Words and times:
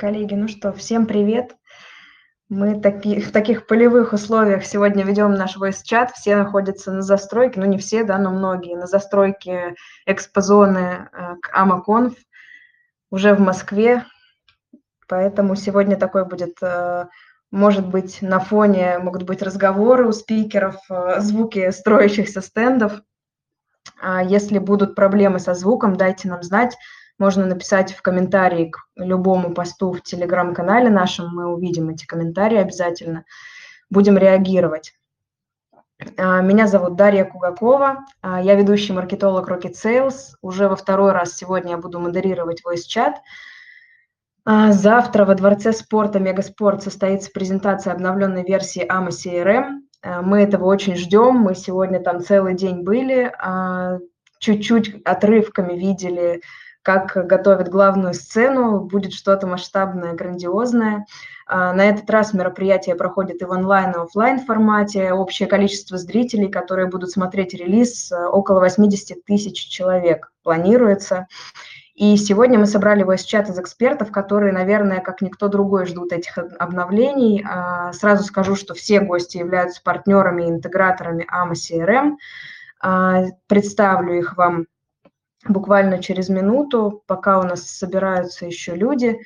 Коллеги, 0.00 0.32
ну 0.32 0.48
что, 0.48 0.72
всем 0.72 1.04
привет. 1.04 1.56
Мы 2.48 2.80
таки, 2.80 3.20
в 3.20 3.32
таких 3.32 3.66
полевых 3.66 4.14
условиях 4.14 4.64
сегодня 4.64 5.04
ведем 5.04 5.34
наш 5.34 5.58
voice-чат. 5.58 6.12
Все 6.12 6.36
находятся 6.36 6.90
на 6.90 7.02
застройке, 7.02 7.60
ну 7.60 7.66
не 7.66 7.76
все, 7.76 8.02
да, 8.02 8.16
но 8.16 8.30
многие, 8.30 8.78
на 8.78 8.86
застройке 8.86 9.74
экспозоны 10.06 11.10
э, 11.12 11.36
к 11.42 11.54
AmaConf 11.54 12.14
уже 13.10 13.34
в 13.34 13.40
Москве. 13.40 14.06
Поэтому 15.06 15.54
сегодня 15.54 15.98
такой 15.98 16.24
будет, 16.24 16.56
э, 16.62 17.04
может 17.50 17.86
быть, 17.86 18.22
на 18.22 18.40
фоне 18.40 19.00
могут 19.00 19.24
быть 19.24 19.42
разговоры 19.42 20.08
у 20.08 20.12
спикеров, 20.12 20.76
э, 20.88 21.20
звуки 21.20 21.70
строящихся 21.72 22.40
стендов. 22.40 23.02
А 24.00 24.22
если 24.22 24.56
будут 24.58 24.94
проблемы 24.94 25.40
со 25.40 25.52
звуком, 25.52 25.96
дайте 25.96 26.26
нам 26.30 26.42
знать 26.42 26.74
можно 27.20 27.46
написать 27.46 27.92
в 27.92 28.02
комментарии 28.02 28.70
к 28.70 28.78
любому 28.96 29.54
посту 29.54 29.92
в 29.92 30.02
телеграм-канале 30.02 30.88
нашем, 30.88 31.28
мы 31.28 31.46
увидим 31.46 31.90
эти 31.90 32.06
комментарии 32.06 32.56
обязательно, 32.56 33.24
будем 33.90 34.16
реагировать. 34.16 34.94
А, 36.16 36.40
меня 36.40 36.66
зовут 36.66 36.96
Дарья 36.96 37.24
Кугакова, 37.24 38.06
а, 38.22 38.40
я 38.40 38.54
ведущий 38.54 38.94
маркетолог 38.94 39.50
Rocket 39.50 39.74
Sales. 39.74 40.34
Уже 40.40 40.66
во 40.68 40.76
второй 40.76 41.12
раз 41.12 41.36
сегодня 41.36 41.72
я 41.72 41.76
буду 41.76 42.00
модерировать 42.00 42.62
voice 42.66 42.86
чат. 42.88 43.20
А, 44.46 44.72
завтра 44.72 45.26
во 45.26 45.34
Дворце 45.34 45.72
спорта 45.72 46.18
Мегаспорт 46.18 46.82
состоится 46.82 47.30
презентация 47.30 47.92
обновленной 47.92 48.44
версии 48.44 48.86
AMA 48.90 49.10
CRM. 49.10 49.80
Мы 50.22 50.40
этого 50.40 50.64
очень 50.64 50.96
ждем, 50.96 51.36
мы 51.36 51.54
сегодня 51.54 52.00
там 52.00 52.22
целый 52.22 52.54
день 52.54 52.84
были, 52.84 53.30
чуть-чуть 54.38 55.02
отрывками 55.04 55.74
видели 55.74 56.40
как 56.82 57.12
готовят 57.26 57.68
главную 57.68 58.14
сцену, 58.14 58.80
будет 58.80 59.12
что-то 59.12 59.46
масштабное, 59.46 60.14
грандиозное. 60.14 61.06
А, 61.46 61.72
на 61.72 61.84
этот 61.88 62.08
раз 62.08 62.32
мероприятие 62.32 62.94
проходит 62.94 63.42
и 63.42 63.44
в 63.44 63.50
онлайн, 63.50 63.90
и 63.90 63.98
офлайн 63.98 64.40
формате. 64.40 65.12
Общее 65.12 65.48
количество 65.48 65.98
зрителей, 65.98 66.48
которые 66.48 66.88
будут 66.88 67.10
смотреть 67.10 67.54
релиз, 67.54 68.10
э, 68.10 68.26
около 68.26 68.60
80 68.60 69.24
тысяч 69.24 69.68
человек 69.68 70.32
планируется. 70.42 71.26
И 71.94 72.16
сегодня 72.16 72.58
мы 72.58 72.64
собрали 72.64 73.04
voice-чат 73.04 73.50
из 73.50 73.58
экспертов, 73.58 74.10
которые, 74.10 74.54
наверное, 74.54 75.00
как 75.00 75.20
никто 75.20 75.48
другой 75.48 75.84
ждут 75.84 76.12
этих 76.12 76.38
обновлений. 76.38 77.44
А, 77.46 77.92
сразу 77.92 78.24
скажу, 78.24 78.56
что 78.56 78.72
все 78.72 79.00
гости 79.00 79.36
являются 79.36 79.82
партнерами 79.82 80.44
и 80.44 80.48
интеграторами 80.48 81.26
AMA 81.30 81.52
CRM. 81.52 82.16
А, 82.80 83.24
представлю 83.48 84.14
их 84.14 84.38
вам 84.38 84.64
буквально 85.48 86.02
через 86.02 86.28
минуту, 86.28 87.02
пока 87.06 87.38
у 87.38 87.42
нас 87.42 87.62
собираются 87.62 88.46
еще 88.46 88.74
люди. 88.74 89.20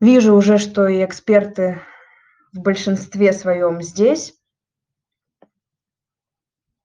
Вижу 0.00 0.34
уже, 0.34 0.58
что 0.58 0.86
и 0.86 1.04
эксперты 1.04 1.80
в 2.52 2.60
большинстве 2.60 3.32
своем 3.32 3.82
здесь. 3.82 4.34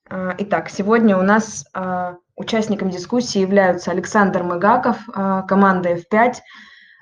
А, 0.09 0.36
итак, 0.38 0.69
сегодня 0.69 1.17
у 1.17 1.22
нас 1.22 1.66
а, 1.73 2.17
участником 2.36 2.89
дискуссии 2.89 3.39
являются 3.39 3.91
Александр 3.91 4.44
Мыгаков, 4.44 4.97
а, 5.14 5.44
команда 5.44 5.94
F5, 5.94 6.11
а, 6.11 6.41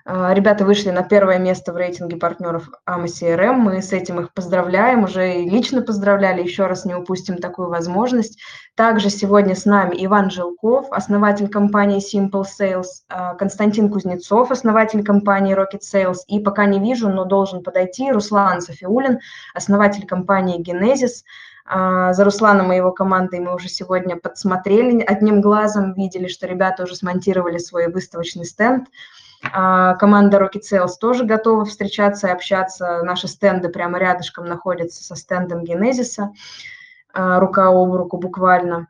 ребята 0.05 0.65
вышли 0.65 0.89
на 0.89 1.03
первое 1.03 1.37
место 1.37 1.73
в 1.73 1.77
рейтинге 1.77 2.17
партнеров 2.17 2.69
AMA 2.87 3.05
CRM. 3.05 3.53
Мы 3.53 3.81
с 3.81 3.93
этим 3.93 4.19
их 4.19 4.33
поздравляем, 4.33 5.03
уже 5.03 5.41
и 5.41 5.49
лично 5.49 5.81
поздравляли, 5.81 6.41
еще 6.41 6.67
раз 6.67 6.85
не 6.85 6.95
упустим 6.95 7.37
такую 7.37 7.69
возможность. 7.69 8.39
Также 8.75 9.09
сегодня 9.09 9.55
с 9.55 9.65
нами 9.65 9.95
Иван 10.05 10.31
Жилков, 10.31 10.87
основатель 10.91 11.49
компании 11.49 11.99
Simple 11.99 12.45
Sales, 12.45 13.03
а, 13.09 13.35
Константин 13.35 13.91
Кузнецов, 13.91 14.49
основатель 14.49 15.03
компании 15.03 15.55
Rocket 15.55 15.81
Sales, 15.81 16.19
и 16.27 16.39
пока 16.39 16.65
не 16.65 16.79
вижу, 16.79 17.09
но 17.09 17.25
должен 17.25 17.63
подойти, 17.63 18.11
Руслан 18.11 18.61
Софиулин, 18.61 19.19
основатель 19.53 20.07
компании 20.07 20.63
Genesis. 20.63 21.23
А, 21.65 22.13
за 22.13 22.23
Русланом 22.23 22.71
и 22.71 22.77
его 22.77 22.91
командой 22.91 23.39
мы 23.39 23.53
уже 23.53 23.69
сегодня 23.69 24.15
подсмотрели 24.15 25.01
одним 25.01 25.41
глазом, 25.41 25.93
видели, 25.93 26.27
что 26.27 26.47
ребята 26.47 26.83
уже 26.83 26.95
смонтировали 26.95 27.57
свой 27.57 27.91
выставочный 27.91 28.45
стенд. 28.45 28.87
А, 29.43 29.95
команда 29.95 30.37
Rocket 30.37 30.61
Sales 30.71 30.93
тоже 30.99 31.25
готова 31.25 31.65
встречаться 31.65 32.27
и 32.27 32.31
общаться. 32.31 33.01
Наши 33.03 33.27
стенды 33.27 33.69
прямо 33.69 33.97
рядышком 33.97 34.45
находятся 34.45 35.03
со 35.03 35.15
стендом 35.15 35.63
Генезиса, 35.63 36.31
а, 37.13 37.39
рука 37.39 37.69
об 37.69 37.93
руку 37.93 38.17
буквально. 38.17 38.87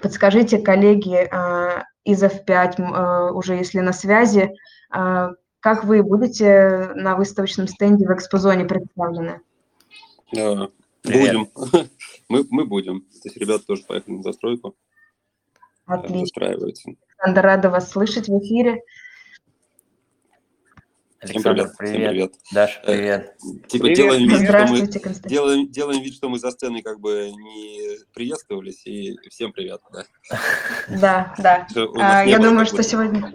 Подскажите, 0.00 0.58
коллеги 0.58 1.28
а, 1.30 1.84
из 2.04 2.22
F5, 2.22 3.32
уже 3.32 3.54
если 3.54 3.80
на 3.80 3.92
связи, 3.92 4.54
как 4.88 5.82
вы 5.82 6.04
будете 6.04 6.92
на 6.94 7.16
выставочном 7.16 7.66
стенде 7.66 8.06
в 8.06 8.14
экспозоне 8.14 8.64
представлены? 8.64 9.40
Будем. 10.32 11.48
Мы, 12.28 12.44
мы 12.50 12.64
будем. 12.64 13.02
То 13.02 13.20
есть 13.24 13.36
ребята 13.36 13.64
тоже 13.64 13.84
поехали 13.86 14.16
на 14.16 14.22
застройку. 14.24 14.74
Отлично. 15.84 16.46
Александр, 16.46 17.40
рада 17.40 17.70
вас 17.70 17.90
слышать 17.90 18.28
в 18.28 18.36
эфире. 18.40 18.82
Александр, 21.20 21.70
привет. 21.78 21.94
Всем 21.96 22.10
привет. 22.10 22.32
Даша, 22.52 22.80
э, 22.82 22.86
привет. 22.86 23.36
Типа 23.68 23.84
привет. 23.84 23.96
Делаем, 23.96 24.28
вид, 24.28 24.48
что 24.48 24.66
мы, 24.66 25.28
делаем, 25.28 25.70
делаем 25.70 26.02
вид, 26.02 26.14
что 26.14 26.28
мы 26.28 26.38
за 26.38 26.50
сценой 26.50 26.82
как 26.82 27.00
бы 27.00 27.30
не 27.30 27.98
приветствовались, 28.12 28.86
и 28.86 29.16
всем 29.30 29.52
привет. 29.52 29.80
Да, 30.88 31.34
да. 31.38 31.66
да. 31.74 31.86
А, 31.98 32.24
я 32.24 32.38
думаю, 32.38 32.66
что 32.66 32.82
сегодня... 32.82 33.32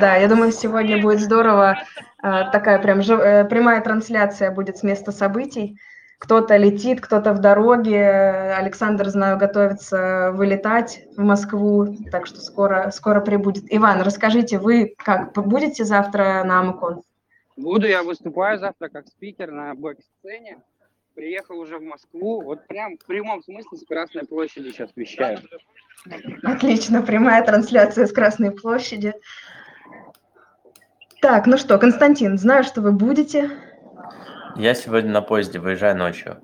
Да, 0.00 0.16
я 0.16 0.26
думаю, 0.26 0.52
сегодня 0.52 1.00
будет 1.00 1.20
здорово. 1.20 1.78
А, 2.22 2.50
такая 2.50 2.80
прям 2.80 3.02
жив... 3.02 3.20
Э, 3.20 3.44
прямая 3.44 3.82
трансляция 3.82 4.50
будет 4.50 4.78
с 4.78 4.82
места 4.82 5.12
событий. 5.12 5.78
Кто-то 6.22 6.56
летит, 6.56 7.00
кто-то 7.00 7.32
в 7.32 7.40
дороге. 7.40 8.54
Александр, 8.56 9.08
знаю, 9.08 9.38
готовится 9.38 10.30
вылетать 10.32 11.02
в 11.16 11.20
Москву, 11.20 11.96
так 12.12 12.28
что 12.28 12.40
скоро, 12.40 12.92
скоро 12.92 13.20
прибудет. 13.20 13.64
Иван, 13.70 14.02
расскажите, 14.02 14.60
вы 14.60 14.94
как, 14.96 15.32
будете 15.32 15.84
завтра 15.84 16.44
на 16.44 16.60
Амакон? 16.60 17.02
Буду, 17.56 17.88
я 17.88 18.04
выступаю 18.04 18.60
завтра 18.60 18.88
как 18.88 19.08
спикер 19.08 19.50
на 19.50 19.74
бэк-сцене. 19.74 20.58
Приехал 21.16 21.58
уже 21.58 21.78
в 21.78 21.82
Москву, 21.82 22.40
вот 22.40 22.68
прям 22.68 22.98
в 22.98 23.04
прямом 23.04 23.42
смысле 23.42 23.78
с 23.78 23.84
Красной 23.84 24.24
площади 24.24 24.70
сейчас 24.70 24.90
вещаю. 24.94 25.40
Отлично, 26.44 27.02
прямая 27.02 27.44
трансляция 27.44 28.06
с 28.06 28.12
Красной 28.12 28.52
площади. 28.52 29.12
Так, 31.20 31.48
ну 31.48 31.58
что, 31.58 31.78
Константин, 31.78 32.38
знаю, 32.38 32.62
что 32.62 32.80
вы 32.80 32.92
будете. 32.92 33.50
Я 34.56 34.74
сегодня 34.74 35.10
на 35.10 35.22
поезде 35.22 35.58
выезжаю 35.58 35.96
ночью. 35.96 36.38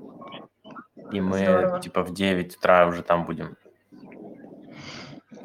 И 1.13 1.21
мы 1.21 1.39
Здорово. 1.39 1.81
типа 1.81 2.03
в 2.03 2.13
9 2.13 2.57
утра 2.57 2.87
уже 2.87 3.03
там 3.03 3.25
будем. 3.25 3.57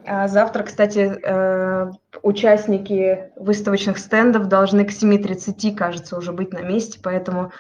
А 0.06 0.28
завтра, 0.28 0.64
кстати, 0.64 1.18
э, 1.24 1.92
участники 2.22 3.32
выставочных 3.38 3.98
стендов 3.98 4.48
должны 4.48 4.84
к 4.86 4.92
7.30, 4.92 5.76
кажется, 5.76 6.18
уже 6.18 6.34
быть 6.34 6.52
на 6.52 6.62
месте, 6.62 7.00
поэтому 7.02 7.54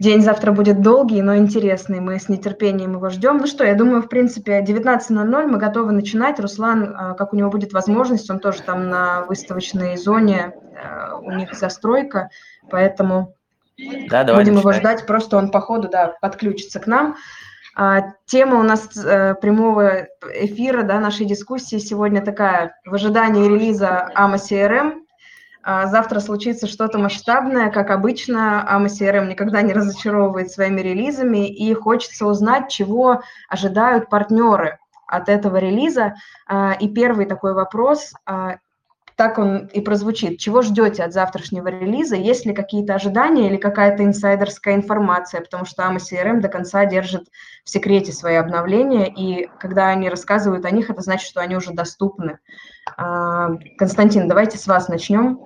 день 0.00 0.22
завтра 0.22 0.50
будет 0.50 0.82
долгий, 0.82 1.22
но 1.22 1.36
интересный. 1.36 2.00
Мы 2.00 2.18
с 2.18 2.28
нетерпением 2.28 2.94
его 2.94 3.10
ждем. 3.10 3.38
Ну 3.38 3.46
что, 3.46 3.64
я 3.64 3.74
думаю, 3.74 4.02
в 4.02 4.08
принципе, 4.08 4.60
19.00 4.60 5.46
мы 5.46 5.58
готовы 5.58 5.92
начинать. 5.92 6.40
Руслан, 6.40 6.84
э, 6.84 7.14
как 7.14 7.32
у 7.32 7.36
него 7.36 7.50
будет 7.50 7.72
возможность, 7.72 8.28
он 8.28 8.40
тоже 8.40 8.62
там 8.62 8.88
на 8.88 9.22
выставочной 9.26 9.96
зоне, 9.96 10.54
э, 10.74 11.14
у 11.14 11.30
них 11.30 11.54
застройка, 11.54 12.30
поэтому 12.68 13.36
да, 14.08 14.24
давай 14.24 14.44
Будем 14.44 14.58
его 14.58 14.72
ждать, 14.72 15.06
просто 15.06 15.36
он 15.36 15.50
по 15.50 15.60
ходу, 15.60 15.88
да, 15.88 16.14
подключится 16.20 16.80
к 16.80 16.86
нам. 16.86 17.16
А, 17.74 18.12
тема 18.26 18.58
у 18.58 18.62
нас 18.62 18.88
э, 18.96 19.34
прямого 19.40 20.08
эфира, 20.34 20.82
да, 20.82 21.00
нашей 21.00 21.24
дискуссии 21.24 21.78
сегодня 21.78 22.20
такая, 22.20 22.76
в 22.84 22.94
ожидании 22.94 23.48
релиза 23.48 24.10
AMA 24.14 24.36
CRM, 24.36 25.02
а 25.62 25.86
завтра 25.86 26.20
случится 26.20 26.66
что-то 26.66 26.98
масштабное, 26.98 27.70
как 27.70 27.90
обычно, 27.90 28.66
AMA 28.70 28.86
CRM 28.86 29.28
никогда 29.28 29.62
не 29.62 29.72
разочаровывает 29.72 30.50
своими 30.50 30.80
релизами, 30.80 31.48
и 31.48 31.72
хочется 31.72 32.26
узнать, 32.26 32.68
чего 32.70 33.22
ожидают 33.48 34.10
партнеры 34.10 34.78
от 35.06 35.28
этого 35.28 35.56
релиза. 35.56 36.14
А, 36.46 36.72
и 36.72 36.88
первый 36.88 37.26
такой 37.26 37.54
вопрос, 37.54 38.12
а, 38.26 38.56
так 39.22 39.38
он 39.38 39.66
и 39.66 39.80
прозвучит. 39.80 40.40
Чего 40.40 40.62
ждете 40.62 41.04
от 41.04 41.12
завтрашнего 41.12 41.68
релиза? 41.68 42.16
Есть 42.16 42.44
ли 42.44 42.52
какие-то 42.52 42.96
ожидания 42.96 43.48
или 43.48 43.56
какая-то 43.56 44.04
инсайдерская 44.04 44.74
информация? 44.74 45.42
Потому 45.42 45.64
что 45.64 45.84
AMA 45.84 45.98
CRM 45.98 46.40
до 46.40 46.48
конца 46.48 46.84
держит 46.86 47.28
в 47.62 47.70
секрете 47.70 48.10
свои 48.10 48.34
обновления, 48.34 49.06
и 49.06 49.48
когда 49.60 49.90
они 49.90 50.08
рассказывают 50.08 50.64
о 50.64 50.72
них, 50.72 50.90
это 50.90 51.02
значит, 51.02 51.28
что 51.28 51.40
они 51.40 51.54
уже 51.54 51.72
доступны. 51.72 52.40
А, 52.96 53.50
Константин, 53.78 54.26
давайте 54.26 54.58
с 54.58 54.66
вас 54.66 54.88
начнем. 54.88 55.38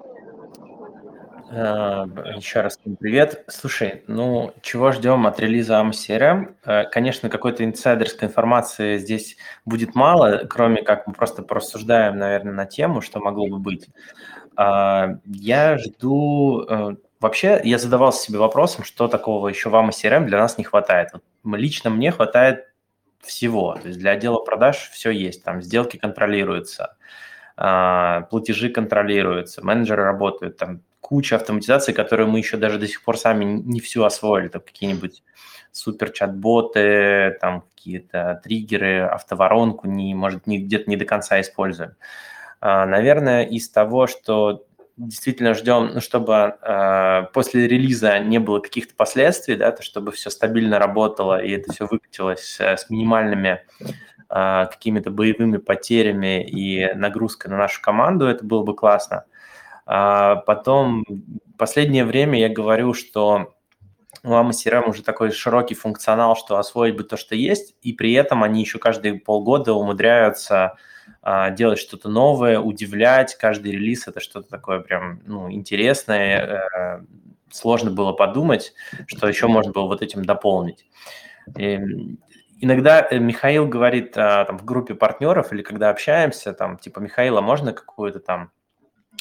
Э, 1.51 2.07
Еще 2.37 2.61
раз 2.61 2.79
привет. 2.99 3.45
Слушай, 3.49 4.03
ну, 4.09 4.53
чего 4.63 4.91
ждем 4.93 5.27
от 5.27 5.39
релиза 5.39 5.75
AMCRM? 5.81 6.55
Э, 6.65 6.85
конечно, 6.85 7.29
какой-то 7.29 7.65
инсайдерской 7.65 8.29
информации 8.29 8.99
здесь 8.99 9.37
будет 9.65 9.95
мало, 9.95 10.47
кроме 10.49 10.83
как 10.83 11.07
мы 11.07 11.13
просто 11.15 11.43
порассуждаем, 11.43 12.19
наверное, 12.19 12.53
на 12.53 12.67
тему, 12.67 13.01
что 13.01 13.21
могло 13.21 13.47
бы 13.49 13.59
быть. 13.59 13.89
А, 14.57 15.19
я 15.27 15.79
жду... 15.79 16.65
Э, 16.69 16.97
вообще, 17.21 17.61
я 17.63 17.79
задавался 17.79 18.25
себе 18.25 18.39
вопросом, 18.39 18.85
что 18.85 19.07
такого 19.09 19.49
еще 19.49 19.69
вам 19.71 19.91
и 19.91 19.93
CRM 19.93 20.27
для 20.27 20.39
нас 20.39 20.59
не 20.59 20.65
хватает. 20.65 21.11
Лично 21.45 21.91
мне 21.91 22.11
хватает 22.11 22.67
всего. 23.21 23.75
То 23.75 23.89
есть 23.89 24.01
для 24.01 24.13
отдела 24.13 24.41
продаж 24.41 24.91
все 24.93 25.11
есть. 25.11 25.45
Там 25.45 25.63
сделки 25.63 25.97
контролируются, 25.97 26.97
а, 27.57 28.23
платежи 28.23 28.69
контролируются, 28.71 29.65
менеджеры 29.65 30.03
работают, 30.05 30.57
там 30.57 30.83
куча 31.07 31.37
автоматизации, 31.37 31.93
которую 31.93 32.29
мы 32.29 32.39
еще 32.39 32.57
даже 32.57 32.79
до 32.81 32.89
сих 32.89 33.01
пор 33.05 33.17
сами 33.17 33.45
не 33.45 33.79
всю 33.79 34.03
освоили. 34.03 34.49
Там 34.49 34.61
какие-нибудь 34.61 35.23
супер 35.71 36.11
чат-боты, 36.11 37.39
там 37.41 37.61
какие-то 37.61 38.41
триггеры, 38.43 39.03
автоворонку, 39.03 39.87
не, 39.87 40.17
может, 40.17 40.49
не, 40.49 40.59
где-то 40.59 40.91
не 40.91 40.97
до 40.97 41.05
конца 41.05 41.41
используем. 41.41 41.93
А, 42.61 42.87
наверное, 42.87 43.45
из 43.45 43.71
того, 43.71 44.09
что 44.09 44.67
действительно 44.97 45.55
ждем, 45.55 45.93
ну, 45.95 46.01
чтобы 46.01 46.57
э, 46.61 47.23
после 47.33 47.69
релиза 47.69 48.19
не 48.19 48.41
было 48.41 48.59
каких-то 48.59 48.97
последствий, 48.97 49.55
да, 49.55 49.71
то 49.71 49.85
чтобы 49.85 50.11
все 50.11 50.29
стабильно 50.29 50.81
работало 50.81 51.41
и 51.41 51.53
это 51.53 51.73
все 51.73 51.87
выкатилось 51.87 52.57
э, 52.59 52.77
с 52.77 52.91
минимальными 52.91 53.61
э, 53.79 54.67
какими-то 54.69 55.11
боевыми 55.13 55.59
потерями 55.59 56.43
и 56.45 56.93
нагрузкой 56.95 57.53
на 57.53 57.59
нашу 57.59 57.81
команду, 57.81 58.27
это 58.27 58.45
было 58.45 58.65
бы 58.65 58.75
классно. 58.75 59.25
А 59.87 60.37
потом, 60.37 61.05
последнее 61.57 62.05
время 62.05 62.39
я 62.41 62.49
говорю, 62.49 62.93
что 62.93 63.55
у 64.25 64.31
AMA 64.31 64.51
CRM 64.51 64.89
уже 64.89 65.03
такой 65.03 65.31
широкий 65.31 65.75
функционал, 65.75 66.37
что 66.37 66.59
освоить 66.59 66.97
бы 66.97 67.05
то, 67.05 67.17
что 67.17 67.37
есть, 67.37 67.77
и 67.83 67.93
при 67.93 68.13
этом 68.15 68.43
они 68.43 68.61
еще 68.61 68.79
каждые 68.79 69.15
полгода 69.15 69.73
умудряются 69.73 70.77
а, 71.23 71.51
делать 71.51 71.79
что-то 71.79 72.09
новое, 72.09 72.59
удивлять. 72.59 73.37
Каждый 73.37 73.73
релиз 73.73 74.09
это 74.09 74.21
что-то 74.21 74.49
такое 74.49 74.81
прям 74.81 75.21
ну, 75.25 75.51
интересное. 75.51 76.71
Э, 76.75 77.01
сложно 77.51 77.91
было 77.91 78.13
подумать, 78.13 78.75
что 79.07 79.29
еще 79.29 79.47
можно 79.47 79.73
было 79.73 79.87
вот 79.87 80.03
этим 80.03 80.25
дополнить. 80.25 80.85
И 81.57 81.79
иногда 82.61 83.07
э, 83.09 83.19
Михаил 83.19 83.67
говорит 83.69 84.17
а, 84.17 84.45
там, 84.45 84.59
в 84.59 84.65
группе 84.65 84.95
партнеров 84.95 85.53
или 85.53 85.63
когда 85.63 85.91
общаемся, 85.91 86.53
там, 86.53 86.79
типа, 86.79 87.01
Михаила, 87.01 87.41
можно 87.41 87.73
какую-то 87.73 88.21
там 88.21 88.51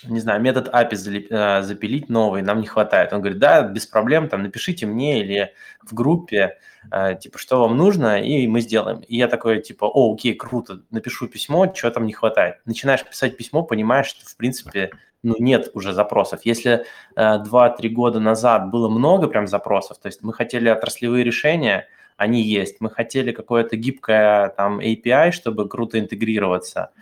не 0.08 0.20
знаю, 0.20 0.42
метод 0.42 0.70
API 0.70 1.28
э, 1.30 1.62
запилить 1.64 2.10
новый, 2.10 2.42
нам 2.42 2.62
не 2.62 2.68
хватает. 2.68 3.14
Он 3.14 3.20
говорит, 3.20 3.40
да, 3.40 3.64
без 3.64 3.86
проблем, 3.86 4.30
там, 4.30 4.44
напишите 4.44 4.86
мне 4.86 5.22
или 5.22 5.54
в 5.82 5.94
группе, 5.94 6.58
э, 6.92 7.16
типа, 7.20 7.38
что 7.38 7.60
вам 7.62 7.78
нужно, 7.78 8.22
и 8.22 8.48
мы 8.48 8.62
сделаем. 8.62 9.00
И 9.08 9.18
я 9.18 9.28
такой, 9.28 9.62
типа, 9.62 9.86
о, 9.86 10.14
окей, 10.14 10.34
круто, 10.34 10.82
напишу 10.92 11.28
письмо, 11.28 11.72
что 11.74 11.92
там 11.92 12.06
не 12.06 12.14
хватает. 12.14 12.58
Начинаешь 12.66 13.04
писать 13.04 13.38
письмо, 13.38 13.64
понимаешь, 13.64 14.08
что, 14.08 14.26
в 14.26 14.36
принципе, 14.36 14.92
ну, 15.24 15.36
нет 15.40 15.70
уже 15.74 15.94
запросов. 15.94 16.42
Если 16.44 16.86
э, 17.16 17.22
2-3 17.44 17.90
года 17.90 18.20
назад 18.20 18.70
было 18.70 18.90
много 18.90 19.28
прям 19.28 19.48
запросов, 19.48 19.98
то 19.98 20.08
есть 20.08 20.22
мы 20.22 20.34
хотели 20.34 20.70
отраслевые 20.70 21.24
решения, 21.24 21.88
они 22.18 22.42
есть. 22.42 22.80
Мы 22.80 22.90
хотели 22.90 23.32
какое-то 23.32 23.76
гибкое 23.76 24.50
там 24.50 24.80
API, 24.80 25.32
чтобы 25.32 25.68
круто 25.68 26.00
интегрироваться– 26.00 26.92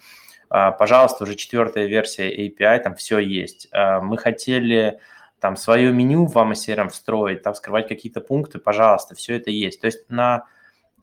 пожалуйста, 0.54 1.24
уже 1.24 1.36
четвертая 1.36 1.88
версия 1.88 2.30
API, 2.48 2.80
там 2.80 2.96
все 2.96 3.18
есть. 3.18 3.68
А, 3.72 4.02
мы 4.02 4.20
хотели 4.20 5.00
там 5.40 5.58
свое 5.58 5.92
меню 5.92 6.28
в 6.28 6.38
AMA 6.38 6.90
встроить, 6.90 7.42
там 7.42 7.56
скрывать 7.56 7.88
какие-то 7.88 8.22
пункты, 8.22 8.60
пожалуйста, 8.60 9.16
все 9.16 9.36
это 9.36 9.50
есть. 9.50 9.82
То 9.82 9.88
есть 9.88 10.10
на 10.10 10.46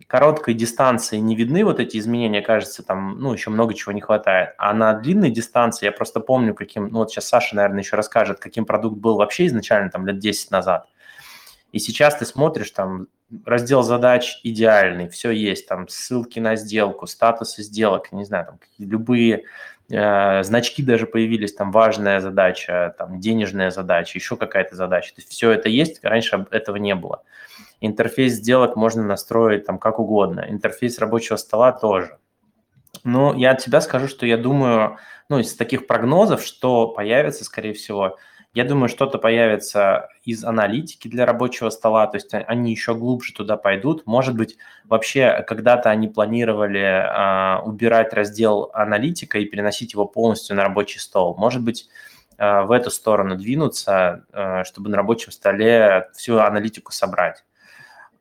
короткой 0.07 0.55
дистанции 0.55 1.19
не 1.19 1.35
видны 1.35 1.65
вот 1.65 1.81
эти 1.81 1.97
изменения, 1.97 2.43
кажется, 2.43 2.83
там, 2.83 3.21
ну, 3.21 3.33
еще 3.33 3.51
много 3.51 3.75
чего 3.75 3.93
не 3.93 4.01
хватает. 4.01 4.55
А 4.57 4.73
на 4.73 4.95
длинной 4.95 5.31
дистанции 5.31 5.87
я 5.87 5.93
просто 5.93 6.21
помню, 6.21 6.55
каким, 6.55 6.89
ну, 6.89 7.01
вот 7.01 7.11
сейчас 7.11 7.29
Саша, 7.29 7.57
наверное, 7.57 7.81
еще 7.81 7.97
расскажет, 7.97 8.39
каким 8.39 8.65
продукт 8.65 8.99
был 8.99 9.17
вообще 9.17 9.47
изначально, 9.47 9.91
там, 9.91 10.07
лет 10.07 10.19
10 10.19 10.53
назад. 10.53 10.87
И 11.73 11.79
сейчас 11.79 12.17
ты 12.17 12.25
смотришь, 12.25 12.71
там, 12.71 13.09
раздел 13.45 13.83
задач 13.83 14.41
идеальный, 14.43 15.09
все 15.09 15.31
есть, 15.31 15.69
там 15.69 15.89
ссылки 15.89 16.39
на 16.39 16.57
сделку, 16.57 17.07
статусы 17.07 17.63
сделок, 17.63 18.13
не 18.13 18.25
знаю, 18.25 18.47
там 18.47 18.59
любые 18.79 19.45
э, 19.91 20.43
значки 20.43 20.83
даже 20.83 21.07
появились, 21.07 21.55
там 21.55 21.71
важная 21.71 22.21
задача, 22.21 22.95
там 22.99 23.21
денежная 23.21 23.71
задача, 23.71 24.19
еще 24.19 24.37
какая-то 24.37 24.77
задача. 24.77 25.15
То 25.15 25.21
есть 25.21 25.31
все 25.31 25.51
это 25.51 25.69
есть, 25.69 26.05
раньше 26.05 26.47
этого 26.51 26.77
не 26.77 26.95
было. 26.95 27.23
Интерфейс 27.81 28.35
сделок 28.35 28.77
можно 28.77 29.03
настроить 29.03 29.65
там 29.65 29.79
как 29.79 29.99
угодно, 29.99 30.45
интерфейс 30.49 30.99
рабочего 30.99 31.37
стола 31.37 31.73
тоже. 31.73 32.19
Но 33.05 33.35
я 33.35 33.53
от 33.53 33.59
тебя 33.61 33.81
скажу, 33.81 34.09
что 34.09 34.27
я 34.27 34.37
думаю, 34.37 34.99
ну, 35.29 35.39
из 35.39 35.55
таких 35.55 35.87
прогнозов, 35.87 36.43
что 36.45 36.89
появится, 36.89 37.45
скорее 37.45 37.73
всего, 37.73 38.19
я 38.53 38.65
думаю, 38.65 38.89
что-то 38.89 39.19
появится 39.19 40.09
из 40.25 40.45
аналитики 40.45 41.07
для 41.07 41.25
рабочего 41.25 41.71
стола, 41.71 42.09
то 42.09 42.17
есть 42.17 42.31
они 42.33 42.73
еще 42.73 42.97
глубже 42.97 43.33
туда 43.33 43.57
пойдут. 43.57 44.07
Может 44.07 44.37
быть, 44.37 44.57
вообще 44.85 45.45
когда-то 45.47 45.91
они 45.91 46.09
планировали 46.09 46.81
э, 46.81 47.61
убирать 47.63 48.13
раздел 48.13 48.71
аналитика 48.75 49.39
и 49.39 49.45
переносить 49.45 49.93
его 49.93 50.05
полностью 50.05 50.57
на 50.57 50.65
рабочий 50.65 50.99
стол. 50.99 51.37
Может 51.37 51.63
быть, 51.63 51.89
э, 52.39 52.63
в 52.63 52.73
эту 52.73 52.91
сторону 52.91 53.37
двинуться, 53.37 54.25
э, 54.33 54.65
чтобы 54.65 54.91
на 54.91 54.97
рабочем 54.97 55.31
столе 55.31 56.09
всю 56.15 56.39
аналитику 56.39 56.93
собрать. 56.93 57.45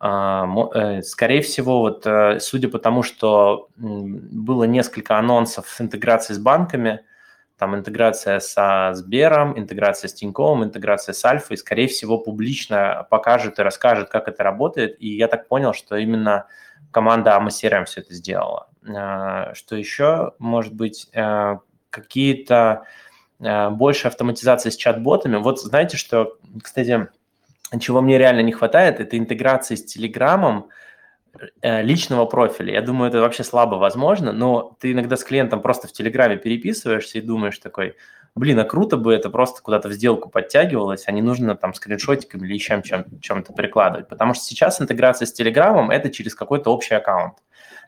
Скорее 0.02 1.42
всего, 1.42 1.80
вот 1.80 2.08
судя 2.42 2.70
по 2.70 2.80
тому, 2.80 3.04
что 3.04 3.68
было 3.76 4.64
несколько 4.64 5.18
анонсов 5.18 5.68
с 5.68 5.82
интеграцией 5.82 6.38
с 6.38 6.40
банками, 6.40 7.02
там 7.60 7.76
интеграция 7.76 8.40
со 8.40 8.92
Сбером, 8.94 9.60
интеграция 9.60 10.08
с 10.08 10.14
Тиньковым, 10.14 10.64
интеграция 10.64 11.12
с 11.12 11.26
Альфой, 11.26 11.58
скорее 11.58 11.90
всего, 11.90 12.18
публично 12.18 13.06
покажет 13.10 13.60
и 13.60 13.62
расскажет, 13.62 14.10
как 14.10 14.30
это 14.30 14.44
работает. 14.44 14.96
И 15.02 15.10
я 15.10 15.28
так 15.28 15.50
понял, 15.50 15.74
что 15.74 15.98
именно 15.98 16.48
команда 16.92 17.32
AMA 17.32 17.50
все 17.50 18.00
это 18.00 18.14
сделала. 18.14 18.70
А, 18.88 19.54
что 19.56 19.76
еще, 19.76 20.32
может 20.40 20.74
быть, 20.74 21.10
э, 21.12 21.58
какие-то 21.90 22.84
э, 23.42 23.70
больше 23.70 24.08
автоматизации 24.08 24.70
с 24.70 24.78
чат-ботами. 24.78 25.36
Вот 25.36 25.60
знаете, 25.60 25.98
что, 25.98 26.38
кстати, 26.64 27.10
чего 27.82 28.00
мне 28.00 28.18
реально 28.18 28.42
не 28.42 28.54
хватает, 28.54 29.02
это 29.02 29.18
интеграция 29.18 29.76
с 29.76 29.84
Телеграмом, 29.84 30.70
личного 31.62 32.26
профиля. 32.26 32.74
Я 32.74 32.82
думаю, 32.82 33.10
это 33.10 33.22
вообще 33.22 33.44
слабо 33.44 33.76
возможно, 33.76 34.32
но 34.32 34.76
ты 34.80 34.92
иногда 34.92 35.16
с 35.16 35.24
клиентом 35.24 35.62
просто 35.62 35.88
в 35.88 35.92
Телеграме 35.92 36.38
переписываешься 36.38 37.18
и 37.18 37.22
думаешь 37.22 37.58
такой, 37.60 37.96
блин, 38.36 38.60
а 38.60 38.64
круто 38.64 38.98
бы 38.98 39.14
это 39.14 39.30
просто 39.30 39.62
куда-то 39.62 39.90
в 39.90 39.94
сделку 39.94 40.30
подтягивалось, 40.30 41.04
а 41.08 41.12
не 41.12 41.22
нужно 41.22 41.56
там 41.56 41.74
скриншотиками 41.74 42.48
или 42.48 42.58
чем, 42.58 42.82
чем, 42.82 43.06
чем-то 43.20 43.54
прикладывать. 43.54 44.08
Потому 44.08 44.34
что 44.34 44.44
сейчас 44.44 44.82
интеграция 44.82 45.26
с 45.26 45.34
Телеграмом– 45.34 45.92
это 45.92 46.10
через 46.10 46.36
какой-то 46.36 46.72
общий 46.72 46.96
аккаунт. 46.96 47.36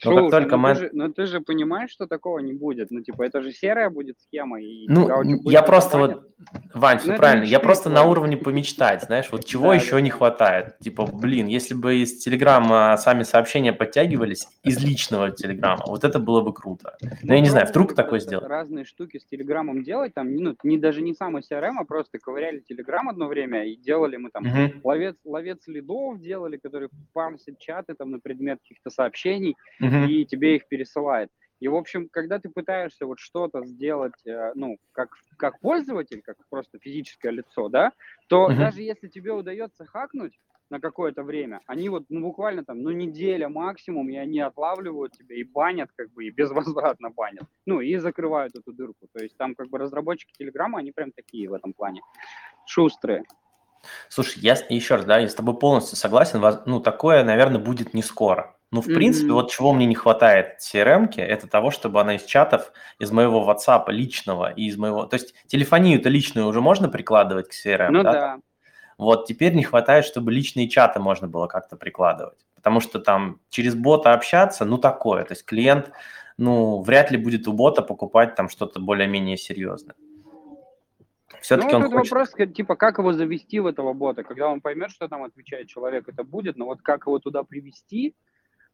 Но 0.03 0.11
Слушай, 0.11 0.23
как 0.23 0.31
только 0.31 0.57
ну, 0.57 0.61
мы... 0.61 0.73
ты 0.73 0.79
же, 0.79 0.89
но 0.93 1.09
ты 1.09 1.25
же 1.27 1.41
понимаешь, 1.41 1.91
что 1.91 2.07
такого 2.07 2.39
не 2.39 2.53
будет. 2.53 2.89
Ну, 2.89 3.01
типа, 3.01 3.23
это 3.23 3.41
же 3.41 3.51
серая 3.51 3.89
будет 3.89 4.19
схема. 4.19 4.59
И 4.59 4.87
ну, 4.87 5.07
я 5.43 5.61
просто 5.61 5.97
вот, 5.97 6.27
Вань, 6.73 6.97
все 6.97 7.11
ну, 7.11 7.17
правильно, 7.17 7.43
я 7.43 7.59
просто 7.59 7.89
на 7.89 8.03
уровне 8.03 8.35
помечтать, 8.35 9.03
знаешь, 9.03 9.27
вот 9.31 9.45
чего 9.45 9.67
да, 9.67 9.75
еще 9.75 9.91
да. 9.91 10.01
не 10.01 10.09
хватает. 10.09 10.79
Типа, 10.79 11.05
блин, 11.05 11.45
если 11.45 11.75
бы 11.75 11.97
из 11.97 12.17
Телеграма 12.17 12.97
сами 12.97 13.23
сообщения 13.23 13.73
подтягивались, 13.73 14.47
из 14.63 14.83
личного 14.83 15.29
Телеграма, 15.29 15.83
вот 15.85 16.03
это 16.03 16.17
было 16.17 16.41
бы 16.41 16.51
круто. 16.51 16.95
Но 17.01 17.09
ну, 17.21 17.33
я 17.35 17.39
не 17.39 17.49
знаю, 17.49 17.67
вдруг 17.67 17.93
такое 17.93 18.19
сделать. 18.19 18.47
Разные 18.47 18.85
штуки 18.85 19.19
с 19.19 19.25
Телеграмом 19.25 19.83
делать, 19.83 20.15
там, 20.15 20.35
ну, 20.35 20.55
не 20.63 20.79
даже 20.79 21.01
не 21.01 21.13
самый 21.13 21.43
CRM, 21.43 21.75
а 21.79 21.85
просто 21.85 22.17
ковыряли 22.17 22.59
Телеграм 22.59 23.09
одно 23.09 23.27
время 23.27 23.65
и 23.65 23.75
делали 23.75 24.17
мы 24.17 24.31
там 24.31 24.47
угу. 24.47 24.73
ловец, 24.83 25.15
ловец 25.23 25.67
лидов 25.67 26.19
делали, 26.19 26.57
который 26.57 26.89
парсит 27.13 27.59
чаты 27.59 27.93
там 27.93 28.09
на 28.11 28.19
предмет 28.19 28.59
каких-то 28.61 28.89
сообщений, 28.89 29.55
угу 29.79 29.90
uh-huh. 29.91 30.07
и 30.07 30.25
тебе 30.25 30.55
их 30.55 30.67
пересылает. 30.67 31.29
И, 31.59 31.67
в 31.67 31.75
общем, 31.75 32.09
когда 32.11 32.39
ты 32.39 32.49
пытаешься 32.49 33.05
вот 33.05 33.19
что-то 33.19 33.63
сделать, 33.65 34.25
э, 34.25 34.51
ну, 34.55 34.77
как, 34.93 35.09
как 35.37 35.59
пользователь, 35.59 36.21
как 36.23 36.37
просто 36.49 36.79
физическое 36.79 37.31
лицо, 37.31 37.69
да, 37.69 37.91
то 38.27 38.49
uh-huh. 38.49 38.57
даже 38.57 38.81
если 38.81 39.07
тебе 39.07 39.31
удается 39.31 39.85
хакнуть 39.85 40.33
на 40.71 40.79
какое-то 40.79 41.21
время, 41.21 41.59
они 41.67 41.89
вот, 41.89 42.05
ну, 42.09 42.21
буквально 42.21 42.65
там, 42.65 42.81
ну, 42.81 42.89
неделя 42.89 43.47
максимум, 43.47 44.09
и 44.09 44.15
они 44.15 44.39
отлавливают 44.39 45.11
тебя 45.11 45.35
и 45.35 45.43
банят, 45.43 45.89
как 45.95 46.11
бы, 46.13 46.25
и 46.25 46.31
безвозвратно 46.31 47.11
банят, 47.11 47.43
ну, 47.67 47.79
и 47.79 47.95
закрывают 47.97 48.55
эту 48.55 48.73
дырку. 48.73 49.07
То 49.13 49.21
есть 49.21 49.37
там, 49.37 49.53
как 49.53 49.69
бы, 49.69 49.77
разработчики 49.77 50.33
Телеграма, 50.35 50.79
они 50.79 50.91
прям 50.91 51.11
такие 51.11 51.47
в 51.47 51.53
этом 51.53 51.73
плане, 51.73 52.01
шустрые. 52.65 53.23
Слушай, 54.09 54.39
я 54.39 54.55
еще 54.69 54.95
раз, 54.95 55.05
да, 55.05 55.19
я 55.19 55.27
с 55.27 55.35
тобой 55.35 55.59
полностью 55.59 55.97
согласен, 55.97 56.41
ну, 56.65 56.79
такое, 56.79 57.23
наверное, 57.23 57.59
будет 57.59 57.93
не 57.93 58.01
скоро. 58.01 58.55
Ну, 58.73 58.81
в 58.81 58.87
mm-hmm. 58.87 58.93
принципе, 58.93 59.31
вот 59.33 59.51
чего 59.51 59.73
мне 59.73 59.85
не 59.85 59.95
хватает 59.95 60.59
crm 60.59 61.13
это 61.17 61.47
того, 61.47 61.71
чтобы 61.71 61.99
она 61.99 62.15
из 62.15 62.23
чатов, 62.23 62.71
из 62.99 63.11
моего 63.11 63.45
WhatsApp 63.49 63.91
личного 63.91 64.51
и 64.51 64.67
из 64.67 64.77
моего... 64.77 65.05
То 65.05 65.15
есть 65.15 65.33
телефонию-то 65.47 66.07
личную 66.07 66.47
уже 66.47 66.61
можно 66.61 66.87
прикладывать 66.87 67.49
к 67.49 67.51
CRM, 67.51 67.89
ну, 67.91 68.03
да? 68.03 68.11
да. 68.11 68.37
Вот 68.97 69.25
теперь 69.25 69.55
не 69.55 69.63
хватает, 69.63 70.05
чтобы 70.05 70.31
личные 70.31 70.69
чаты 70.69 71.01
можно 71.01 71.27
было 71.27 71.47
как-то 71.47 71.75
прикладывать. 71.75 72.37
Потому 72.55 72.79
что 72.79 72.99
там 72.99 73.41
через 73.49 73.75
бота 73.75 74.13
общаться, 74.13 74.63
ну, 74.63 74.77
такое. 74.77 75.25
То 75.25 75.33
есть 75.33 75.43
клиент, 75.43 75.91
ну, 76.37 76.81
вряд 76.81 77.11
ли 77.11 77.17
будет 77.17 77.49
у 77.49 77.53
бота 77.53 77.81
покупать 77.81 78.35
там 78.35 78.47
что-то 78.47 78.79
более-менее 78.79 79.35
серьезное. 79.35 79.95
Все-таки 81.41 81.73
ну, 81.73 81.79
он 81.79 81.91
хочет... 81.91 82.11
вопрос, 82.11 82.53
типа, 82.53 82.75
как 82.75 82.99
его 82.99 83.11
завести 83.11 83.59
в 83.59 83.65
этого 83.65 83.91
бота? 83.93 84.23
Когда 84.23 84.47
он 84.47 84.61
поймет, 84.61 84.91
что 84.91 85.09
там 85.09 85.23
отвечает 85.23 85.67
человек, 85.67 86.07
это 86.07 86.23
будет, 86.23 86.55
но 86.55 86.65
вот 86.65 86.81
как 86.81 87.07
его 87.07 87.19
туда 87.19 87.43
привести, 87.43 88.15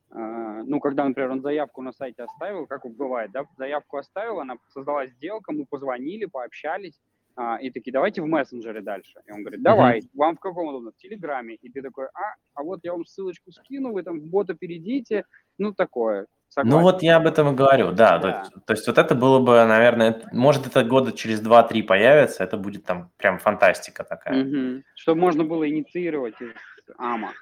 ну, 0.10 0.80
когда, 0.80 1.06
например, 1.06 1.32
он 1.32 1.42
заявку 1.42 1.82
на 1.82 1.92
сайте 1.92 2.24
оставил, 2.24 2.66
как 2.66 2.86
бывает, 2.86 3.32
да, 3.32 3.46
заявку 3.58 3.98
оставил, 3.98 4.40
она 4.40 4.56
создалась 4.70 5.12
сделка, 5.12 5.52
мы 5.52 5.66
позвонили, 5.66 6.26
пообщались, 6.26 7.00
а, 7.38 7.58
и 7.58 7.70
такие, 7.70 7.92
давайте 7.92 8.24
в 8.24 8.26
мессенджере 8.26 8.82
дальше. 8.82 9.22
И 9.28 9.32
он 9.32 9.42
говорит, 9.42 9.62
давай, 9.62 10.00
mm-hmm. 10.00 10.10
вам 10.16 10.38
в 10.38 10.40
каком 10.40 10.70
удобно? 10.70 10.92
В 10.92 10.98
Телеграме. 10.98 11.54
И 11.54 11.70
ты 11.70 11.84
такой, 11.84 12.06
а, 12.08 12.36
а 12.56 12.64
вот 12.64 12.80
я 12.84 12.94
вам 12.94 13.06
ссылочку 13.06 13.52
скину, 13.52 13.94
вы 13.94 14.02
там 14.02 14.20
в 14.20 14.26
бота 14.26 14.56
перейдите, 14.56 15.24
ну, 15.60 15.72
такое. 15.72 16.26
Согласен. 16.50 16.78
Ну 16.78 16.82
вот 16.82 17.04
я 17.04 17.18
об 17.18 17.28
этом 17.28 17.54
и 17.54 17.56
говорю, 17.56 17.92
да. 17.92 18.18
да. 18.18 18.44
То, 18.52 18.60
то 18.62 18.74
есть 18.74 18.88
вот 18.88 18.98
это 18.98 19.14
было 19.14 19.38
бы, 19.38 19.52
наверное, 19.66 20.24
может 20.32 20.66
это 20.66 20.84
года 20.84 21.12
через 21.12 21.40
2-3 21.46 21.84
появится, 21.84 22.44
это 22.44 22.58
будет 22.58 22.86
там 22.86 23.12
прям 23.18 23.38
фантастика 23.38 24.04
такая. 24.04 24.44
Угу. 24.44 24.84
Чтобы 24.96 25.22
можно 25.22 25.44
было 25.44 25.70
инициировать 25.70 26.42
из 26.42 26.50
АМА. 26.98 27.34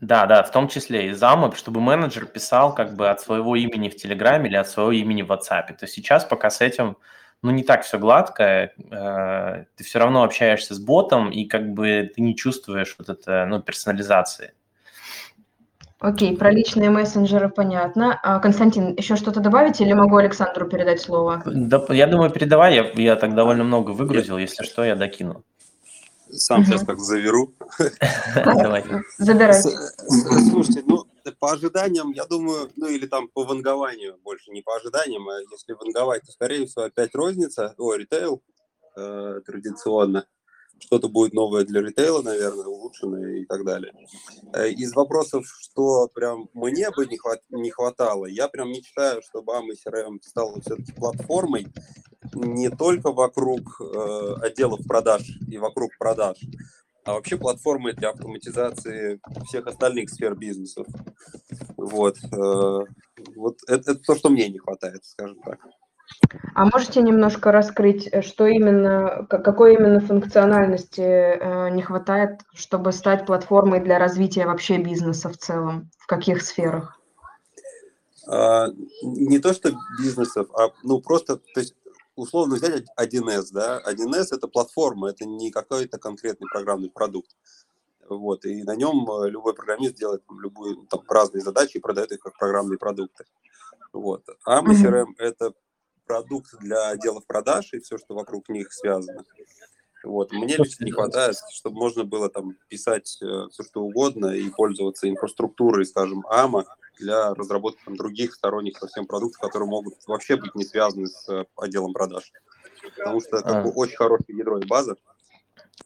Да, 0.00 0.26
да, 0.26 0.42
в 0.42 0.50
том 0.50 0.68
числе 0.68 1.08
из 1.10 1.22
АМА, 1.22 1.54
чтобы 1.54 1.80
менеджер 1.80 2.26
писал 2.26 2.74
как 2.74 2.94
бы 2.94 3.08
от 3.08 3.20
своего 3.20 3.56
имени 3.56 3.88
в 3.88 3.96
Телеграме 3.96 4.48
или 4.48 4.56
от 4.56 4.68
своего 4.68 4.92
имени 4.92 5.22
в 5.22 5.30
WhatsApp. 5.30 5.68
То 5.68 5.82
есть 5.82 5.94
сейчас 5.94 6.24
пока 6.24 6.50
с 6.50 6.60
этим 6.60 6.96
ну, 7.42 7.50
не 7.50 7.62
так 7.62 7.82
все 7.82 7.98
гладко, 7.98 8.42
э, 8.44 9.64
ты 9.76 9.84
все 9.84 9.98
равно 9.98 10.24
общаешься 10.24 10.74
с 10.74 10.80
ботом, 10.80 11.30
и 11.30 11.44
как 11.44 11.72
бы 11.72 12.10
ты 12.14 12.20
не 12.20 12.34
чувствуешь 12.34 12.96
вот 12.98 13.08
это, 13.08 13.46
ну, 13.46 13.62
персонализации. 13.62 14.52
Окей, 16.00 16.36
про 16.36 16.52
личные 16.52 16.90
мессенджеры 16.90 17.48
понятно. 17.48 18.20
А, 18.22 18.38
Константин, 18.38 18.94
еще 18.96 19.16
что-то 19.16 19.40
добавить 19.40 19.80
или 19.80 19.92
могу 19.92 20.16
Александру 20.16 20.68
передать 20.68 21.00
слово? 21.00 21.42
Да, 21.44 21.84
я 21.90 22.06
думаю, 22.06 22.30
передавай, 22.30 22.74
я, 22.74 22.90
я 22.94 23.16
так 23.16 23.34
довольно 23.34 23.64
много 23.64 23.90
выгрузил, 23.90 24.38
если 24.38 24.64
что, 24.64 24.84
я 24.84 24.94
докину. 24.94 25.42
Сам 26.30 26.64
сейчас 26.64 26.84
как 26.84 27.00
заверу. 27.00 27.54
Давай. 28.34 28.84
Забирай. 29.18 29.62
Слушайте, 29.62 30.82
ну, 30.86 31.04
по 31.38 31.52
ожиданиям, 31.52 32.12
я 32.12 32.24
думаю, 32.24 32.70
ну 32.76 32.86
или 32.86 33.06
там 33.06 33.28
по 33.28 33.44
вангованию 33.44 34.18
больше, 34.22 34.50
не 34.50 34.62
по 34.62 34.76
ожиданиям, 34.76 35.28
а 35.28 35.40
если 35.40 35.72
ванговать, 35.74 36.22
то, 36.22 36.32
скорее 36.32 36.66
всего, 36.66 36.84
опять 36.84 37.14
розница, 37.14 37.74
о, 37.78 37.94
ритейл 37.94 38.42
э, 38.96 39.40
традиционно 39.44 40.26
что-то 40.80 41.08
будет 41.08 41.32
новое 41.32 41.64
для 41.64 41.82
ритейла, 41.82 42.22
наверное, 42.22 42.66
улучшенное 42.66 43.38
и 43.38 43.44
так 43.44 43.64
далее. 43.64 43.92
Э, 44.52 44.70
из 44.70 44.94
вопросов, 44.94 45.46
что 45.46 46.08
прям 46.08 46.48
мне 46.54 46.90
бы 46.90 47.06
не, 47.06 47.18
хват, 47.18 47.40
не 47.50 47.70
хватало, 47.70 48.26
я 48.26 48.48
прям 48.48 48.70
мечтаю, 48.70 49.22
чтобы 49.22 49.52
AMA 49.54 49.74
CRM 49.86 50.18
стал 50.22 50.60
все-таки 50.60 50.92
платформой 50.92 51.66
не 52.34 52.70
только 52.70 53.12
вокруг 53.12 53.80
э, 53.80 54.34
отделов 54.42 54.80
продаж 54.86 55.22
и 55.48 55.58
вокруг 55.58 55.90
продаж, 55.98 56.36
а 57.04 57.14
вообще 57.14 57.36
платформой 57.36 57.94
для 57.94 58.10
автоматизации 58.10 59.20
всех 59.46 59.66
остальных 59.66 60.10
сфер 60.10 60.34
бизнесов. 60.34 60.86
Вот, 61.76 62.16
э, 62.32 62.80
вот 63.36 63.58
это, 63.66 63.92
это 63.92 64.04
то, 64.04 64.14
что 64.14 64.28
мне 64.28 64.48
не 64.48 64.58
хватает, 64.58 65.04
скажем 65.04 65.38
так. 65.40 65.58
А 66.54 66.64
можете 66.64 67.02
немножко 67.02 67.52
раскрыть, 67.52 68.10
что 68.24 68.46
именно, 68.46 69.26
какой 69.28 69.74
именно 69.74 70.00
функциональности 70.00 71.00
э, 71.00 71.70
не 71.70 71.82
хватает, 71.82 72.40
чтобы 72.54 72.92
стать 72.92 73.26
платформой 73.26 73.80
для 73.80 73.98
развития 73.98 74.46
вообще 74.46 74.78
бизнеса 74.78 75.28
в 75.28 75.36
целом? 75.36 75.90
В 75.98 76.06
каких 76.06 76.42
сферах? 76.42 76.98
А, 78.26 78.68
не 79.02 79.38
то, 79.38 79.54
что 79.54 79.72
бизнесов, 80.02 80.48
а 80.54 80.70
ну 80.82 81.00
просто, 81.00 81.36
то 81.36 81.60
есть 81.60 81.74
условно 82.18 82.56
взять 82.56 82.84
1С, 82.98 83.48
да, 83.52 83.80
1С 83.86 84.28
это 84.32 84.48
платформа, 84.48 85.10
это 85.10 85.24
не 85.24 85.50
какой-то 85.50 85.98
конкретный 85.98 86.48
программный 86.50 86.90
продукт. 86.90 87.30
Вот, 88.08 88.44
и 88.44 88.62
на 88.62 88.74
нем 88.74 89.08
э, 89.10 89.30
любой 89.30 89.54
программист 89.54 89.96
делает 89.96 90.24
там, 90.26 90.40
любые 90.40 90.76
там, 90.88 91.02
разные 91.08 91.42
задачи 91.42 91.76
и 91.76 91.80
продает 91.80 92.10
их 92.10 92.20
как 92.20 92.38
программные 92.38 92.78
продукты. 92.78 93.24
Вот. 93.92 94.24
А 94.44 94.62
CRM 94.62 95.04
mm-hmm. 95.04 95.14
это 95.18 95.52
продукт 96.06 96.58
для 96.58 96.88
отделов 96.88 97.26
продаж 97.26 97.72
и 97.74 97.80
все, 97.80 97.98
что 97.98 98.14
вокруг 98.14 98.48
них 98.48 98.72
связано. 98.72 99.24
Вот. 100.04 100.32
Мне 100.32 100.56
лично 100.56 100.84
не 100.84 100.90
хватает, 100.90 101.36
чтобы 101.52 101.76
можно 101.76 102.04
было 102.04 102.30
там 102.30 102.56
писать 102.68 103.18
э, 103.20 103.48
все, 103.50 103.62
что 103.62 103.82
угодно 103.82 104.28
и 104.28 104.48
пользоваться 104.48 105.08
инфраструктурой, 105.08 105.84
скажем, 105.84 106.24
АМА 106.30 106.64
для 106.98 107.34
разработки 107.34 107.80
там, 107.84 107.96
других 107.96 108.34
сторонних 108.34 108.78
совсем 108.78 109.06
продуктов, 109.06 109.40
которые 109.40 109.68
могут 109.68 109.94
вообще 110.06 110.36
быть 110.36 110.54
не 110.54 110.64
связаны 110.64 111.06
с 111.06 111.28
э, 111.28 111.44
отделом 111.56 111.92
продаж. 111.92 112.32
Потому 112.96 113.20
что 113.20 113.38
это 113.38 113.60
а. 113.60 113.64
очень 113.64 113.96
хорошее 113.96 114.38
ядро 114.38 114.58
и 114.58 114.66
база. 114.66 114.96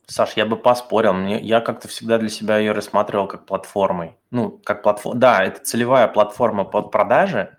Саш, 0.07 0.37
я 0.37 0.47
бы 0.47 0.57
поспорил. 0.57 1.13
Мне, 1.13 1.41
я 1.41 1.61
как-то 1.61 1.89
всегда 1.89 2.19
для 2.19 2.29
себя 2.29 2.59
ее 2.59 2.73
рассматривал 2.73 3.27
как 3.27 3.47
платформой. 3.47 4.17
Ну, 4.31 4.61
как 4.65 4.83
платформа. 4.83 5.19
Да, 5.19 5.45
это 5.45 5.63
целевая 5.63 6.09
платформа 6.09 6.65
под 6.65 6.91
продажи, 6.91 7.57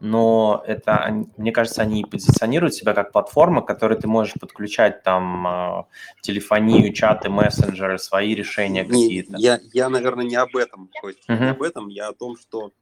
но 0.00 0.62
это, 0.66 1.24
мне 1.36 1.50
кажется, 1.50 1.80
они 1.82 2.04
позиционируют 2.04 2.74
себя 2.74 2.92
как 2.92 3.10
платформа, 3.10 3.62
к 3.62 3.66
которой 3.66 3.98
ты 3.98 4.06
можешь 4.06 4.34
подключать 4.34 5.02
там 5.02 5.46
а, 5.46 5.86
телефонию, 6.20 6.92
чаты, 6.92 7.30
мессенджеры, 7.30 7.98
свои 7.98 8.34
решения 8.34 8.84
какие-то. 8.84 9.36
Я, 9.38 9.60
я, 9.72 9.88
наверное, 9.88 10.26
не 10.26 10.36
об 10.36 10.54
этом, 10.56 10.90
Кость, 11.00 11.22
uh-huh. 11.28 11.38
не 11.38 11.50
об 11.50 11.62
этом, 11.62 11.88
я 11.88 12.08
о 12.08 12.12
том, 12.12 12.36
что, 12.36 12.72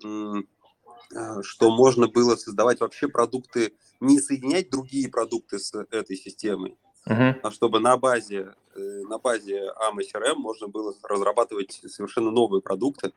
что 0.00 1.70
можно 1.70 2.08
было 2.08 2.36
создавать 2.36 2.80
вообще 2.80 3.08
продукты, 3.08 3.74
не 4.00 4.20
соединять 4.20 4.70
другие 4.70 5.08
продукты 5.08 5.58
с 5.58 5.72
этой 5.90 6.16
системой, 6.16 6.76
uh-huh. 7.08 7.40
а 7.42 7.50
чтобы 7.50 7.80
на 7.80 7.96
базе, 7.96 8.54
э, 8.74 8.80
на 9.08 9.18
базе 9.18 9.70
AMA 9.80 10.00
CRM 10.00 10.34
можно 10.34 10.68
было 10.68 10.94
разрабатывать 11.02 11.80
совершенно 11.86 12.30
новые 12.30 12.60
продукты, 12.60 13.12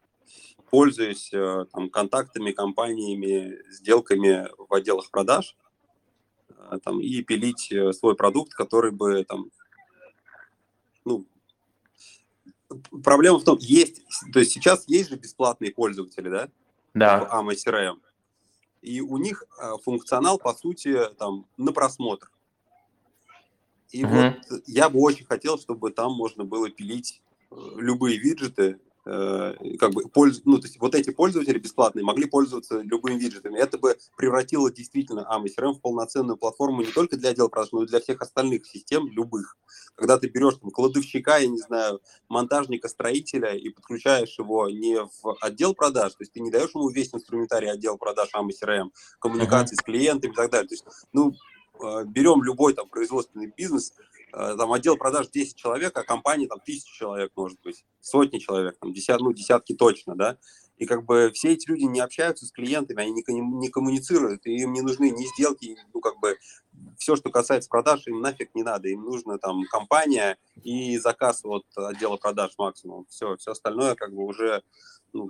пользуясь 0.70 1.34
э, 1.34 1.66
там, 1.72 1.90
контактами, 1.90 2.52
компаниями, 2.52 3.58
сделками 3.70 4.48
в 4.58 4.74
отделах 4.74 5.10
продаж 5.10 5.56
э, 6.50 6.80
там, 6.84 7.02
и 7.02 7.22
пилить 7.24 7.72
э, 7.72 7.92
свой 7.94 8.16
продукт, 8.16 8.54
который 8.54 8.92
бы 8.92 9.24
там, 9.24 9.50
ну, 11.06 11.26
проблема 13.04 13.40
в 13.40 13.44
том, 13.44 13.58
есть, 13.60 14.04
то 14.32 14.40
есть 14.40 14.52
сейчас 14.52 14.88
есть 14.88 15.10
же 15.10 15.18
бесплатные 15.18 15.72
пользователи, 15.72 16.30
да? 16.30 16.50
Да. 16.94 17.26
В 17.26 17.34
AMA 17.34 17.56
CRM. 17.56 18.00
И 18.82 19.02
у 19.02 19.18
них 19.18 19.44
функционал, 19.84 20.38
по 20.38 20.54
сути, 20.54 20.98
там, 21.18 21.46
на 21.58 21.74
просмотр. 21.74 22.32
И 23.92 24.06
угу. 24.06 24.14
вот 24.14 24.64
я 24.68 24.90
бы 24.90 25.00
очень 25.02 25.26
хотел, 25.26 25.58
чтобы 25.58 25.92
там 25.92 26.14
можно 26.14 26.46
было 26.46 26.70
пилить 26.70 27.22
любые 27.52 28.18
виджеты, 28.18 28.80
Э, 28.80 28.89
как 29.80 29.92
бы 29.92 30.08
польз... 30.10 30.42
ну, 30.46 30.60
то 30.60 30.68
есть 30.68 30.80
вот 30.80 30.94
эти 30.94 31.10
пользователи 31.10 31.58
бесплатные 31.58 32.06
могли 32.06 32.26
пользоваться 32.26 32.82
любыми 32.82 33.18
виджетами. 33.18 33.58
Это 33.58 33.78
бы 33.78 33.98
превратило 34.16 34.72
действительно 34.72 35.28
AMA 35.32 35.48
CRM 35.48 35.74
в 35.74 35.82
полноценную 35.82 36.38
платформу 36.38 36.82
не 36.82 36.92
только 36.92 37.18
для 37.18 37.32
отдела 37.32 37.48
продаж, 37.48 37.72
но 37.72 37.84
и 37.84 37.88
для 37.88 38.00
всех 38.00 38.22
остальных 38.22 38.68
систем, 38.68 39.08
любых. 39.08 39.58
Когда 39.96 40.18
ты 40.18 40.28
берешь 40.28 40.56
там, 40.56 40.70
кладовщика, 40.70 41.38
я 41.38 41.48
не 41.48 41.58
знаю, 41.58 42.02
монтажника, 42.28 42.88
строителя 42.88 43.56
и 43.56 43.70
подключаешь 43.70 44.38
его 44.38 44.70
не 44.70 45.00
в 45.00 45.36
отдел 45.42 45.74
продаж, 45.74 46.14
то 46.14 46.22
есть 46.22 46.34
ты 46.34 46.42
не 46.42 46.52
даешь 46.52 46.76
ему 46.76 46.90
весь 46.90 47.14
инструментарий 47.14 47.72
отдела 47.72 47.98
продаж 47.98 48.30
AMA 48.36 48.50
CRM, 48.50 48.90
коммуникации 49.20 49.76
uh-huh. 49.76 49.82
с 49.82 49.84
клиентами 49.84 50.32
и 50.32 50.36
так 50.36 50.52
далее. 50.52 50.68
То 50.68 50.76
есть, 50.76 50.86
ну, 51.14 51.34
э, 51.82 52.06
берем 52.06 52.44
любой 52.44 52.74
там 52.74 52.88
производственный 52.88 53.52
бизнес, 53.56 53.94
Э, 53.94 54.09
там 54.32 54.72
отдел 54.72 54.98
продаж 54.98 55.30
10 55.30 55.56
человек, 55.56 55.98
а 55.98 56.04
компания 56.04 56.48
там 56.48 56.60
тысячи 56.60 56.94
человек, 56.94 57.32
может 57.36 57.60
быть, 57.62 57.86
сотни 58.02 58.38
человек, 58.40 58.78
там 58.80 58.94
десят, 58.94 59.20
ну, 59.22 59.34
десятки 59.34 59.74
точно, 59.74 60.16
да, 60.16 60.38
и 60.80 60.86
как 60.86 61.04
бы 61.04 61.32
все 61.34 61.54
эти 61.54 61.70
люди 61.70 61.84
не 61.84 62.00
общаются 62.00 62.46
с 62.46 62.52
клиентами, 62.52 63.04
они 63.04 63.12
не, 63.12 63.42
не 63.42 63.70
коммуницируют, 63.70 64.46
и 64.46 64.62
им 64.62 64.72
не 64.72 64.82
нужны 64.82 65.10
ни 65.10 65.26
сделки, 65.26 65.78
ну, 65.94 66.00
как 66.00 66.18
бы 66.20 66.38
все, 66.98 67.18
что 67.18 67.30
касается 67.30 67.70
продаж, 67.70 68.08
им 68.08 68.22
нафиг 68.22 68.56
не 68.56 68.64
надо, 68.64 68.88
им 68.88 69.04
нужна 69.04 69.38
там 69.38 69.64
компания 69.66 70.38
и 70.64 70.98
заказ 70.98 71.42
от 71.44 71.66
отдела 71.76 72.16
продаж 72.16 72.52
максимум, 72.58 73.06
все, 73.10 73.36
все 73.38 73.52
остальное 73.52 73.96
как 73.96 74.14
бы 74.14 74.24
уже, 74.24 74.64
ну, 75.12 75.30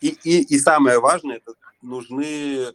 и, 0.00 0.16
и, 0.22 0.42
и 0.42 0.58
самое 0.60 1.00
важное, 1.00 1.38
это 1.38 1.54
нужны 1.82 2.24
э, 2.24 2.72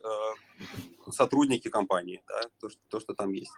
сотрудники 1.11 1.69
компании, 1.69 2.21
да, 2.27 2.41
то, 2.59 2.69
что, 2.69 2.81
то, 2.89 2.99
что 2.99 3.13
там 3.13 3.31
есть. 3.31 3.51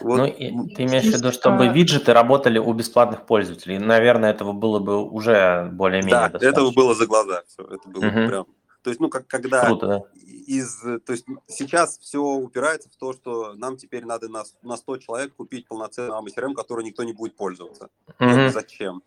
Вот. 0.00 0.18
Ну, 0.18 0.26
ты 0.68 0.84
имеешь 0.84 1.04
в 1.04 1.16
виду, 1.16 1.32
чтобы 1.32 1.68
виджеты 1.68 2.12
работали 2.12 2.58
у 2.58 2.72
бесплатных 2.72 3.26
пользователей. 3.26 3.78
Наверное, 3.78 4.30
этого 4.30 4.52
было 4.52 4.78
бы 4.78 5.02
уже 5.02 5.68
более-менее 5.72 6.10
Да, 6.10 6.28
достаточно. 6.28 6.48
этого 6.48 6.72
было 6.72 6.94
за 6.94 7.06
глаза. 7.06 7.42
Все, 7.46 7.62
это 7.62 7.88
было 7.88 8.06
угу. 8.06 8.28
прям... 8.28 8.46
То 8.82 8.90
есть, 8.90 9.00
ну, 9.00 9.08
как 9.08 9.26
когда 9.26 9.64
Круто, 9.64 9.86
да. 9.86 10.02
из... 10.46 10.80
То 10.80 11.12
есть 11.12 11.26
сейчас 11.48 11.98
все 11.98 12.22
упирается 12.22 12.88
в 12.88 12.96
то, 12.96 13.12
что 13.12 13.54
нам 13.54 13.76
теперь 13.76 14.04
надо 14.04 14.28
на, 14.28 14.44
на 14.62 14.76
100 14.76 14.98
человек 14.98 15.34
купить 15.34 15.66
полноценный 15.66 16.12
AMA 16.12 16.28
CRM, 16.34 16.54
который 16.54 16.84
никто 16.84 17.02
не 17.02 17.12
будет 17.12 17.36
пользоваться. 17.36 17.88
Угу. 18.20 18.28
Это 18.28 18.50
зачем? 18.50 19.02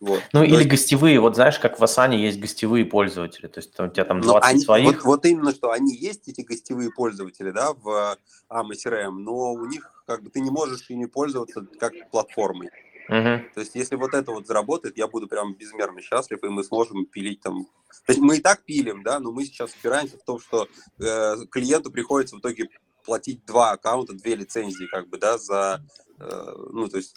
Вот. 0.00 0.22
Ну, 0.32 0.40
то 0.40 0.44
или 0.46 0.56
есть... 0.56 0.68
гостевые, 0.68 1.20
вот 1.20 1.34
знаешь, 1.34 1.58
как 1.58 1.78
в 1.78 1.84
Асане 1.84 2.22
есть 2.22 2.40
гостевые 2.40 2.86
пользователи, 2.86 3.46
то 3.48 3.60
есть 3.60 3.78
у 3.78 3.88
тебя 3.88 4.06
там 4.06 4.22
20 4.22 4.50
они, 4.50 4.60
своих. 4.60 4.86
Вот, 4.86 5.04
вот 5.04 5.26
именно, 5.26 5.52
что 5.52 5.70
они 5.70 5.94
есть, 5.94 6.26
эти 6.26 6.40
гостевые 6.40 6.90
пользователи, 6.90 7.50
да, 7.50 7.74
в 7.74 8.16
AMA 8.48 8.70
CRM, 8.72 9.10
но 9.10 9.52
у 9.52 9.66
них 9.66 9.92
как 10.06 10.22
бы 10.22 10.30
ты 10.30 10.40
не 10.40 10.50
можешь 10.50 10.88
ими 10.88 11.04
пользоваться 11.04 11.66
как 11.78 11.92
платформой. 12.10 12.70
Угу. 13.08 13.52
То 13.54 13.60
есть 13.60 13.74
если 13.74 13.96
вот 13.96 14.14
это 14.14 14.30
вот 14.30 14.46
заработает, 14.46 14.96
я 14.96 15.06
буду 15.06 15.28
прям 15.28 15.54
безмерно 15.54 16.00
счастлив, 16.00 16.42
и 16.44 16.48
мы 16.48 16.64
сможем 16.64 17.04
пилить 17.06 17.40
там... 17.42 17.66
То 18.06 18.12
есть 18.12 18.20
мы 18.20 18.36
и 18.36 18.40
так 18.40 18.62
пилим, 18.62 19.02
да, 19.02 19.18
но 19.20 19.32
мы 19.32 19.44
сейчас 19.44 19.74
упираемся 19.74 20.16
в 20.16 20.22
том, 20.22 20.38
что 20.38 20.68
э, 20.98 21.34
клиенту 21.50 21.90
приходится 21.90 22.36
в 22.36 22.38
итоге 22.38 22.68
платить 23.04 23.44
два 23.44 23.72
аккаунта, 23.72 24.14
две 24.14 24.36
лицензии, 24.36 24.86
как 24.86 25.08
бы, 25.08 25.18
да, 25.18 25.38
за... 25.38 25.84
Э, 26.20 26.54
ну, 26.72 26.88
то 26.88 26.98
есть 26.98 27.16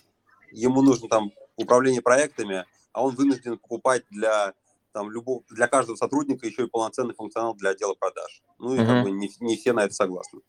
ему 0.52 0.82
нужно 0.82 1.08
там 1.08 1.32
управление 1.56 2.02
проектами, 2.02 2.66
а 2.94 3.04
он 3.04 3.16
вынужден 3.16 3.58
покупать 3.58 4.04
для 4.10 4.54
там 4.94 5.12
любого, 5.12 5.44
для 5.50 5.68
каждого 5.68 5.96
сотрудника 5.96 6.46
еще 6.46 6.64
и 6.64 6.70
полноценный 6.70 7.16
функционал 7.16 7.56
для 7.56 7.72
отдела 7.72 7.96
продаж. 7.96 8.42
Ну 8.60 8.76
и 8.76 8.80
uh-huh. 8.80 8.86
как 8.86 9.04
бы 9.04 9.12
не, 9.12 9.30
не 9.40 9.58
все 9.58 9.74
на 9.74 9.84
это 9.84 9.94
согласны. 9.94 10.42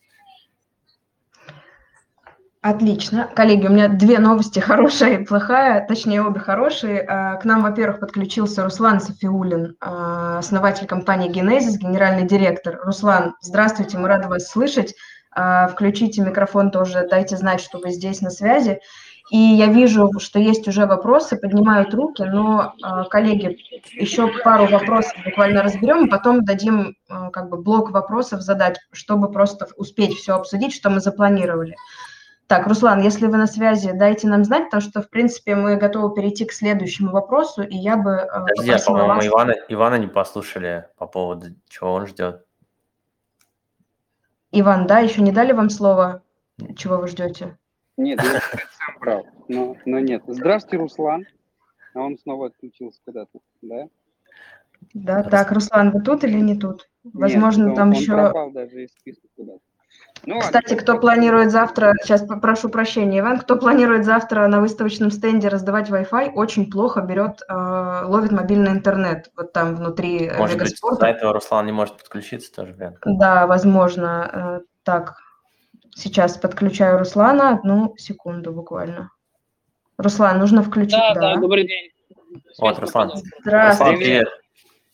Отлично. 2.64 3.30
Коллеги, 3.36 3.66
у 3.66 3.70
меня 3.70 3.88
две 3.88 4.18
новости, 4.18 4.58
хорошая 4.60 5.18
и 5.18 5.24
плохая, 5.24 5.86
точнее 5.86 6.22
обе 6.22 6.40
хорошие. 6.40 7.02
А, 7.02 7.36
к 7.36 7.44
нам, 7.44 7.62
во-первых, 7.62 8.00
подключился 8.00 8.64
Руслан 8.64 9.00
Софиулин, 9.00 9.76
а, 9.80 10.38
основатель 10.38 10.86
компании 10.86 11.30
Genesis, 11.30 11.76
генеральный 11.76 12.26
директор. 12.26 12.80
Руслан, 12.82 13.34
здравствуйте, 13.42 13.98
мы 13.98 14.08
рады 14.08 14.28
вас 14.28 14.48
слышать. 14.48 14.94
А, 15.30 15.68
включите 15.68 16.22
микрофон 16.22 16.70
тоже, 16.70 17.06
дайте 17.06 17.36
знать, 17.36 17.60
что 17.60 17.80
вы 17.80 17.90
здесь 17.90 18.22
на 18.22 18.30
связи. 18.30 18.80
И 19.30 19.38
я 19.38 19.66
вижу, 19.66 20.10
что 20.18 20.38
есть 20.38 20.68
уже 20.68 20.84
вопросы, 20.86 21.36
поднимают 21.36 21.94
руки, 21.94 22.22
но, 22.22 22.74
коллеги, 23.10 23.56
еще 23.92 24.28
пару 24.44 24.66
вопросов 24.66 25.14
буквально 25.24 25.62
разберем, 25.62 26.04
и 26.06 26.10
потом 26.10 26.44
дадим 26.44 26.94
как 27.32 27.48
бы 27.48 27.56
блок 27.56 27.90
вопросов 27.90 28.42
задать, 28.42 28.78
чтобы 28.92 29.32
просто 29.32 29.68
успеть 29.76 30.14
все 30.14 30.34
обсудить, 30.34 30.74
что 30.74 30.90
мы 30.90 31.00
запланировали. 31.00 31.74
Так, 32.46 32.66
Руслан, 32.66 33.00
если 33.00 33.26
вы 33.26 33.38
на 33.38 33.46
связи, 33.46 33.92
дайте 33.92 34.28
нам 34.28 34.44
знать, 34.44 34.64
потому 34.64 34.82
что, 34.82 35.00
в 35.00 35.08
принципе, 35.08 35.54
мы 35.54 35.76
готовы 35.76 36.14
перейти 36.14 36.44
к 36.44 36.52
следующему 36.52 37.10
вопросу, 37.10 37.62
и 37.62 37.74
я 37.74 37.96
бы... 37.96 38.10
Э, 38.10 38.44
Подожди, 38.46 38.72
а, 38.72 38.78
по-моему, 38.78 39.08
вас... 39.08 39.26
Ивана, 39.26 39.54
Ивана 39.68 39.94
не 39.94 40.06
послушали 40.06 40.86
по 40.98 41.06
поводу, 41.06 41.46
чего 41.68 41.94
он 41.94 42.06
ждет. 42.06 42.44
Иван, 44.52 44.86
да, 44.86 44.98
еще 44.98 45.22
не 45.22 45.32
дали 45.32 45.52
вам 45.52 45.70
слово, 45.70 46.22
чего 46.76 46.98
вы 46.98 47.08
ждете? 47.08 47.56
Нет, 47.96 48.20
я 48.22 48.40
сам 48.40 48.98
брал, 49.00 49.26
но, 49.48 49.76
но 49.84 49.98
нет. 50.00 50.22
Здравствуйте, 50.26 50.78
Руслан. 50.78 51.26
А 51.94 52.00
он 52.00 52.18
снова 52.18 52.48
отключился 52.48 53.00
когда-то, 53.04 53.38
да? 53.62 53.88
Да, 54.92 55.22
так, 55.22 55.52
Руслан, 55.52 55.90
вы 55.92 56.02
тут 56.02 56.24
или 56.24 56.40
не 56.40 56.58
тут? 56.58 56.88
Возможно, 57.04 57.68
Нет, 57.68 57.76
там 57.76 57.88
он 57.88 57.94
еще... 57.94 58.12
пропал 58.12 58.50
даже 58.50 58.84
из 58.84 58.90
списка 58.90 59.26
куда-то. 59.36 59.60
Ну, 60.26 60.40
Кстати, 60.40 60.74
кто 60.74 60.98
планирует 60.98 61.50
завтра, 61.50 61.94
сейчас 62.02 62.24
прошу 62.40 62.68
прощения, 62.70 63.20
Иван, 63.20 63.38
кто 63.38 63.56
планирует 63.56 64.04
завтра 64.04 64.46
на 64.48 64.60
выставочном 64.60 65.10
стенде 65.10 65.48
раздавать 65.48 65.90
Wi-Fi, 65.90 66.32
очень 66.32 66.70
плохо 66.70 67.02
берет, 67.02 67.42
э, 67.46 68.02
ловит 68.06 68.32
мобильный 68.32 68.72
интернет, 68.72 69.30
вот 69.36 69.52
там 69.52 69.76
внутри 69.76 70.30
Может 70.36 70.58
быть, 70.58 70.72
из-за 70.72 71.06
этого 71.06 71.34
Руслан 71.34 71.66
не 71.66 71.72
может 71.72 71.98
подключиться 71.98 72.52
тоже, 72.54 72.72
блин. 72.72 72.96
Да, 73.04 73.46
возможно. 73.46 74.30
Э, 74.32 74.60
так, 74.82 75.18
сейчас 75.94 76.36
подключаю 76.36 76.98
Руслана, 76.98 77.50
одну 77.50 77.94
секунду 77.96 78.52
буквально. 78.52 79.10
Руслан, 79.96 80.38
нужно 80.38 80.62
включить, 80.62 80.92
да. 80.92 81.14
Да, 81.14 81.34
да, 81.34 81.40
добрый 81.40 81.66
день. 81.66 81.90
Вот, 82.58 82.78
Руслан. 82.78 83.12
Здравствуйте. 83.40 83.92
Руслан, 83.92 83.98
привет. 83.98 84.28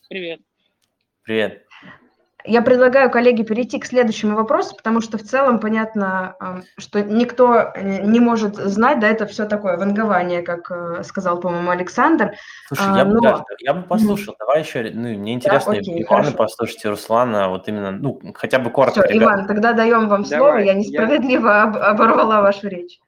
Привет. 0.09 0.39
Привет. 1.23 1.65
Я 2.45 2.61
предлагаю, 2.61 3.09
коллеги, 3.09 3.43
перейти 3.43 3.79
к 3.79 3.85
следующему 3.85 4.35
вопросу, 4.35 4.75
потому 4.75 5.01
что 5.01 5.17
в 5.17 5.23
целом 5.23 5.59
понятно, 5.59 6.35
что 6.77 7.01
никто 7.01 7.73
не 7.75 8.19
может 8.19 8.55
знать, 8.55 8.99
да, 8.99 9.07
это 9.07 9.25
все 9.25 9.45
такое 9.45 9.77
вангование, 9.77 10.41
как 10.41 10.71
э, 10.71 11.03
сказал, 11.03 11.39
по-моему, 11.39 11.69
Александр. 11.69 12.33
Слушай, 12.67 12.85
а, 12.87 12.97
я, 12.97 13.05
но... 13.05 13.13
бы, 13.13 13.21
да, 13.21 13.43
я 13.59 13.73
бы 13.73 13.83
послушал, 13.83 14.35
давай 14.39 14.61
еще, 14.61 14.91
ну, 14.93 15.09
мне 15.09 15.33
интересно, 15.33 15.73
да, 15.73 15.79
окей, 15.79 16.03
Ивана 16.03 16.31
послушать, 16.31 16.85
Руслана, 16.85 17.49
вот 17.49 17.67
именно, 17.67 17.91
ну, 17.91 18.19
хотя 18.35 18.59
бы 18.59 18.69
коротко. 18.69 19.03
Все, 19.03 19.17
Иван, 19.17 19.47
тогда 19.47 19.73
даем 19.73 20.07
вам 20.07 20.23
давай, 20.23 20.39
слово, 20.39 20.57
я 20.57 20.73
несправедливо 20.73 21.47
я... 21.47 21.63
оборвала 21.63 22.41
вашу 22.41 22.67
речь. 22.67 22.99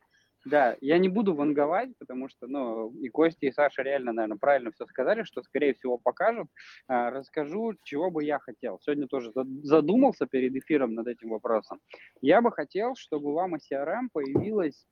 Да, 0.45 0.75
я 0.82 0.97
не 0.97 1.08
буду 1.08 1.34
ванговать, 1.36 1.97
потому 1.99 2.27
что, 2.27 2.47
ну, 2.47 2.91
и 2.99 3.08
Костя, 3.08 3.45
и 3.45 3.51
Саша 3.51 3.82
реально, 3.82 4.12
наверное, 4.12 4.38
правильно 4.38 4.71
все 4.71 4.86
сказали, 4.86 5.23
что, 5.23 5.41
скорее 5.41 5.73
всего, 5.73 5.97
покажут. 5.97 6.47
А, 6.88 7.12
расскажу, 7.12 7.73
чего 7.84 8.12
бы 8.12 8.25
я 8.25 8.39
хотел. 8.39 8.77
Сегодня 8.82 9.08
тоже 9.08 9.32
задумался 9.63 10.25
перед 10.25 10.53
эфиром 10.56 10.95
над 10.95 11.08
этим 11.08 11.29
вопросом. 11.29 11.79
Я 12.21 12.41
бы 12.41 12.51
хотел, 12.51 12.95
чтобы 12.95 13.34
у 13.34 13.38
Lama 13.39 13.58
CRM 13.58 14.10
появилась 14.12 14.86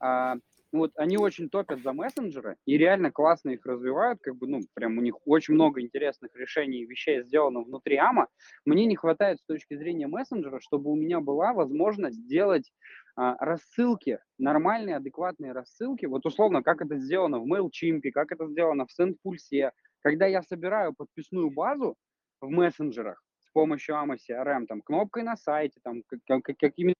а, 0.00 0.36
ну 0.72 0.80
вот 0.80 0.92
они 0.96 1.16
очень 1.16 1.48
топят 1.48 1.80
за 1.82 1.92
мессенджеры 1.92 2.56
и 2.66 2.76
реально 2.76 3.10
классно 3.12 3.50
их 3.50 3.64
развивают, 3.64 4.18
как 4.20 4.36
бы, 4.36 4.46
ну, 4.46 4.60
прям 4.74 4.98
у 4.98 5.00
них 5.00 5.14
очень 5.26 5.54
много 5.54 5.80
интересных 5.80 6.34
решений 6.34 6.80
и 6.82 6.86
вещей 6.86 7.22
сделано 7.22 7.60
внутри 7.60 7.96
АМА. 7.96 8.26
Мне 8.64 8.84
не 8.86 8.96
хватает 8.96 9.38
с 9.38 9.44
точки 9.46 9.76
зрения 9.76 10.06
мессенджера, 10.06 10.60
чтобы 10.60 10.90
у 10.90 10.96
меня 10.96 11.20
была 11.20 11.52
возможность 11.54 12.16
сделать 12.18 12.72
рассылки, 13.16 14.18
нормальные, 14.38 14.96
адекватные 14.96 15.52
рассылки, 15.52 16.06
вот 16.06 16.26
условно, 16.26 16.62
как 16.62 16.82
это 16.82 16.98
сделано 16.98 17.38
в 17.40 17.50
MailChimp, 17.50 18.10
как 18.12 18.30
это 18.32 18.46
сделано 18.46 18.86
в 18.86 19.00
SendPulse, 19.00 19.70
когда 20.00 20.26
я 20.26 20.42
собираю 20.42 20.94
подписную 20.94 21.50
базу 21.50 21.96
в 22.40 22.48
мессенджерах 22.48 23.22
с 23.40 23.50
помощью 23.52 23.94
AMA 23.96 24.16
CRM, 24.16 24.66
там, 24.66 24.82
кнопкой 24.82 25.22
на 25.22 25.36
сайте, 25.36 25.80
там, 25.82 26.02
какими-то 26.26 26.94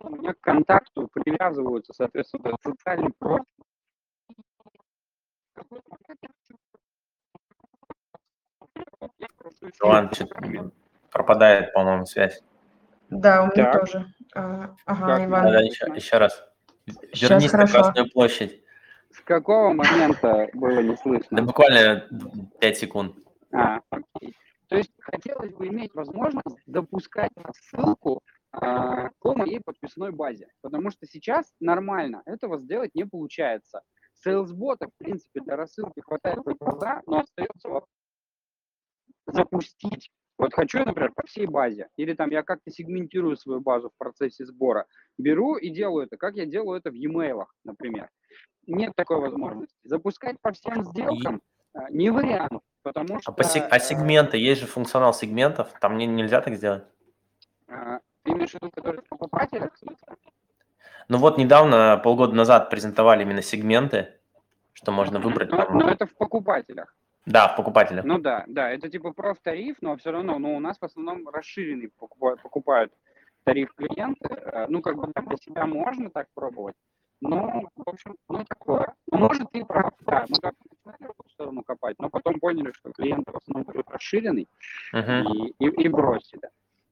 у 0.00 0.10
меня 0.10 0.34
к 0.34 0.40
контакту 0.40 1.08
привязываются, 1.08 1.92
соответственно, 1.92 2.56
социальный 2.62 3.12
профиль. 3.18 3.44
Иван, 9.80 10.10
пропадает, 11.10 11.72
по-моему, 11.72 12.06
связь. 12.06 12.42
Да, 13.10 13.42
у 13.42 13.46
меня 13.46 13.72
так. 13.72 13.80
тоже. 13.80 14.06
А, 14.34 14.74
ага, 14.86 15.06
как? 15.06 15.28
Иван. 15.28 15.42
Да, 15.44 15.60
еще, 15.60 15.86
еще 15.94 16.18
раз. 16.18 16.44
Сейчас 17.12 17.30
Вернись 17.30 17.50
хорошо. 17.50 17.78
на 17.78 17.82
Красную 17.82 18.10
площадь. 18.10 18.62
С 19.10 19.20
какого 19.20 19.72
момента 19.72 20.48
было 20.54 20.80
не 20.80 20.96
слышно? 20.96 21.36
Да 21.36 21.42
буквально 21.42 22.06
5 22.60 22.78
секунд. 22.78 23.16
А, 23.52 23.80
окей. 23.90 24.36
То 24.68 24.76
есть 24.76 24.92
хотелось 25.00 25.54
бы 25.54 25.68
иметь 25.68 25.94
возможность 25.94 26.62
допускать 26.66 27.32
ссылку 27.54 28.20
а, 28.52 29.08
по 29.20 29.34
моей 29.34 29.60
подписной 29.60 30.12
базе. 30.12 30.48
Потому 30.60 30.90
что 30.90 31.06
сейчас 31.06 31.52
нормально 31.60 32.22
этого 32.26 32.58
сделать 32.58 32.94
не 32.94 33.04
получается. 33.04 33.80
Сейлсбота, 34.14 34.88
в 34.88 34.96
принципе, 34.98 35.40
для 35.40 35.56
рассылки 35.56 36.00
хватает 36.00 36.40
за 36.44 36.54
глаза, 36.54 37.02
но 37.06 37.20
остается 37.20 37.82
запустить. 39.26 40.10
Вот 40.38 40.54
хочу, 40.54 40.78
например, 40.78 41.12
по 41.12 41.26
всей 41.26 41.46
базе. 41.46 41.88
Или 41.96 42.14
там 42.14 42.30
я 42.30 42.42
как-то 42.44 42.70
сегментирую 42.70 43.36
свою 43.36 43.60
базу 43.60 43.90
в 43.90 43.98
процессе 43.98 44.46
сбора. 44.46 44.86
Беру 45.18 45.56
и 45.56 45.68
делаю 45.68 46.06
это, 46.06 46.16
как 46.16 46.36
я 46.36 46.46
делаю 46.46 46.78
это 46.78 46.90
в 46.90 46.94
e-mail, 46.94 47.44
например. 47.64 48.08
Нет 48.66 48.92
такой 48.94 49.20
возможности. 49.20 49.76
Запускать 49.82 50.36
по 50.40 50.52
всем 50.52 50.84
сделкам 50.84 51.42
а, 51.74 51.90
не 51.90 52.10
вариант, 52.10 52.62
потому 52.82 53.20
что... 53.20 53.32
А, 53.32 53.34
по 53.34 53.42
сег... 53.42 53.64
а 53.68 53.78
сегменты? 53.80 54.36
Есть 54.36 54.60
же 54.60 54.66
функционал 54.66 55.12
сегментов, 55.12 55.72
там 55.80 55.96
не, 55.96 56.06
нельзя 56.06 56.40
так 56.40 56.54
сделать? 56.54 56.84
А, 57.66 57.98
ты 58.22 58.30
имеешь 58.32 58.50
в 58.50 58.54
виду, 58.54 58.70
которые 58.70 59.02
в 59.02 59.08
покупателях? 59.08 59.76
Ну 61.08 61.18
вот 61.18 61.38
недавно, 61.38 62.00
полгода 62.04 62.34
назад 62.34 62.70
презентовали 62.70 63.22
именно 63.22 63.42
сегменты, 63.42 64.20
что 64.72 64.92
можно 64.92 65.18
выбрать. 65.18 65.50
Но, 65.50 65.56
там... 65.56 65.78
но 65.78 65.90
это 65.90 66.06
в 66.06 66.14
покупателях. 66.14 66.94
Да, 67.28 67.48
в 67.48 67.56
покупателях. 67.56 68.04
Ну 68.04 68.18
да, 68.18 68.44
да, 68.46 68.70
это 68.70 68.88
типа 68.88 69.12
профтариф, 69.12 69.76
но 69.82 69.96
все 69.96 70.10
равно, 70.12 70.38
ну 70.38 70.56
у 70.56 70.60
нас 70.60 70.78
в 70.78 70.84
основном 70.84 71.28
расширенный 71.28 71.90
покупают, 71.98 72.40
покупают 72.42 72.92
тариф 73.44 73.72
клиенты. 73.74 74.28
Э, 74.30 74.66
ну 74.68 74.80
как 74.80 74.96
бы 74.96 75.12
для 75.14 75.36
себя 75.36 75.66
можно 75.66 76.10
так 76.10 76.26
пробовать, 76.34 76.74
но, 77.20 77.68
в 77.76 77.88
общем, 77.88 78.16
ну 78.28 78.44
такое. 78.48 78.94
Ну, 79.10 79.18
может 79.18 79.48
и 79.52 79.62
прав, 79.62 79.92
да, 80.06 80.24
мы 80.28 80.36
как 80.40 80.54
начинали 80.70 81.12
в 81.12 81.20
эту 81.20 81.30
сторону 81.30 81.62
копать, 81.64 81.96
но 81.98 82.08
потом 82.08 82.40
поняли, 82.40 82.72
что 82.72 82.92
клиенты 82.92 83.30
в 83.30 83.36
основном 83.36 83.70
берут 83.70 83.90
расширенный 83.90 84.48
uh-huh. 84.94 85.24
и, 85.24 85.54
и, 85.58 85.84
и 85.84 85.88
бросили. 85.88 86.48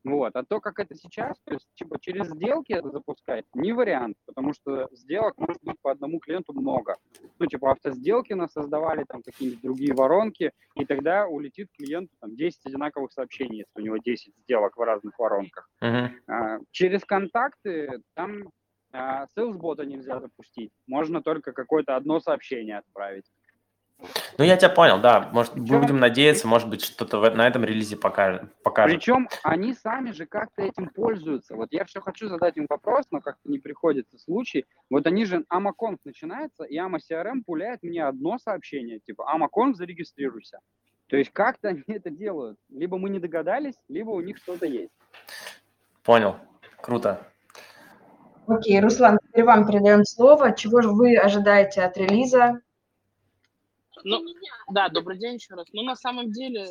Вот. 0.06 0.36
А 0.36 0.44
то, 0.44 0.60
как 0.60 0.78
это 0.78 0.94
сейчас, 0.94 1.36
то 1.44 1.54
есть 1.54 1.66
типа 1.74 1.98
через 2.00 2.28
сделки 2.28 2.72
это 2.72 2.90
запускать, 2.90 3.44
не 3.54 3.72
вариант, 3.72 4.16
потому 4.24 4.52
что 4.52 4.88
сделок 4.92 5.34
может 5.36 5.62
быть 5.62 5.76
по 5.82 5.90
одному 5.90 6.20
клиенту 6.20 6.52
много. 6.52 6.96
Ну, 7.38 7.46
типа 7.46 7.72
автосделки 7.72 8.32
нас 8.32 8.52
создавали, 8.52 9.04
там 9.04 9.22
какие-нибудь 9.22 9.62
другие 9.62 9.94
воронки, 9.94 10.52
и 10.76 10.84
тогда 10.84 11.26
улетит 11.26 11.68
клиенту 11.76 12.14
там 12.20 12.36
10 12.36 12.66
одинаковых 12.66 13.12
сообщений, 13.12 13.58
если 13.58 13.80
у 13.80 13.80
него 13.80 13.96
10 13.96 14.32
сделок 14.44 14.76
в 14.76 14.80
разных 14.80 15.18
воронках. 15.18 15.68
Uh-huh. 15.82 16.10
А, 16.28 16.58
через 16.70 17.04
контакты 17.04 18.00
там 18.14 18.50
а, 18.92 19.26
Salesbot 19.36 19.84
нельзя 19.84 20.20
запустить. 20.20 20.70
Можно 20.86 21.20
только 21.20 21.52
какое-то 21.52 21.96
одно 21.96 22.20
сообщение 22.20 22.78
отправить. 22.78 23.26
Ну, 24.38 24.44
я 24.44 24.56
тебя 24.56 24.68
понял, 24.68 25.00
да. 25.00 25.30
Может, 25.32 25.54
Причем... 25.54 25.80
будем 25.80 25.98
надеяться, 25.98 26.46
может 26.46 26.68
быть, 26.68 26.82
что-то 26.82 27.30
на 27.30 27.46
этом 27.46 27.64
релизе 27.64 27.96
покажет. 27.96 28.42
покажет. 28.62 28.98
Причем 28.98 29.28
они 29.42 29.74
сами 29.74 30.12
же 30.12 30.26
как-то 30.26 30.62
этим 30.62 30.88
пользуются. 30.88 31.56
Вот 31.56 31.68
я 31.72 31.84
все 31.84 32.00
хочу 32.00 32.28
задать 32.28 32.56
им 32.56 32.66
вопрос, 32.68 33.06
но 33.10 33.20
как-то 33.20 33.48
не 33.48 33.58
приходится 33.58 34.18
случай. 34.18 34.66
Вот 34.90 35.06
они 35.06 35.24
же, 35.24 35.44
AmaConf 35.52 35.98
начинается, 36.04 36.64
и 36.64 36.76
AmaCRM 36.76 37.42
пуляет 37.44 37.82
мне 37.82 38.04
одно 38.04 38.38
сообщение, 38.38 39.00
типа, 39.00 39.26
AmaConf, 39.34 39.74
зарегистрируйся. 39.74 40.60
То 41.08 41.16
есть 41.16 41.30
как-то 41.32 41.68
они 41.68 41.82
это 41.86 42.10
делают. 42.10 42.58
Либо 42.68 42.98
мы 42.98 43.08
не 43.10 43.18
догадались, 43.18 43.76
либо 43.88 44.10
у 44.10 44.20
них 44.20 44.36
что-то 44.38 44.66
есть. 44.66 44.92
Понял. 46.02 46.36
Круто. 46.80 47.26
Окей, 48.46 48.80
Руслан, 48.80 49.18
теперь 49.26 49.44
вам 49.44 49.66
передаем 49.66 50.04
слово. 50.04 50.52
Чего 50.52 50.80
же 50.80 50.90
вы 50.90 51.16
ожидаете 51.16 51.82
от 51.82 51.96
релиза? 51.96 52.60
Ну, 54.08 54.24
да, 54.70 54.88
добрый 54.88 55.18
день 55.18 55.34
еще 55.34 55.54
раз. 55.54 55.66
Ну, 55.72 55.82
на 55.82 55.96
самом 55.96 56.30
деле, 56.30 56.64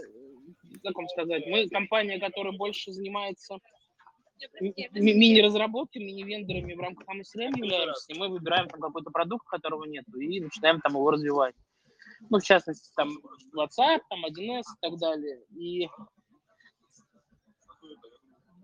как 0.82 0.96
вам 0.96 1.08
сказать, 1.10 1.46
мы 1.48 1.68
компания, 1.68 2.18
которая 2.18 2.54
больше 2.54 2.94
занимается 2.94 3.58
мини-разработкой, 4.94 6.02
мини-вендорами 6.04 6.74
в 6.74 6.80
рамках 6.80 7.08
MSRM 7.10 7.58
являемся, 7.58 8.14
и 8.14 8.18
мы 8.18 8.30
выбираем 8.30 8.70
там 8.70 8.80
какой-то 8.80 9.12
продукт, 9.12 9.46
которого 9.48 9.84
нет, 9.84 10.06
и 10.18 10.40
начинаем 10.40 10.80
там 10.80 10.94
его 10.94 11.12
развивать. 11.12 11.56
Ну, 12.30 12.40
в 12.40 12.44
частности, 12.44 12.90
там 12.96 13.18
WhatsApp, 13.54 14.00
там 14.10 14.26
1С 14.26 14.62
и 14.62 14.80
так 14.80 14.98
далее. 14.98 15.42
И 15.58 15.90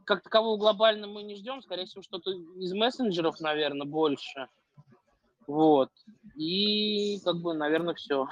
как 0.06 0.24
такового 0.24 0.58
глобально 0.58 1.08
мы 1.08 1.24
не 1.24 1.36
ждем, 1.36 1.62
скорее 1.62 1.86
всего, 1.86 2.04
что-то 2.04 2.32
из 2.32 2.72
мессенджеров, 2.74 3.42
наверное, 3.42 3.86
больше. 3.86 4.48
Вот. 5.48 5.90
И 6.36 7.20
как 7.24 7.38
бы, 7.38 7.54
наверное, 7.54 7.94
все. 7.94 8.28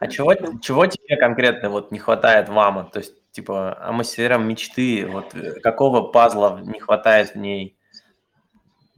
А 0.00 0.06
чего, 0.06 0.34
чего 0.60 0.86
тебе 0.86 1.16
конкретно 1.16 1.70
вот 1.70 1.92
не 1.92 1.98
хватает 1.98 2.48
вам? 2.48 2.90
То 2.90 3.00
есть, 3.00 3.14
типа, 3.32 3.76
амассерам 3.80 4.48
мечты, 4.48 5.06
вот 5.06 5.34
э, 5.34 5.60
какого 5.60 6.02
пазла 6.02 6.60
не 6.62 6.80
хватает 6.80 7.34
в 7.34 7.36
ней? 7.36 7.76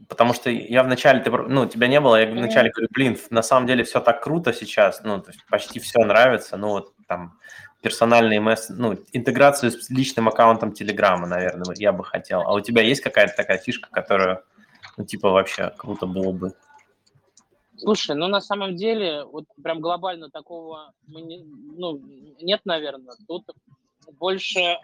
Потому 0.08 0.34
что 0.34 0.50
я 0.50 0.82
вначале, 0.82 1.20
ты, 1.20 1.30
ну, 1.30 1.66
тебя 1.66 1.86
не 1.86 2.00
было, 2.00 2.20
я 2.20 2.30
вначале 2.30 2.70
говорю, 2.70 2.88
блин, 2.92 3.18
на 3.30 3.42
самом 3.42 3.66
деле 3.66 3.84
все 3.84 4.00
так 4.00 4.22
круто 4.22 4.52
сейчас, 4.52 5.02
ну, 5.04 5.20
то 5.20 5.30
есть 5.30 5.44
почти 5.46 5.78
все 5.78 6.00
нравится, 6.00 6.56
ну, 6.56 6.70
вот 6.70 6.94
там 7.06 7.38
персональный 7.80 8.38
месс, 8.38 8.68
ну, 8.70 8.98
интеграцию 9.12 9.70
с 9.70 9.88
личным 9.88 10.28
аккаунтом 10.28 10.72
Телеграма, 10.72 11.26
наверное, 11.26 11.74
я 11.76 11.92
бы 11.92 12.04
хотел. 12.04 12.42
А 12.42 12.54
у 12.54 12.60
тебя 12.60 12.82
есть 12.82 13.02
какая-то 13.02 13.34
такая 13.36 13.58
фишка, 13.58 13.88
которая, 13.90 14.42
ну, 14.96 15.04
типа, 15.04 15.30
вообще 15.30 15.72
круто 15.76 16.06
было 16.06 16.32
бы? 16.32 16.52
Слушай, 17.80 18.14
ну 18.16 18.28
на 18.28 18.40
самом 18.40 18.76
деле, 18.76 19.24
вот 19.24 19.44
прям 19.62 19.80
глобально 19.80 20.30
такого 20.30 20.92
мы 21.06 21.22
не, 21.22 21.38
ну, 21.42 21.98
нет, 22.40 22.60
наверное. 22.64 23.16
Тут 23.26 23.44
больше 24.18 24.78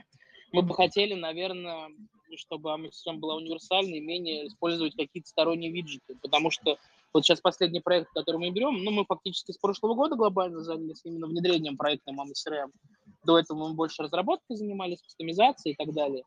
мы 0.53 0.63
бы 0.63 0.75
хотели, 0.75 1.15
наверное, 1.15 1.91
чтобы 2.37 2.71
AMXM 2.71 3.17
была 3.17 3.37
универсальной, 3.37 4.01
менее 4.01 4.49
использовать 4.49 4.95
какие-то 4.97 5.29
сторонние 5.29 5.71
виджеты, 5.71 6.17
потому 6.23 6.51
что 6.51 6.79
вот 7.13 7.25
сейчас 7.25 7.41
последний 7.41 7.81
проект, 7.81 8.11
который 8.13 8.39
мы 8.39 8.51
берем, 8.51 8.83
ну, 8.83 8.91
мы 8.91 9.05
фактически 9.05 9.53
с 9.53 9.59
прошлого 9.59 9.95
года 9.95 10.17
глобально 10.17 10.63
занялись 10.63 11.01
именно 11.05 11.27
внедрением 11.27 11.77
проекта 11.77 12.13
MAMSRM. 12.13 12.71
До 13.25 13.39
этого 13.39 13.69
мы 13.69 13.75
больше 13.75 14.03
разработкой 14.03 14.57
занимались, 14.57 15.03
кастомизацией 15.03 15.75
и 15.75 15.77
так 15.77 15.95
далее. 15.95 16.25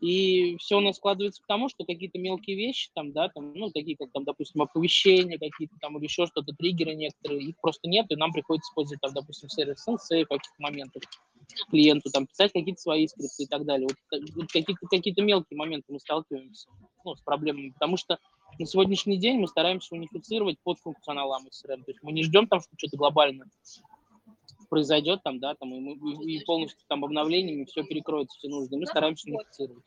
И 0.00 0.56
все 0.58 0.78
у 0.78 0.80
нас 0.80 0.96
складывается 0.96 1.42
к 1.42 1.46
тому, 1.46 1.68
что 1.68 1.84
какие-то 1.84 2.18
мелкие 2.18 2.56
вещи, 2.56 2.90
там, 2.94 3.12
да, 3.12 3.28
там, 3.28 3.52
ну, 3.54 3.70
такие 3.70 3.96
как, 3.96 4.12
там, 4.12 4.24
допустим, 4.24 4.62
оповещения 4.62 5.38
какие-то 5.38 5.76
там 5.80 5.96
или 5.98 6.04
еще 6.04 6.26
что-то, 6.26 6.52
триггеры 6.54 6.94
некоторые, 6.94 7.42
их 7.48 7.56
просто 7.60 7.88
нет, 7.88 8.06
и 8.10 8.16
нам 8.16 8.32
приходится 8.32 8.70
использовать, 8.70 9.00
там, 9.00 9.12
допустим, 9.12 9.48
сервис 9.48 9.84
Sensei 9.86 10.24
в 10.24 10.28
каких-то 10.28 10.60
моментах 10.60 11.02
клиенту, 11.70 12.10
там, 12.10 12.26
писать 12.26 12.52
какие-то 12.52 12.80
свои 12.80 13.08
скрипты 13.08 13.44
и 13.44 13.46
так 13.46 13.64
далее. 13.64 13.88
Вот, 13.88 14.20
вот 14.34 14.46
какие-то 14.52 14.86
какие 14.88 15.20
мелкие 15.20 15.56
моменты 15.56 15.92
мы 15.92 15.98
сталкиваемся 15.98 16.68
ну, 17.04 17.14
с 17.14 17.20
проблемами, 17.20 17.70
потому 17.70 17.96
что 17.96 18.18
на 18.58 18.66
сегодняшний 18.66 19.18
день 19.18 19.38
мы 19.38 19.48
стараемся 19.48 19.94
унифицировать 19.94 20.58
под 20.62 20.78
функционал 20.78 21.32
AMSRM, 21.32 21.84
то 21.84 21.90
есть 21.90 22.02
мы 22.02 22.12
не 22.12 22.22
ждем 22.22 22.46
там, 22.46 22.60
что 22.60 22.70
что-то 22.76 22.96
глобально 22.96 23.46
произойдет 24.68 25.22
там, 25.22 25.40
да, 25.40 25.54
там, 25.54 25.74
и, 25.74 25.80
мы, 25.80 26.24
и 26.24 26.44
полностью 26.44 26.80
там 26.88 27.04
обновлениями 27.04 27.64
все 27.64 27.82
перекроется, 27.82 28.36
все 28.38 28.48
нужно. 28.48 28.78
Мы 28.78 28.86
стараемся 28.86 29.30
унифицировать. 29.30 29.84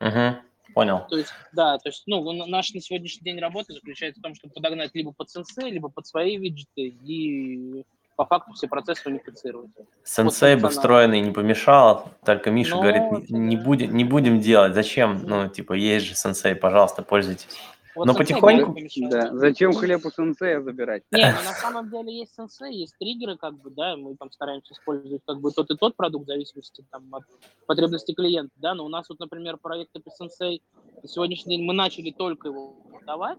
Угу, 0.00 0.72
понял. 0.74 1.06
То 1.08 1.18
есть, 1.18 1.32
да, 1.52 1.78
то 1.78 1.88
есть, 1.88 2.04
ну, 2.06 2.32
наш 2.46 2.72
на 2.72 2.80
сегодняшний 2.80 3.22
день 3.22 3.40
работа 3.40 3.72
заключается 3.72 4.20
в 4.20 4.22
том, 4.22 4.34
чтобы 4.34 4.54
подогнать 4.54 4.94
либо 4.94 5.12
под 5.12 5.30
сенсей, 5.30 5.70
либо 5.70 5.88
под 5.88 6.06
свои 6.06 6.36
виджеты 6.36 6.94
и 7.04 7.84
по 8.16 8.26
факту 8.26 8.52
все 8.52 8.68
процессы 8.68 9.08
унифицировать. 9.08 9.70
Сенсей 10.04 10.56
бы 10.56 10.68
встроенный 10.68 11.20
не 11.20 11.32
помешал, 11.32 12.12
только 12.24 12.50
Миша 12.50 12.76
Но... 12.76 12.82
говорит, 12.82 13.30
не, 13.30 13.38
не, 13.38 13.56
будем, 13.56 13.96
не 13.96 14.04
будем 14.04 14.40
делать, 14.40 14.74
зачем, 14.74 15.22
ну, 15.24 15.48
типа, 15.48 15.72
есть 15.72 16.06
же 16.06 16.14
сенсей, 16.14 16.54
пожалуйста, 16.54 17.02
пользуйтесь. 17.02 17.48
Вот 17.94 18.06
Но 18.06 18.14
потихоньку... 18.14 18.74
Да, 19.10 19.36
зачем 19.36 19.72
хлеб 19.74 20.04
у 20.06 20.10
сенсея 20.10 20.60
забирать? 20.62 21.02
Не, 21.10 21.30
ну 21.38 21.44
на 21.44 21.54
самом 21.54 21.90
деле 21.90 22.20
есть 22.20 22.34
сенсей, 22.34 22.74
есть 22.74 22.96
триггеры, 22.98 23.36
как 23.36 23.60
бы, 23.60 23.70
да, 23.70 23.96
мы 23.96 24.16
там 24.16 24.30
стараемся 24.30 24.72
использовать 24.72 25.22
как 25.26 25.40
бы 25.40 25.50
тот 25.50 25.70
и 25.70 25.76
тот 25.76 25.94
продукт 25.96 26.24
в 26.24 26.28
зависимости 26.28 26.84
там, 26.90 27.14
от 27.14 27.24
потребностей 27.66 28.14
клиента, 28.14 28.54
да, 28.56 28.74
но 28.74 28.84
у 28.84 28.88
нас 28.88 29.08
вот, 29.08 29.18
например, 29.20 29.58
проект 29.58 29.94
Epi 29.94 30.10
Sensei, 30.20 30.62
на 31.02 31.08
сегодняшний 31.08 31.56
день 31.56 31.66
мы 31.66 31.74
начали 31.74 32.10
только 32.10 32.48
его 32.48 32.74
продавать, 32.90 33.38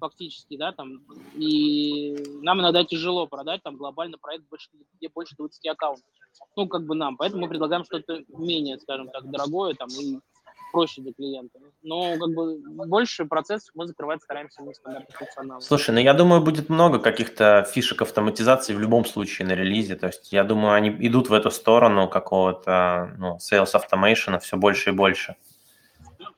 фактически, 0.00 0.56
да, 0.56 0.72
там, 0.72 1.00
и 1.36 2.16
нам 2.42 2.60
иногда 2.60 2.84
тяжело 2.84 3.28
продать 3.28 3.62
там 3.62 3.76
глобально 3.76 4.18
проект, 4.18 4.48
больше, 4.48 4.68
где 4.94 5.08
больше 5.14 5.36
20 5.36 5.64
аккаунтов. 5.68 6.04
Ну, 6.56 6.66
как 6.66 6.86
бы 6.86 6.96
нам, 6.96 7.16
поэтому 7.16 7.42
мы 7.42 7.48
предлагаем 7.48 7.84
что-то 7.84 8.24
менее, 8.28 8.80
скажем 8.80 9.10
так, 9.10 9.30
дорогое, 9.30 9.74
там, 9.74 9.88
и 9.90 10.18
проще 10.72 11.02
для 11.02 11.12
клиента. 11.12 11.58
Но 11.82 12.18
как 12.18 12.34
бы 12.34 12.58
больше 12.86 13.24
процессов 13.26 13.70
мы 13.74 13.86
закрывать 13.86 14.22
стараемся 14.22 14.62
на 14.62 14.74
стандартных 14.74 15.16
функционалах. 15.16 15.62
Слушай, 15.62 15.94
ну 15.94 16.00
я 16.00 16.14
думаю, 16.14 16.42
будет 16.42 16.68
много 16.68 16.98
каких-то 16.98 17.64
фишек 17.70 18.02
автоматизации 18.02 18.74
в 18.74 18.80
любом 18.80 19.04
случае 19.04 19.46
на 19.46 19.52
релизе. 19.52 19.94
То 19.94 20.08
есть 20.08 20.32
я 20.32 20.42
думаю, 20.42 20.74
они 20.74 20.88
идут 21.06 21.28
в 21.28 21.32
эту 21.32 21.50
сторону 21.50 22.08
какого-то 22.08 23.14
ну, 23.18 23.36
sales 23.36 23.72
automation 23.74 24.40
все 24.40 24.56
больше 24.56 24.90
и 24.90 24.92
больше. 24.92 25.36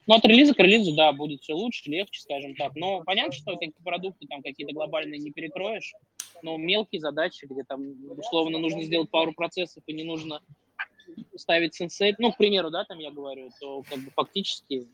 Ну, 0.07 0.15
от 0.15 0.25
релиза 0.27 0.53
к 0.53 0.59
релизу, 0.59 0.95
да, 0.95 1.13
будет 1.13 1.41
все 1.41 1.55
лучше, 1.55 1.91
легче, 1.91 2.21
скажем 2.21 2.55
так. 2.57 2.73
Но 2.75 3.03
понятно, 3.05 3.33
что 3.33 3.55
такие 3.55 3.73
продукты 3.83 4.27
там 4.27 4.43
какие-то 4.43 4.75
глобальные 4.75 5.19
не 5.19 5.31
перекроешь, 5.31 5.95
но 6.43 6.59
мелкие 6.59 7.01
задачи, 7.01 7.47
где 7.47 7.65
там, 7.65 7.81
условно, 8.19 8.59
нужно 8.59 8.83
сделать 8.83 9.11
пару 9.11 9.33
процессов 9.33 9.83
и 9.87 9.95
не 9.95 10.05
нужно 10.05 10.43
ставить 11.37 11.75
сенсей, 11.75 12.15
ну, 12.19 12.33
к 12.33 12.37
примеру, 12.37 12.71
да, 12.71 12.85
там 12.85 12.99
я 12.99 13.11
говорю, 13.11 13.51
то 13.61 13.83
как 13.83 13.99
бы 13.99 14.11
фактически 14.11 14.89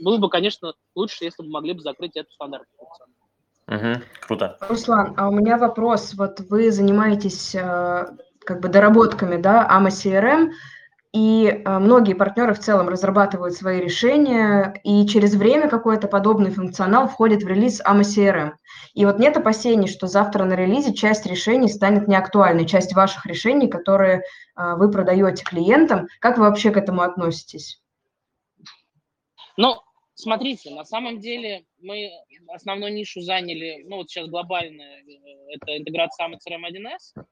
было 0.00 0.18
бы, 0.18 0.28
конечно, 0.28 0.74
лучше, 0.94 1.24
если 1.24 1.42
бы 1.42 1.50
могли 1.50 1.72
бы 1.72 1.80
закрыть 1.80 2.16
эту 2.16 2.30
стандартную 2.32 2.78
функцию. 2.78 3.08
Угу, 3.68 4.04
круто. 4.20 4.56
Руслан, 4.60 5.14
а 5.16 5.28
у 5.28 5.32
меня 5.32 5.58
вопрос. 5.58 6.14
Вот 6.14 6.40
вы 6.48 6.70
занимаетесь 6.70 7.54
э, 7.54 8.06
как 8.44 8.60
бы 8.60 8.68
доработками, 8.68 9.36
да, 9.36 9.68
AMA 9.68 9.88
CRM, 9.88 10.52
и 11.16 11.46
э, 11.46 11.78
многие 11.78 12.12
партнеры 12.12 12.52
в 12.52 12.58
целом 12.58 12.90
разрабатывают 12.90 13.54
свои 13.54 13.80
решения, 13.80 14.78
и 14.84 15.06
через 15.06 15.34
время 15.34 15.70
какой-то 15.70 16.08
подобный 16.08 16.50
функционал 16.50 17.08
входит 17.08 17.42
в 17.42 17.48
релиз 17.48 17.80
AMA 17.80 18.02
CRM. 18.02 18.52
И 18.92 19.06
вот 19.06 19.18
нет 19.18 19.34
опасений, 19.34 19.88
что 19.88 20.08
завтра 20.08 20.44
на 20.44 20.52
релизе 20.52 20.92
часть 20.92 21.24
решений 21.24 21.68
станет 21.68 22.06
неактуальной, 22.06 22.66
часть 22.66 22.92
ваших 22.92 23.24
решений, 23.24 23.66
которые 23.66 24.18
э, 24.18 24.74
вы 24.76 24.90
продаете 24.90 25.42
клиентам. 25.42 26.06
Как 26.20 26.36
вы 26.36 26.44
вообще 26.44 26.70
к 26.70 26.76
этому 26.76 27.00
относитесь? 27.00 27.80
Ну, 29.56 29.76
смотрите, 30.12 30.74
на 30.74 30.84
самом 30.84 31.18
деле 31.18 31.64
мы 31.80 32.10
основную 32.54 32.92
нишу 32.92 33.22
заняли, 33.22 33.86
ну 33.88 33.96
вот 33.96 34.10
сейчас 34.10 34.28
глобальная, 34.28 34.98
э, 34.98 35.54
это 35.54 35.78
интеграция 35.78 36.28
AMA 36.28 36.34
CRM 36.46 36.64
1С, 36.70 37.24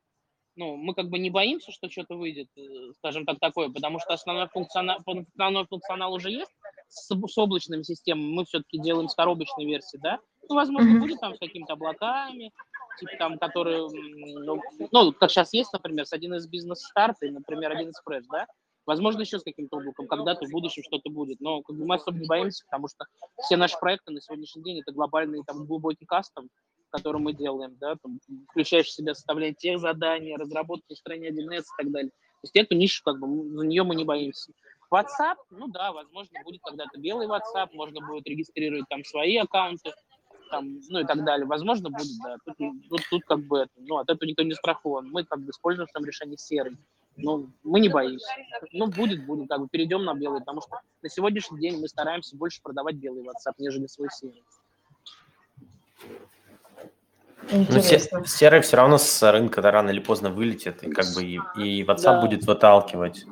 ну, 0.56 0.76
мы 0.76 0.94
как 0.94 1.08
бы 1.08 1.18
не 1.18 1.30
боимся, 1.30 1.72
что 1.72 1.90
что-то 1.90 2.16
выйдет, 2.16 2.48
э, 2.56 2.92
скажем 2.98 3.24
так, 3.24 3.38
такое, 3.40 3.68
потому 3.68 3.98
что 3.98 4.14
основной 4.14 4.48
функционал, 4.48 4.98
основной 5.34 5.66
функционал 5.66 6.12
уже 6.12 6.30
есть 6.30 6.50
с, 6.88 7.08
с 7.08 7.38
облачными 7.38 7.82
системами, 7.82 8.32
мы 8.32 8.44
все-таки 8.44 8.78
делаем 8.78 9.08
с 9.08 9.14
коробочной 9.14 9.64
версии, 9.64 9.98
да, 9.98 10.18
ну, 10.48 10.56
возможно, 10.56 10.96
mm-hmm. 10.96 11.00
будет 11.00 11.20
там 11.20 11.34
с 11.34 11.38
какими-то 11.38 11.72
облаками, 11.72 12.52
типа 12.98 13.12
там, 13.18 13.38
которые, 13.38 13.88
ну, 13.88 14.60
ну, 14.92 15.12
как 15.12 15.30
сейчас 15.30 15.52
есть, 15.52 15.72
например, 15.72 16.06
с 16.06 16.12
один 16.12 16.34
из 16.34 16.46
бизнес-старта, 16.46 17.26
например, 17.30 17.72
один 17.72 17.90
из 17.90 18.00
фреш, 18.04 18.24
да, 18.30 18.46
возможно, 18.86 19.22
еще 19.22 19.38
с 19.38 19.42
каким-то 19.42 19.78
облаком, 19.78 20.06
когда-то 20.06 20.46
в 20.46 20.50
будущем 20.50 20.82
что-то 20.82 21.10
будет, 21.10 21.40
но 21.40 21.62
как 21.62 21.76
бы 21.76 21.84
мы 21.84 21.96
особо 21.96 22.18
не 22.18 22.26
боимся, 22.26 22.64
потому 22.66 22.88
что 22.88 23.06
все 23.42 23.56
наши 23.56 23.78
проекты 23.78 24.12
на 24.12 24.20
сегодняшний 24.20 24.62
день 24.62 24.80
это 24.80 24.92
глобальный 24.92 25.42
там 25.44 25.64
глубокий 25.66 26.04
кастом, 26.04 26.48
который 26.94 27.20
мы 27.20 27.32
делаем, 27.32 27.76
да, 27.80 27.96
там, 27.96 28.20
включающий 28.50 28.90
в 28.90 28.94
себя 28.94 29.14
составление 29.14 29.54
тех 29.54 29.80
заданий, 29.80 30.36
разработку 30.36 30.94
в 30.94 30.96
стране 30.96 31.30
1С 31.30 31.62
и 31.62 31.82
так 31.82 31.90
далее. 31.90 32.10
То 32.10 32.44
есть 32.44 32.56
эту 32.56 32.76
нишу, 32.76 33.02
как 33.04 33.18
бы, 33.18 33.26
за 33.56 33.66
нее 33.66 33.82
мы 33.82 33.96
не 33.96 34.04
боимся. 34.04 34.52
WhatsApp, 34.92 35.36
ну 35.50 35.66
да, 35.66 35.92
возможно, 35.92 36.38
будет 36.44 36.60
когда-то 36.62 37.00
белый 37.00 37.26
WhatsApp, 37.26 37.70
можно 37.72 38.06
будет 38.06 38.28
регистрировать 38.28 38.84
там 38.88 39.04
свои 39.04 39.36
аккаунты, 39.38 39.92
там, 40.50 40.78
ну 40.88 41.00
и 41.00 41.04
так 41.04 41.24
далее. 41.24 41.46
Возможно, 41.46 41.90
будет, 41.90 42.16
да. 42.22 42.36
Тут, 42.44 42.56
тут, 42.88 43.00
тут 43.10 43.24
как 43.24 43.40
бы, 43.40 43.66
ну, 43.76 43.96
от 43.96 44.08
этого 44.08 44.28
никто 44.28 44.44
не 44.44 44.54
страхован. 44.54 45.10
Мы 45.10 45.24
как 45.24 45.40
бы 45.40 45.50
используем 45.50 45.88
в 45.88 45.90
своем 45.90 46.06
решении 46.06 46.36
серый. 46.36 46.76
Ну, 47.16 47.50
мы 47.64 47.80
не 47.80 47.88
боимся. 47.88 48.28
Ну, 48.72 48.86
будет, 48.86 49.26
будет, 49.26 49.48
как 49.48 49.60
бы 49.60 49.68
перейдем 49.68 50.04
на 50.04 50.14
белый, 50.14 50.40
потому 50.40 50.60
что 50.60 50.80
на 51.02 51.08
сегодняшний 51.08 51.58
день 51.58 51.80
мы 51.80 51.88
стараемся 51.88 52.36
больше 52.36 52.62
продавать 52.62 52.96
белый 52.96 53.24
WhatsApp, 53.24 53.54
нежели 53.58 53.88
свой 53.88 54.10
серый. 54.10 54.44
Ну, 57.50 57.80
серый 58.26 58.60
все 58.60 58.76
равно 58.76 58.98
с 58.98 59.32
рынка 59.32 59.60
да, 59.62 59.70
рано 59.70 59.90
или 59.90 60.00
поздно 60.00 60.30
вылетит, 60.30 60.82
и 60.82 60.90
как 60.90 61.06
бы 61.14 61.22
и, 61.22 61.40
и 61.56 61.82
WhatsApp 61.82 62.02
да. 62.02 62.20
будет 62.20 62.44
выталкивать. 62.44 63.24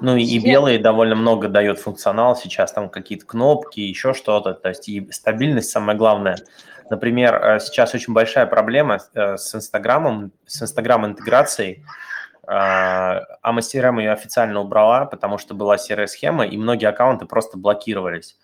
Ну 0.00 0.16
и, 0.16 0.24
и 0.24 0.38
белый 0.38 0.78
довольно 0.78 1.14
много 1.14 1.48
дает 1.48 1.78
функционал 1.78 2.36
сейчас, 2.36 2.72
там 2.72 2.88
какие-то 2.88 3.26
кнопки, 3.26 3.80
еще 3.80 4.14
что-то, 4.14 4.54
то 4.54 4.70
есть 4.70 4.88
и 4.88 5.10
стабильность 5.12 5.70
самое 5.70 5.96
главное. 5.96 6.38
Например, 6.90 7.34
э, 7.34 7.60
сейчас 7.60 7.94
очень 7.94 8.12
большая 8.12 8.46
проблема 8.46 8.98
э, 9.14 9.36
с 9.36 9.54
Инстаграмом, 9.54 10.32
с 10.46 10.62
Инстаграм 10.62 11.06
интеграцией. 11.06 11.84
AMA 12.46 13.24
CRM 13.44 14.00
ее 14.00 14.10
официально 14.10 14.58
убрала, 14.58 15.04
потому 15.04 15.38
что 15.38 15.54
была 15.54 15.78
серая 15.78 16.08
схема, 16.08 16.44
и 16.44 16.56
многие 16.56 16.86
аккаунты 16.86 17.24
просто 17.26 17.56
блокировались. 17.56 18.36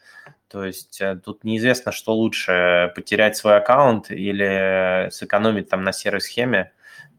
То 0.48 0.64
есть 0.64 1.00
э, 1.00 1.16
тут 1.16 1.44
неизвестно, 1.44 1.92
что 1.92 2.14
лучше, 2.14 2.92
потерять 2.94 3.36
свой 3.36 3.56
аккаунт 3.56 4.10
или 4.10 5.08
сэкономить 5.10 5.68
там 5.68 5.82
на 5.82 5.92
серой 5.92 6.20
схеме. 6.20 6.72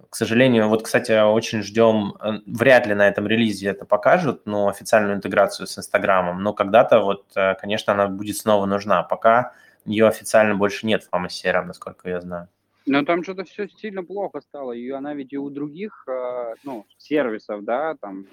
К 0.10 0.16
сожалению, 0.16 0.70
вот, 0.70 0.84
кстати, 0.84 1.12
очень 1.22 1.62
ждем, 1.62 2.16
э, 2.20 2.40
вряд 2.46 2.88
ли 2.88 2.94
на 2.94 3.08
этом 3.08 3.28
релизе 3.28 3.70
это 3.70 3.86
покажут, 3.86 4.46
но 4.46 4.70
официальную 4.70 5.18
интеграцию 5.18 5.68
с 5.68 5.78
Инстаграмом, 5.78 6.42
но 6.42 6.54
когда-то 6.54 7.02
вот, 7.02 7.26
э, 7.36 7.56
конечно, 7.56 7.94
она 7.94 8.08
будет 8.08 8.38
снова 8.38 8.66
нужна. 8.66 9.04
Пока 9.04 9.54
ее 9.86 10.08
официально 10.08 10.56
больше 10.56 10.88
нет 10.88 11.04
в 11.04 11.14
Fama 11.14 11.28
CRM, 11.28 11.66
насколько 11.66 12.10
я 12.10 12.22
знаю. 12.22 12.48
Но 12.86 13.04
там 13.04 13.22
что-то 13.24 13.44
все 13.44 13.68
сильно 13.68 14.02
плохо 14.02 14.40
стало. 14.40 14.72
И 14.72 14.90
она 14.90 15.14
ведь 15.14 15.34
и 15.34 15.38
у 15.38 15.50
других, 15.50 16.06
ну, 16.64 16.86
сервисов, 16.98 17.66
да, 17.66 17.96
там, 18.00 18.26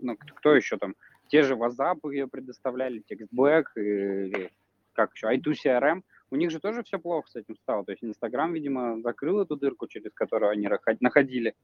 ну, 0.00 0.16
кто 0.16 0.54
еще 0.54 0.76
там, 0.76 0.94
те 1.28 1.42
же 1.42 1.54
WhatsApp 1.54 1.98
ее 2.10 2.28
предоставляли, 2.28 3.02
TextBack, 3.10 3.64
или 3.76 4.50
как 4.92 5.12
еще, 5.14 5.28
i2CRM, 5.34 6.02
у 6.30 6.36
них 6.36 6.50
же 6.50 6.58
тоже 6.58 6.82
все 6.82 6.98
плохо 6.98 7.28
с 7.30 7.36
этим 7.36 7.56
стало. 7.56 7.84
То 7.84 7.92
есть 7.92 8.02
Инстаграм, 8.02 8.52
видимо, 8.52 9.00
закрыл 9.00 9.40
эту 9.40 9.56
дырку, 9.56 9.86
через 9.86 10.12
которую 10.12 10.50
они 10.50 10.68
находили. 11.00 11.54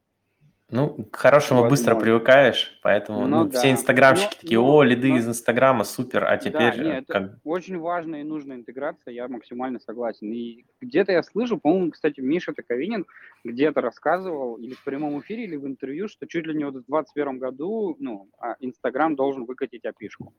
Ну, 0.72 1.04
к 1.10 1.16
хорошему 1.16 1.68
быстро 1.68 1.94
привыкаешь, 1.94 2.78
поэтому 2.82 3.26
ну, 3.26 3.44
ну, 3.44 3.50
да. 3.50 3.58
все 3.58 3.70
инстаграмщики 3.72 4.34
но, 4.36 4.40
такие, 4.40 4.58
о, 4.58 4.82
лиды 4.82 5.10
но... 5.10 5.18
из 5.18 5.28
Инстаграма, 5.28 5.84
супер, 5.84 6.24
а 6.24 6.38
теперь... 6.38 6.74
Да, 6.78 6.82
нет, 6.82 7.04
как... 7.06 7.32
очень 7.44 7.78
важная 7.78 8.22
и 8.22 8.24
нужная 8.24 8.56
интеграция, 8.56 9.12
я 9.12 9.28
максимально 9.28 9.80
согласен. 9.80 10.32
И 10.32 10.64
где-то 10.80 11.12
я 11.12 11.22
слышу, 11.22 11.58
по-моему, 11.58 11.90
кстати, 11.90 12.20
Миша 12.20 12.54
Таковинин 12.54 13.04
где-то 13.44 13.82
рассказывал, 13.82 14.56
или 14.56 14.72
в 14.72 14.82
прямом 14.82 15.20
эфире, 15.20 15.44
или 15.44 15.56
в 15.56 15.66
интервью, 15.66 16.08
что 16.08 16.26
чуть 16.26 16.46
ли 16.46 16.54
не 16.54 16.64
вот 16.64 16.70
в 16.70 16.86
2021 16.88 17.38
году 17.38 17.94
ну, 18.00 18.30
а, 18.38 18.56
Инстаграм 18.60 19.14
должен 19.14 19.44
выкатить 19.44 19.84
опишку. 19.84 20.32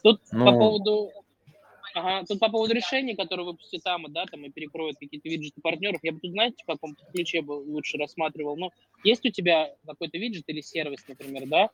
Тут 0.00 0.20
ну... 0.30 0.44
по 0.44 0.52
поводу 0.52 1.10
Ага, 1.98 2.24
тут 2.28 2.38
по 2.38 2.48
поводу 2.48 2.74
решений, 2.74 3.16
которые 3.16 3.44
выпустит 3.44 3.84
АМА, 3.84 4.08
да, 4.10 4.24
там 4.26 4.44
и 4.44 4.50
перекроют 4.50 4.98
какие-то 4.98 5.28
виджеты 5.28 5.60
партнеров, 5.60 5.98
я 6.04 6.12
бы 6.12 6.20
тут, 6.20 6.30
знаете, 6.30 6.56
в 6.62 6.66
каком 6.66 6.94
ключе 7.12 7.42
бы 7.42 7.52
лучше 7.52 7.98
рассматривал? 7.98 8.56
Ну, 8.56 8.70
есть 9.02 9.26
у 9.26 9.30
тебя 9.30 9.74
какой-то 9.84 10.16
виджет 10.16 10.44
или 10.46 10.60
сервис, 10.60 11.04
например, 11.08 11.48
да, 11.48 11.70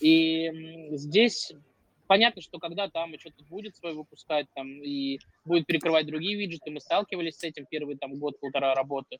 и 0.00 0.88
здесь 0.92 1.52
понятно, 2.06 2.40
что 2.40 2.58
когда 2.58 2.88
там 2.88 3.18
что-то 3.18 3.44
будет 3.50 3.76
свой 3.76 3.92
выпускать, 3.92 4.46
там, 4.54 4.66
и 4.82 5.18
будет 5.44 5.66
перекрывать 5.66 6.06
другие 6.06 6.38
виджеты, 6.38 6.70
мы 6.70 6.80
сталкивались 6.80 7.36
с 7.36 7.44
этим 7.44 7.66
первый 7.66 7.98
там 7.98 8.14
год-полтора 8.18 8.74
работы, 8.74 9.18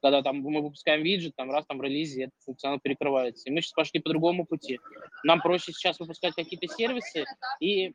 когда 0.00 0.22
там 0.22 0.40
мы 0.40 0.62
выпускаем 0.62 1.02
виджет, 1.02 1.34
там 1.36 1.50
раз 1.50 1.66
там 1.66 1.76
в 1.76 1.82
релизе 1.82 2.24
этот 2.24 2.40
функционал 2.46 2.80
перекрывается. 2.80 3.50
И 3.50 3.52
мы 3.52 3.60
сейчас 3.60 3.72
пошли 3.72 4.00
по 4.00 4.08
другому 4.08 4.46
пути. 4.46 4.80
Нам 5.22 5.42
проще 5.42 5.72
сейчас 5.72 6.00
выпускать 6.00 6.34
какие-то 6.34 6.66
сервисы 6.68 7.26
и 7.60 7.92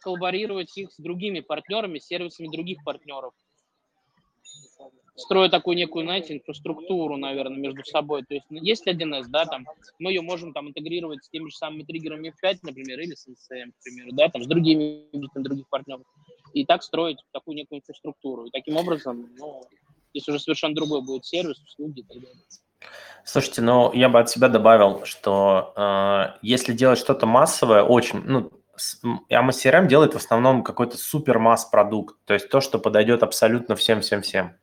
коллаборировать 0.00 0.76
их 0.76 0.92
с 0.92 0.96
другими 0.96 1.40
партнерами, 1.40 1.98
сервисами 1.98 2.48
других 2.48 2.82
партнеров. 2.84 3.32
Строя 5.16 5.50
такую 5.50 5.76
некую, 5.76 6.04
знаете, 6.04 6.34
инфраструктуру, 6.34 7.18
наверное, 7.18 7.58
между 7.58 7.84
собой. 7.84 8.22
То 8.22 8.34
есть 8.34 8.46
ну, 8.48 8.58
есть 8.62 8.86
1С, 8.86 9.24
да, 9.28 9.44
там, 9.44 9.66
мы 9.98 10.12
ее 10.12 10.22
можем 10.22 10.54
там 10.54 10.68
интегрировать 10.68 11.22
с 11.24 11.28
теми 11.28 11.50
же 11.50 11.56
самыми 11.56 11.82
триггерами 11.82 12.32
F5, 12.42 12.60
например, 12.62 13.00
или 13.00 13.14
с 13.14 13.28
NCM, 13.28 13.72
к 13.72 13.84
примеру, 13.84 14.10
да, 14.12 14.28
там, 14.28 14.42
с 14.42 14.46
другими 14.46 15.04
других 15.34 15.68
партнеров. 15.68 16.02
И 16.54 16.64
так 16.64 16.82
строить 16.82 17.18
такую 17.32 17.56
некую 17.56 17.80
инфраструктуру. 17.80 18.46
И 18.46 18.50
таким 18.50 18.76
образом, 18.76 19.28
ну, 19.36 19.62
здесь 20.14 20.26
уже 20.28 20.40
совершенно 20.40 20.74
другой 20.74 21.02
будет 21.02 21.26
сервис, 21.26 21.58
услуги 21.62 22.00
и 22.00 22.02
так 22.02 22.16
далее. 22.16 22.44
Слушайте, 23.24 23.60
ну 23.60 23.92
я 23.92 24.08
бы 24.08 24.18
от 24.18 24.30
себя 24.30 24.48
добавил, 24.48 25.04
что 25.04 25.74
э, 25.76 26.38
если 26.42 26.72
делать 26.72 26.98
что-то 26.98 27.26
массовое, 27.26 27.82
очень, 27.82 28.22
ну, 28.22 28.50
AMA 29.04 29.50
CRM 29.50 29.86
делает 29.86 30.14
в 30.14 30.16
основном 30.16 30.62
какой-то 30.62 30.96
супер 30.96 31.38
масс-продукт, 31.38 32.16
то 32.24 32.34
есть 32.34 32.48
то, 32.48 32.60
что 32.60 32.78
подойдет 32.78 33.22
абсолютно 33.22 33.76
всем-всем-всем. 33.76 34.54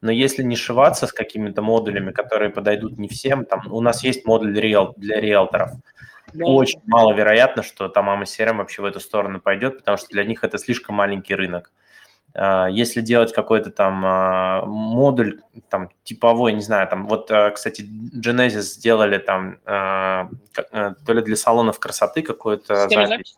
Но 0.00 0.10
если 0.10 0.42
не 0.42 0.56
шиваться 0.56 1.06
с 1.06 1.12
какими-то 1.12 1.60
модулями, 1.60 2.10
которые 2.10 2.50
подойдут 2.50 2.98
не 2.98 3.08
всем, 3.08 3.44
там 3.44 3.70
у 3.70 3.80
нас 3.80 4.02
есть 4.02 4.24
модуль 4.24 4.58
реал, 4.58 4.94
для 4.96 5.20
риэлторов, 5.20 5.72
да. 6.32 6.46
очень 6.46 6.80
маловероятно, 6.86 7.62
что 7.62 7.88
там 7.88 8.08
AMA 8.08 8.24
CRM 8.24 8.56
вообще 8.56 8.82
в 8.82 8.86
эту 8.86 9.00
сторону 9.00 9.40
пойдет, 9.40 9.78
потому 9.78 9.98
что 9.98 10.08
для 10.08 10.24
них 10.24 10.42
это 10.44 10.58
слишком 10.58 10.94
маленький 10.94 11.34
рынок. 11.34 11.70
А, 12.34 12.68
если 12.68 13.00
делать 13.00 13.32
какой-то 13.32 13.70
там 13.70 14.02
а, 14.04 14.64
модуль, 14.64 15.40
там, 15.68 15.90
типовой, 16.04 16.52
не 16.52 16.62
знаю, 16.62 16.88
там, 16.88 17.06
вот, 17.06 17.30
а, 17.30 17.50
кстати, 17.50 17.82
Genesis 17.82 18.62
сделали 18.62 19.18
там 19.18 19.58
э, 19.66 20.28
то 21.06 21.12
ли 21.12 21.22
для 21.22 21.36
салонов 21.36 21.78
красоты 21.78 22.22
какой-то 22.22 22.88
запись. 22.88 23.36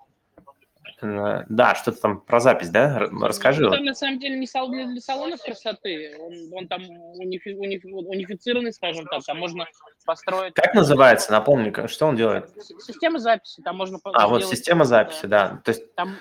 Да, 1.03 1.75
что-то 1.75 2.01
там 2.01 2.21
про 2.21 2.41
запись, 2.41 2.71
да? 2.71 2.99
Расскажи. 3.21 3.63
Ну, 3.63 3.71
там 3.71 3.85
на 3.85 3.95
самом 3.95 4.19
деле 4.21 4.39
не 4.39 4.47
сал 4.47 4.71
для, 4.71 4.87
салонов 5.01 5.43
красоты, 5.43 6.17
он, 6.19 6.35
он 6.53 6.69
там 6.69 6.83
унифи, 7.19 7.51
унифи, 7.51 7.87
унифицированный, 7.87 8.73
скажем 8.73 9.07
так, 9.07 9.23
там 9.25 9.39
можно 9.39 9.67
построить... 10.07 10.55
Как 10.55 10.75
называется, 10.75 11.33
напомни, 11.33 11.73
что 11.89 12.07
он 12.07 12.17
делает? 12.17 12.51
Система 12.81 13.19
записи, 13.19 13.61
там 13.63 13.77
можно... 13.77 13.99
А, 14.05 14.29
вот 14.29 14.45
система 14.45 14.85
записи, 14.85 15.27
да. 15.27 15.61
То 15.65 15.71
есть... 15.71 15.95
Там 15.95 16.17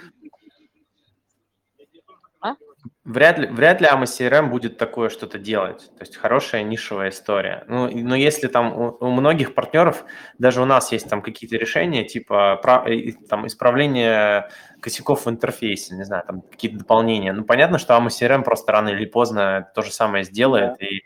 Вряд 3.12 3.38
ли, 3.38 3.48
вряд 3.48 3.82
ли 3.82 3.88
AMA 3.88 4.04
CRM 4.04 4.48
будет 4.48 4.78
такое 4.78 5.10
что-то 5.10 5.38
делать. 5.38 5.92
То 5.98 6.04
есть 6.04 6.16
хорошая 6.16 6.64
нишевая 6.64 7.10
история. 7.10 7.66
Ну, 7.68 7.90
но 7.92 8.16
если 8.16 8.48
там 8.48 8.74
у, 8.74 8.98
у 9.00 9.12
многих 9.12 9.54
партнеров, 9.54 10.06
даже 10.38 10.62
у 10.62 10.66
нас 10.66 10.92
есть 10.94 11.10
там 11.10 11.22
какие-то 11.22 11.58
решения, 11.58 12.06
типа 12.06 12.58
про, 12.64 12.86
там, 13.30 13.48
исправление 13.48 14.50
косяков 14.80 15.26
в 15.26 15.30
интерфейсе, 15.30 15.96
не 15.96 16.04
знаю, 16.04 16.24
там 16.26 16.42
какие-то 16.42 16.80
дополнения. 16.80 17.34
Ну, 17.34 17.44
понятно, 17.44 17.78
что 17.78 17.94
AMA 17.96 18.08
CRM 18.08 18.44
просто 18.44 18.72
рано 18.72 18.90
или 18.90 19.06
поздно 19.06 19.70
то 19.76 19.82
же 19.82 19.92
самое 19.92 20.24
сделает. 20.24 20.78
Да. 20.80 20.86
И, 20.86 21.02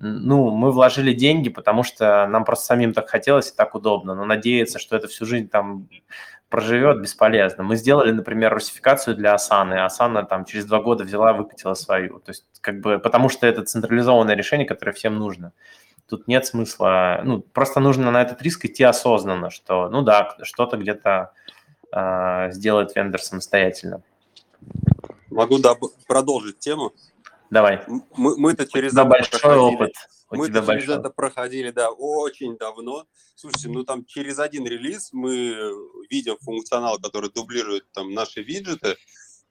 ну, 0.00 0.50
мы 0.50 0.72
вложили 0.72 1.12
деньги, 1.12 1.50
потому 1.50 1.84
что 1.84 2.26
нам 2.26 2.44
просто 2.44 2.66
самим 2.66 2.92
так 2.92 3.08
хотелось 3.08 3.52
и 3.52 3.56
так 3.56 3.74
удобно. 3.76 4.14
Но 4.14 4.24
надеяться, 4.24 4.80
что 4.80 4.96
это 4.96 5.06
всю 5.06 5.24
жизнь 5.24 5.48
там 5.48 5.88
проживет, 6.48 7.00
бесполезно. 7.00 7.64
Мы 7.64 7.76
сделали, 7.76 8.12
например, 8.12 8.52
русификацию 8.52 9.16
для 9.16 9.34
Асаны. 9.34 9.84
Асана 9.84 10.24
там 10.24 10.44
через 10.44 10.66
два 10.66 10.80
года 10.80 11.04
взяла, 11.04 11.32
выкатила 11.32 11.74
свою. 11.74 12.20
То 12.20 12.30
есть, 12.30 12.44
как 12.60 12.80
бы, 12.80 12.98
потому 12.98 13.28
что 13.28 13.46
это 13.46 13.62
централизованное 13.64 14.34
решение, 14.36 14.66
которое 14.66 14.92
всем 14.92 15.16
нужно. 15.16 15.52
Тут 16.08 16.28
нет 16.28 16.46
смысла, 16.46 17.22
ну, 17.24 17.40
просто 17.40 17.80
нужно 17.80 18.10
на 18.10 18.20
этот 18.20 18.42
риск 18.42 18.66
идти 18.66 18.84
осознанно, 18.84 19.50
что, 19.50 19.88
ну 19.88 20.02
да, 20.02 20.36
что-то 20.42 20.76
где-то 20.76 21.32
э, 21.92 22.50
сделает 22.52 22.94
вендор 22.94 23.22
самостоятельно. 23.22 24.02
Могу 25.30 25.58
доб- 25.58 25.92
продолжить 26.06 26.58
тему. 26.58 26.92
Давай. 27.50 27.82
Мы, 28.16 28.36
мы-то 28.36 28.66
через 28.66 28.92
да, 28.92 29.04
большой 29.04 29.56
опыт. 29.56 29.92
Мы 30.30 30.48
через 30.48 30.66
большой. 30.66 30.96
это 30.96 31.10
проходили, 31.10 31.70
да, 31.70 31.90
очень 31.90 32.56
давно. 32.56 33.06
Слушайте, 33.36 33.68
ну 33.68 33.84
там 33.84 34.04
через 34.04 34.38
один 34.38 34.66
релиз 34.66 35.10
мы 35.12 35.56
видим 36.10 36.36
функционал, 36.40 36.98
который 36.98 37.30
дублирует 37.30 37.84
там 37.92 38.12
наши 38.12 38.42
виджеты, 38.42 38.96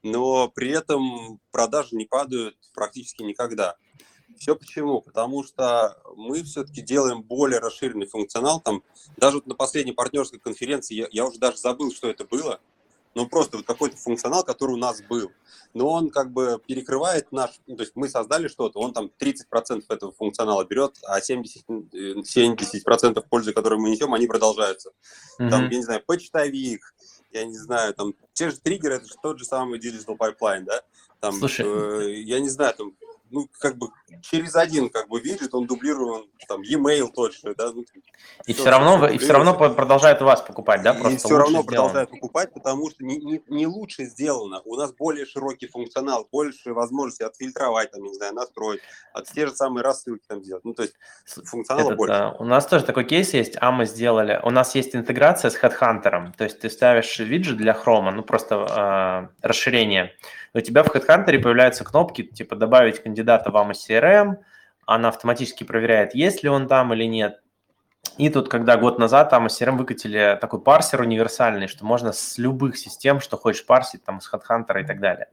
но 0.01 0.49
при 0.49 0.69
этом 0.69 1.39
продажи 1.51 1.95
не 1.95 2.05
падают 2.05 2.57
практически 2.73 3.23
никогда. 3.23 3.75
Все 4.37 4.55
почему? 4.55 5.01
Потому 5.01 5.43
что 5.43 5.97
мы 6.15 6.43
все-таки 6.43 6.81
делаем 6.81 7.21
более 7.21 7.59
расширенный 7.59 8.07
функционал. 8.07 8.59
Там, 8.59 8.83
даже 9.17 9.37
вот 9.37 9.47
на 9.47 9.55
последней 9.55 9.93
партнерской 9.93 10.39
конференции, 10.39 10.95
я, 10.95 11.07
я 11.11 11.25
уже 11.25 11.39
даже 11.39 11.57
забыл, 11.57 11.93
что 11.93 12.09
это 12.09 12.25
было, 12.25 12.59
ну, 13.15 13.27
просто 13.27 13.57
вот 13.57 13.65
какой-то 13.65 13.97
функционал, 13.97 14.43
который 14.43 14.71
у 14.71 14.77
нас 14.77 15.01
был. 15.01 15.31
Но 15.73 15.89
он 15.89 16.09
как 16.09 16.31
бы 16.31 16.59
перекрывает 16.65 17.31
наш... 17.31 17.59
Ну, 17.67 17.75
то 17.75 17.83
есть 17.83 17.93
мы 17.95 18.09
создали 18.09 18.47
что-то, 18.47 18.79
он 18.79 18.93
там 18.93 19.11
30% 19.19 19.83
этого 19.89 20.11
функционала 20.11 20.63
берет, 20.65 20.97
а 21.03 21.21
70, 21.21 21.65
70% 21.67 23.25
пользы, 23.29 23.53
которые 23.53 23.79
мы 23.79 23.89
несем, 23.89 24.13
они 24.13 24.27
продолжаются. 24.27 24.91
Mm-hmm. 25.39 25.49
Там, 25.49 25.69
я 25.69 25.77
не 25.77 25.83
знаю, 25.83 26.03
почтовик, 26.05 26.93
я 27.31 27.45
не 27.45 27.57
знаю, 27.57 27.93
там, 27.93 28.13
те 28.33 28.49
же 28.49 28.59
триггеры, 28.59 28.95
это 28.95 29.05
же 29.05 29.15
тот 29.21 29.39
же 29.39 29.45
самый 29.45 29.79
digital 29.79 30.17
pipeline, 30.17 30.61
да? 30.61 30.81
Там, 31.19 31.33
Слушай, 31.35 31.65
э, 31.65 32.21
я 32.21 32.39
не 32.39 32.49
знаю, 32.49 32.73
там, 32.75 32.93
ну, 33.29 33.49
как 33.59 33.77
бы 33.77 33.87
через 34.21 34.55
один 34.55 34.89
как 34.89 35.09
бы 35.09 35.19
виджет, 35.19 35.53
он 35.53 35.65
дублирован, 35.65 36.25
там, 36.47 36.61
e-mail 36.61 37.09
же, 37.31 37.55
да. 37.55 37.71
Ну, 37.71 37.83
и 38.45 38.53
все, 38.53 38.61
все 38.61 38.69
равно, 38.69 39.07
и 39.07 39.17
все 39.17 39.33
равно 39.33 39.55
продолжают 39.55 40.21
вас 40.21 40.41
покупать, 40.41 40.83
да? 40.83 40.93
Просто 40.93 41.13
и 41.13 41.17
все 41.17 41.37
равно 41.37 41.49
сделано. 41.49 41.63
продолжают 41.63 42.09
покупать, 42.11 42.53
потому 42.53 42.89
что 42.91 43.03
не, 43.03 43.17
не, 43.17 43.41
не 43.47 43.67
лучше 43.67 44.05
сделано. 44.05 44.61
У 44.65 44.75
нас 44.75 44.93
более 44.93 45.25
широкий 45.25 45.67
функционал, 45.67 46.27
больше 46.31 46.73
возможности 46.73 47.23
отфильтровать, 47.23 47.91
там, 47.91 48.03
не 48.03 48.13
знаю, 48.13 48.33
настроить, 48.33 48.81
от 49.13 49.27
те 49.27 49.47
же 49.47 49.53
самые 49.55 49.83
рассылки 49.83 50.23
там 50.27 50.43
сделать. 50.43 50.63
Ну, 50.63 50.73
то 50.73 50.83
есть 50.83 50.93
функционала 51.25 51.87
Этот, 51.87 51.97
больше. 51.97 52.13
А, 52.13 52.35
у 52.39 52.45
нас 52.45 52.67
тоже 52.67 52.85
такой 52.85 53.05
кейс 53.05 53.33
есть, 53.33 53.57
а 53.59 53.71
мы 53.71 53.85
сделали, 53.85 54.39
у 54.43 54.51
нас 54.51 54.75
есть 54.75 54.95
интеграция 54.95 55.49
с 55.49 55.55
HeadHunter, 55.55 56.33
то 56.37 56.43
есть 56.43 56.59
ты 56.59 56.69
ставишь 56.69 57.17
виджет 57.19 57.57
для 57.57 57.73
Chrome, 57.73 58.11
ну, 58.11 58.23
просто 58.23 59.29
э, 59.41 59.47
расширение, 59.47 60.13
у 60.53 60.61
тебя 60.61 60.83
в 60.83 60.87
HeadHunter 60.93 61.39
появляются 61.39 61.83
кнопки, 61.83 62.23
типа 62.23 62.55
добавить 62.55 63.01
кандидата 63.01 63.49
в 63.51 63.55
AMA 63.55 63.71
CRM, 63.71 64.37
она 64.85 65.09
автоматически 65.09 65.63
проверяет, 65.63 66.13
есть 66.13 66.43
ли 66.43 66.49
он 66.49 66.67
там 66.67 66.93
или 66.93 67.05
нет. 67.05 67.39
И 68.17 68.29
тут, 68.29 68.49
когда 68.49 68.77
год 68.77 68.99
назад 68.99 69.29
там 69.29 69.47
CRM 69.47 69.77
выкатили 69.77 70.37
такой 70.39 70.61
парсер 70.61 71.01
универсальный, 71.01 71.67
что 71.67 71.85
можно 71.85 72.11
с 72.11 72.37
любых 72.37 72.77
систем, 72.77 73.19
что 73.19 73.37
хочешь 73.37 73.65
парсить, 73.65 74.03
там, 74.03 74.21
с 74.21 74.31
HeadHunter 74.31 74.81
и 74.81 74.85
так 74.85 74.99
далее. 74.99 75.27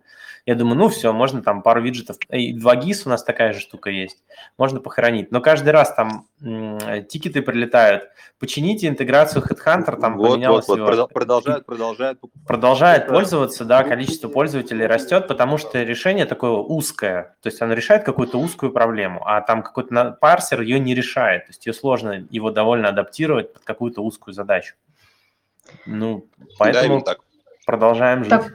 Я 0.46 0.54
думаю, 0.54 0.78
ну 0.78 0.88
все, 0.88 1.12
можно 1.12 1.42
там 1.42 1.62
пару 1.62 1.82
виджетов. 1.82 2.16
И 2.30 2.56
2GIS 2.56 3.02
у 3.06 3.08
нас 3.10 3.22
такая 3.22 3.52
же 3.52 3.60
штука 3.60 3.90
есть. 3.90 4.22
Можно 4.58 4.80
похоронить. 4.80 5.30
Но 5.30 5.40
каждый 5.40 5.70
раз 5.70 5.94
там 5.94 6.26
м- 6.42 6.78
тикеты 7.06 7.42
прилетают. 7.42 8.04
Почините 8.38 8.88
интеграцию 8.88 9.42
HeadHunter, 9.42 10.00
там 10.00 10.16
вот, 10.16 10.30
поменялось 10.30 10.66
вот, 10.66 10.78
вот. 10.78 10.94
Его. 10.94 11.06
Продолжает, 11.08 11.66
продолжает. 11.66 12.18
Продолжает 12.46 13.06
пользоваться, 13.06 13.64
да, 13.64 13.84
количество 13.84 14.28
пользователей 14.28 14.86
растет, 14.86 15.28
потому 15.28 15.58
что 15.58 15.82
решение 15.82 16.24
такое 16.24 16.52
узкое. 16.52 17.36
То 17.42 17.48
есть 17.48 17.60
оно 17.60 17.74
решает 17.74 18.04
какую-то 18.04 18.38
узкую 18.38 18.72
проблему, 18.72 19.22
а 19.26 19.40
там 19.42 19.62
какой-то 19.62 20.16
парсер 20.20 20.62
ее 20.62 20.80
не 20.80 20.94
решает. 20.94 21.46
То 21.46 21.50
есть 21.50 21.66
ее 21.66 21.74
сложно 21.74 22.26
его 22.30 22.50
довольно 22.50 22.88
адаптировать 22.88 23.52
под 23.52 23.62
какую-то 23.64 24.02
узкую 24.02 24.34
задачу. 24.34 24.74
Ну, 25.86 26.26
поэтому 26.58 27.02
да, 27.02 27.16
продолжаем 27.66 28.24
жить. 28.24 28.30
Так, 28.30 28.52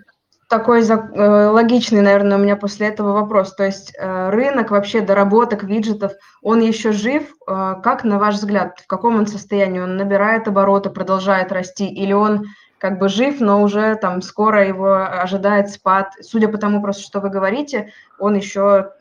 такой 0.58 0.82
э, 0.84 1.48
логичный, 1.50 2.02
наверное, 2.02 2.38
у 2.38 2.42
меня 2.42 2.56
после 2.56 2.88
этого 2.88 3.12
вопрос. 3.12 3.54
То 3.56 3.66
есть 3.66 3.94
э, 3.98 4.30
рынок 4.30 4.72
вообще 4.72 5.02
доработок 5.02 5.64
виджетов, 5.64 6.14
он 6.42 6.62
еще 6.62 6.94
жив? 6.94 7.24
Э, 7.46 7.76
как, 7.84 8.06
на 8.06 8.20
ваш 8.20 8.36
взгляд, 8.36 8.80
в 8.80 8.88
каком 8.88 9.18
он 9.18 9.28
состоянии? 9.28 9.82
Он 9.82 9.98
набирает 9.98 10.48
обороты, 10.48 10.90
продолжает 10.90 11.52
расти, 11.52 11.88
или 11.88 12.14
он 12.14 12.46
как 12.78 13.00
бы 13.00 13.10
жив, 13.10 13.42
но 13.42 13.62
уже 13.62 13.96
там 13.96 14.22
скоро 14.22 14.66
его 14.66 14.94
ожидает 14.94 15.72
спад? 15.72 16.14
Судя 16.22 16.48
по 16.48 16.58
тому 16.58 16.82
просто, 16.82 17.04
что 17.04 17.20
вы 17.20 17.30
говорите, 17.30 17.92
он 18.18 18.36
еще 18.36 18.92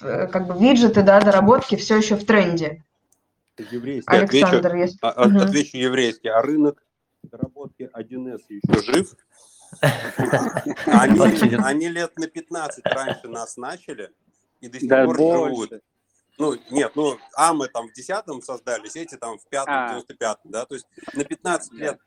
как 0.00 0.46
бы 0.46 0.58
виджеты, 0.58 1.02
да, 1.02 1.20
доработки 1.20 1.74
все 1.76 1.96
еще 1.96 2.16
в 2.16 2.24
тренде. 2.24 2.84
Еврейский. 3.70 4.14
Александр, 4.14 4.68
отвечу, 4.68 4.76
есть... 4.76 4.98
а, 5.00 5.26
угу. 5.26 5.38
отвечу 5.38 5.76
еврейский. 5.76 6.28
А 6.28 6.42
рынок 6.42 6.82
доработки 7.22 7.90
1С 7.96 8.42
еще 8.48 8.92
жив? 8.92 9.14
Они, 10.86 11.56
они 11.58 11.88
лет 11.88 12.18
на 12.18 12.26
15 12.26 12.84
раньше 12.86 13.28
нас 13.28 13.56
начали 13.56 14.10
и 14.60 14.68
до 14.68 14.80
сих 14.80 14.88
да, 14.88 15.04
пор 15.04 15.16
живут. 15.16 15.72
Ну, 16.38 16.56
нет, 16.70 16.92
ну, 16.94 17.18
а 17.34 17.52
мы 17.52 17.66
там 17.66 17.88
в 17.88 17.98
10-м 17.98 18.42
создались, 18.42 18.94
эти 18.94 19.16
там 19.16 19.38
в 19.38 19.46
5-м, 19.52 19.64
а. 19.66 19.98
95-м, 19.98 20.36
да, 20.44 20.66
то 20.66 20.74
есть 20.76 20.86
на 21.14 21.24
15 21.24 21.72
лет, 21.72 21.98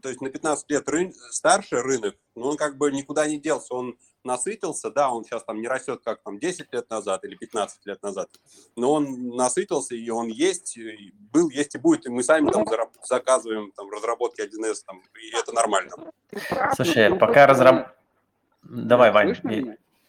то 0.00 0.08
есть 0.08 0.20
на 0.20 0.30
15 0.30 0.70
лет 0.70 0.88
рын, 0.88 1.12
старше 1.30 1.82
рынок, 1.82 2.14
но 2.36 2.50
он 2.50 2.56
как 2.56 2.76
бы 2.78 2.92
никуда 2.92 3.26
не 3.26 3.38
делся, 3.38 3.74
он 3.74 3.98
насытился, 4.22 4.92
да, 4.92 5.10
он 5.10 5.24
сейчас 5.24 5.42
там 5.42 5.60
не 5.60 5.66
растет 5.66 6.02
как 6.04 6.22
там 6.22 6.38
10 6.38 6.72
лет 6.72 6.88
назад 6.88 7.24
или 7.24 7.34
15 7.34 7.86
лет 7.86 8.00
назад, 8.00 8.30
но 8.76 8.92
он 8.92 9.30
насытился, 9.30 9.96
и 9.96 10.08
он 10.08 10.28
есть, 10.28 10.76
и 10.76 11.12
был, 11.32 11.50
есть 11.50 11.74
и 11.74 11.78
будет, 11.78 12.06
и 12.06 12.10
мы 12.10 12.22
сами 12.22 12.48
там 12.50 12.64
заказываем 13.02 13.72
там 13.72 13.90
разработки 13.90 14.40
1С, 14.40 14.84
там, 14.86 15.02
и 15.20 15.36
это 15.36 15.52
нормально. 15.52 15.90
Слушай, 16.76 17.16
пока 17.16 17.48
разраб... 17.48 17.88
Давай, 18.62 19.10
Вань. 19.10 19.34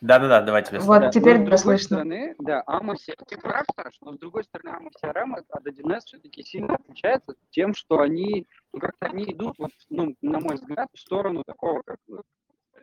Да-да-да, 0.01 0.41
давай 0.41 0.63
тебе 0.63 0.79
Вот 0.79 0.99
да, 0.99 1.09
теперь 1.11 1.37
но, 1.37 1.55
с 1.55 1.61
другой 1.61 1.77
стороны, 1.77 2.35
да, 2.39 2.63
AMA 2.67 2.95
ты 3.27 3.37
прав, 3.37 3.65
Саш, 3.75 3.95
но 4.01 4.13
с 4.13 4.17
другой 4.17 4.43
стороны, 4.43 4.75
AMA 4.75 4.89
CRM 5.03 5.35
от 5.35 5.67
1С 5.67 5.99
все-таки 6.05 6.41
сильно 6.41 6.73
отличается 6.73 7.35
тем, 7.51 7.75
что 7.75 7.99
они, 7.99 8.47
ну, 8.73 8.79
как-то 8.79 9.05
они 9.05 9.25
идут, 9.25 9.59
вот, 9.59 9.71
ну, 9.89 10.15
на 10.23 10.39
мой 10.39 10.55
взгляд, 10.55 10.89
в 10.91 10.99
сторону 10.99 11.43
такого, 11.45 11.83
как 11.85 11.99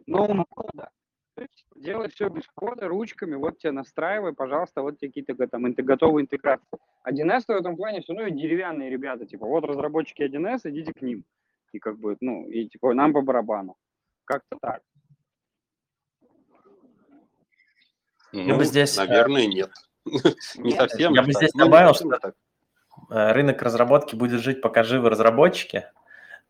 нового 0.06 0.44
кода. 0.48 0.90
То 1.34 1.42
есть 1.42 1.66
делай 1.74 2.08
все 2.08 2.28
без 2.28 2.46
кода, 2.54 2.86
ручками, 2.86 3.34
вот 3.34 3.58
тебе 3.58 3.72
настраивай, 3.72 4.32
пожалуйста, 4.32 4.82
вот 4.82 4.98
тебе 4.98 5.08
какие-то 5.08 5.34
там 5.48 5.72
готовые 5.72 6.22
интеграции. 6.22 6.66
1С 7.04 7.44
в 7.48 7.50
этом 7.50 7.76
плане 7.76 8.00
все 8.00 8.12
равно 8.12 8.28
деревянные 8.28 8.90
ребята, 8.90 9.26
типа, 9.26 9.44
вот 9.44 9.64
разработчики 9.64 10.22
1С, 10.22 10.60
идите 10.64 10.92
к 10.92 11.02
ним. 11.02 11.24
И 11.72 11.80
как 11.80 11.98
бы, 11.98 12.16
ну, 12.20 12.48
и 12.48 12.68
типа, 12.68 12.94
нам 12.94 13.12
по 13.12 13.22
барабану. 13.22 13.76
Как-то 14.24 14.56
так. 14.60 14.82
Ну, 18.32 18.46
я 18.46 18.54
бы 18.54 18.64
здесь, 18.64 18.96
э, 18.96 19.04
наверное, 19.04 19.46
нет. 19.46 19.70
Не 20.56 20.72
совсем. 20.72 21.14
Я 21.14 21.22
бы 21.22 21.32
здесь 21.32 21.52
добавил, 21.52 21.94
что 21.94 22.32
э, 23.10 23.32
рынок 23.32 23.62
разработки 23.62 24.14
будет 24.14 24.40
жить, 24.40 24.60
пока 24.60 24.82
живы 24.82 25.10
разработчики. 25.10 25.86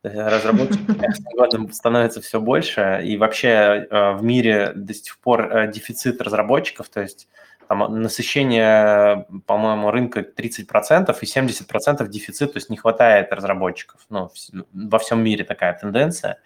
Разработчиков 0.03 0.97
годом 1.37 1.73
становится 1.73 2.21
все 2.21 2.41
больше, 2.41 3.01
и 3.05 3.17
вообще 3.17 3.49
э, 3.91 4.13
в 4.13 4.23
мире 4.23 4.73
до 4.75 4.95
сих 4.95 5.19
пор 5.19 5.53
э, 5.53 5.73
дефицит 5.73 6.21
разработчиков, 6.23 6.89
то 6.89 7.01
есть 7.01 7.29
там 7.69 8.01
насыщение, 8.01 9.27
по-моему, 9.47 9.91
рынка 9.91 10.21
30% 10.21 11.17
и 11.21 11.25
70% 11.25 12.09
дефицит, 12.09 12.53
то 12.53 12.57
есть 12.57 12.71
не 12.71 12.79
хватает 12.79 13.33
разработчиков. 13.33 14.01
Ну, 14.09 14.31
во 14.73 14.99
всем 14.99 15.23
мире 15.23 15.45
такая 15.45 15.75
тенденция. 15.79 16.39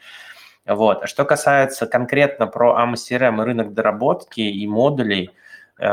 Вот. 0.67 1.03
А 1.03 1.07
что 1.07 1.25
касается 1.25 1.87
конкретно 1.87 2.47
про 2.47 2.79
AMA-CRM 2.81 3.43
и 3.43 3.45
рынок 3.45 3.75
доработки 3.75 4.41
и 4.41 4.67
модулей, 4.67 5.31
э, 5.79 5.85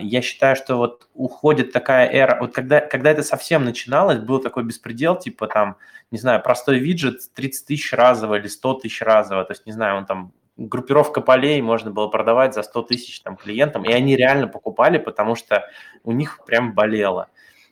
я 0.00 0.22
считаю, 0.22 0.56
что 0.56 0.76
вот 0.76 1.08
уходит 1.14 1.72
такая 1.72 2.08
эра, 2.10 2.38
вот 2.40 2.52
когда, 2.52 2.80
когда 2.80 3.10
это 3.10 3.22
совсем 3.22 3.64
начиналось, 3.64 4.18
был 4.18 4.40
такой 4.40 4.64
беспредел, 4.64 5.16
типа 5.16 5.46
там 5.46 5.76
не 6.10 6.18
знаю, 6.18 6.42
простой 6.42 6.78
виджет 6.78 7.20
30 7.34 7.66
тысяч 7.66 7.92
разово 7.92 8.36
или 8.36 8.46
100 8.46 8.74
тысяч 8.74 9.02
разово, 9.02 9.44
то 9.44 9.52
есть, 9.52 9.66
не 9.66 9.72
знаю, 9.72 9.98
он 9.98 10.06
там 10.06 10.32
группировка 10.56 11.20
полей 11.20 11.60
можно 11.60 11.90
было 11.90 12.08
продавать 12.08 12.54
за 12.54 12.62
100 12.62 12.82
тысяч 12.82 13.20
там 13.20 13.36
клиентам, 13.36 13.84
и 13.84 13.92
они 13.92 14.16
реально 14.16 14.48
покупали, 14.48 14.98
потому 14.98 15.34
что 15.36 15.68
у 16.02 16.12
них 16.12 16.40
прям 16.46 16.72
болело. 16.74 17.28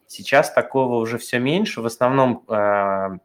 Сейчас 0.06 0.52
такого 0.52 0.96
уже 0.96 1.18
все 1.18 1.38
меньше, 1.38 1.80
в 1.80 1.86
основном 1.86 2.44
э, 2.48 3.18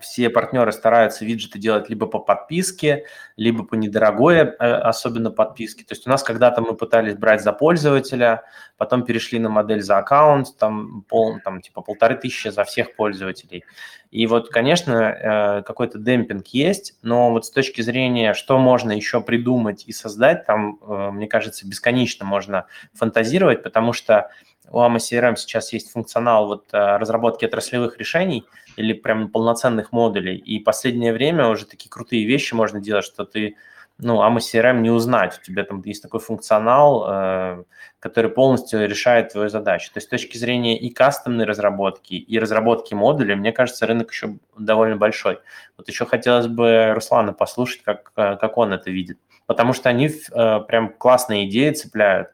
все 0.00 0.28
партнеры 0.28 0.72
стараются 0.72 1.24
виджеты 1.24 1.58
делать 1.58 1.88
либо 1.88 2.06
по 2.06 2.18
подписке, 2.18 3.06
либо 3.36 3.64
по 3.64 3.74
недорогой, 3.74 4.36
э, 4.36 4.48
особенно 4.50 5.30
подписке. 5.30 5.84
То 5.84 5.94
есть 5.94 6.06
у 6.06 6.10
нас 6.10 6.22
когда-то 6.22 6.60
мы 6.60 6.74
пытались 6.74 7.14
брать 7.14 7.42
за 7.42 7.52
пользователя, 7.52 8.42
потом 8.76 9.04
перешли 9.04 9.38
на 9.38 9.48
модель 9.48 9.82
за 9.82 9.96
аккаунт, 9.96 10.56
там, 10.58 11.02
пол, 11.08 11.38
там 11.42 11.62
типа 11.62 11.80
полторы 11.80 12.16
тысячи 12.16 12.48
за 12.48 12.64
всех 12.64 12.94
пользователей. 12.94 13.64
И 14.10 14.26
вот, 14.26 14.50
конечно, 14.50 14.92
э, 14.92 15.62
какой-то 15.62 15.98
демпинг 15.98 16.48
есть, 16.48 16.98
но 17.02 17.30
вот 17.30 17.46
с 17.46 17.50
точки 17.50 17.80
зрения, 17.80 18.34
что 18.34 18.58
можно 18.58 18.92
еще 18.92 19.22
придумать 19.22 19.84
и 19.86 19.92
создать, 19.92 20.44
там, 20.44 20.78
э, 20.82 21.10
мне 21.10 21.26
кажется, 21.26 21.66
бесконечно 21.66 22.26
можно 22.26 22.66
фантазировать, 22.92 23.62
потому 23.62 23.94
что 23.94 24.30
у 24.70 24.78
AMA 24.78 24.96
CRM 24.96 25.36
сейчас 25.36 25.72
есть 25.72 25.90
функционал 25.92 26.46
вот 26.46 26.66
разработки 26.72 27.44
отраслевых 27.44 27.98
решений– 27.98 28.44
или 28.76 28.92
прям 28.92 29.28
полноценных 29.28 29.92
модулей. 29.92 30.36
И 30.36 30.58
последнее 30.58 31.12
время 31.12 31.48
уже 31.48 31.66
такие 31.66 31.90
крутые 31.90 32.24
вещи 32.24 32.54
можно 32.54 32.80
делать, 32.80 33.04
что 33.04 33.24
ты, 33.24 33.56
ну, 33.98 34.22
AMA 34.22 34.38
CRM 34.38 34.80
не 34.80 34.90
узнать. 34.90 35.38
У 35.38 35.44
тебя 35.44 35.64
там 35.64 35.82
есть 35.84 36.02
такой 36.02 36.20
функционал, 36.20 37.04
э, 37.06 37.64
который 37.98 38.30
полностью 38.30 38.88
решает 38.88 39.32
твою 39.32 39.48
задачу. 39.48 39.92
То 39.92 39.98
есть 39.98 40.06
с 40.06 40.10
точки 40.10 40.36
зрения 40.38 40.78
и 40.78 40.90
кастомной 40.90 41.44
разработки, 41.44 42.14
и 42.14 42.38
разработки 42.38 42.94
модулей, 42.94 43.34
мне 43.34 43.52
кажется, 43.52 43.86
рынок 43.86 44.10
еще 44.10 44.36
довольно 44.56 44.96
большой. 44.96 45.38
Вот 45.76 45.88
еще 45.88 46.06
хотелось 46.06 46.46
бы 46.46 46.92
Руслана 46.94 47.32
послушать, 47.32 47.82
как, 47.82 48.12
э, 48.16 48.36
как 48.36 48.56
он 48.56 48.72
это 48.72 48.90
видит. 48.90 49.18
Потому 49.46 49.72
что 49.72 49.88
они 49.88 50.08
э, 50.08 50.60
прям 50.60 50.92
классные 50.92 51.48
идеи 51.48 51.72
цепляют. 51.72 52.28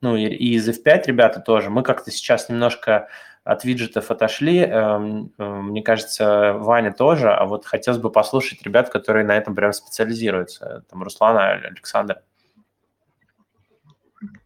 Ну 0.00 0.16
и, 0.16 0.24
и 0.26 0.54
из 0.54 0.68
F5 0.68 1.04
ребята 1.06 1.40
тоже. 1.40 1.70
Мы 1.70 1.82
как-то 1.82 2.10
сейчас 2.10 2.48
немножко 2.48 3.08
от 3.44 3.64
виджетов 3.64 4.10
отошли. 4.10 4.58
Эм, 4.58 5.32
э, 5.38 5.44
мне 5.44 5.82
кажется, 5.82 6.54
Ваня 6.54 6.92
тоже. 6.92 7.32
А 7.32 7.46
вот 7.46 7.64
хотелось 7.64 8.00
бы 8.00 8.10
послушать 8.10 8.62
ребят, 8.62 8.90
которые 8.90 9.24
на 9.24 9.36
этом 9.36 9.54
прям 9.54 9.72
специализируются. 9.72 10.84
Там 10.90 11.02
Руслана, 11.02 11.52
Александр. 11.52 12.22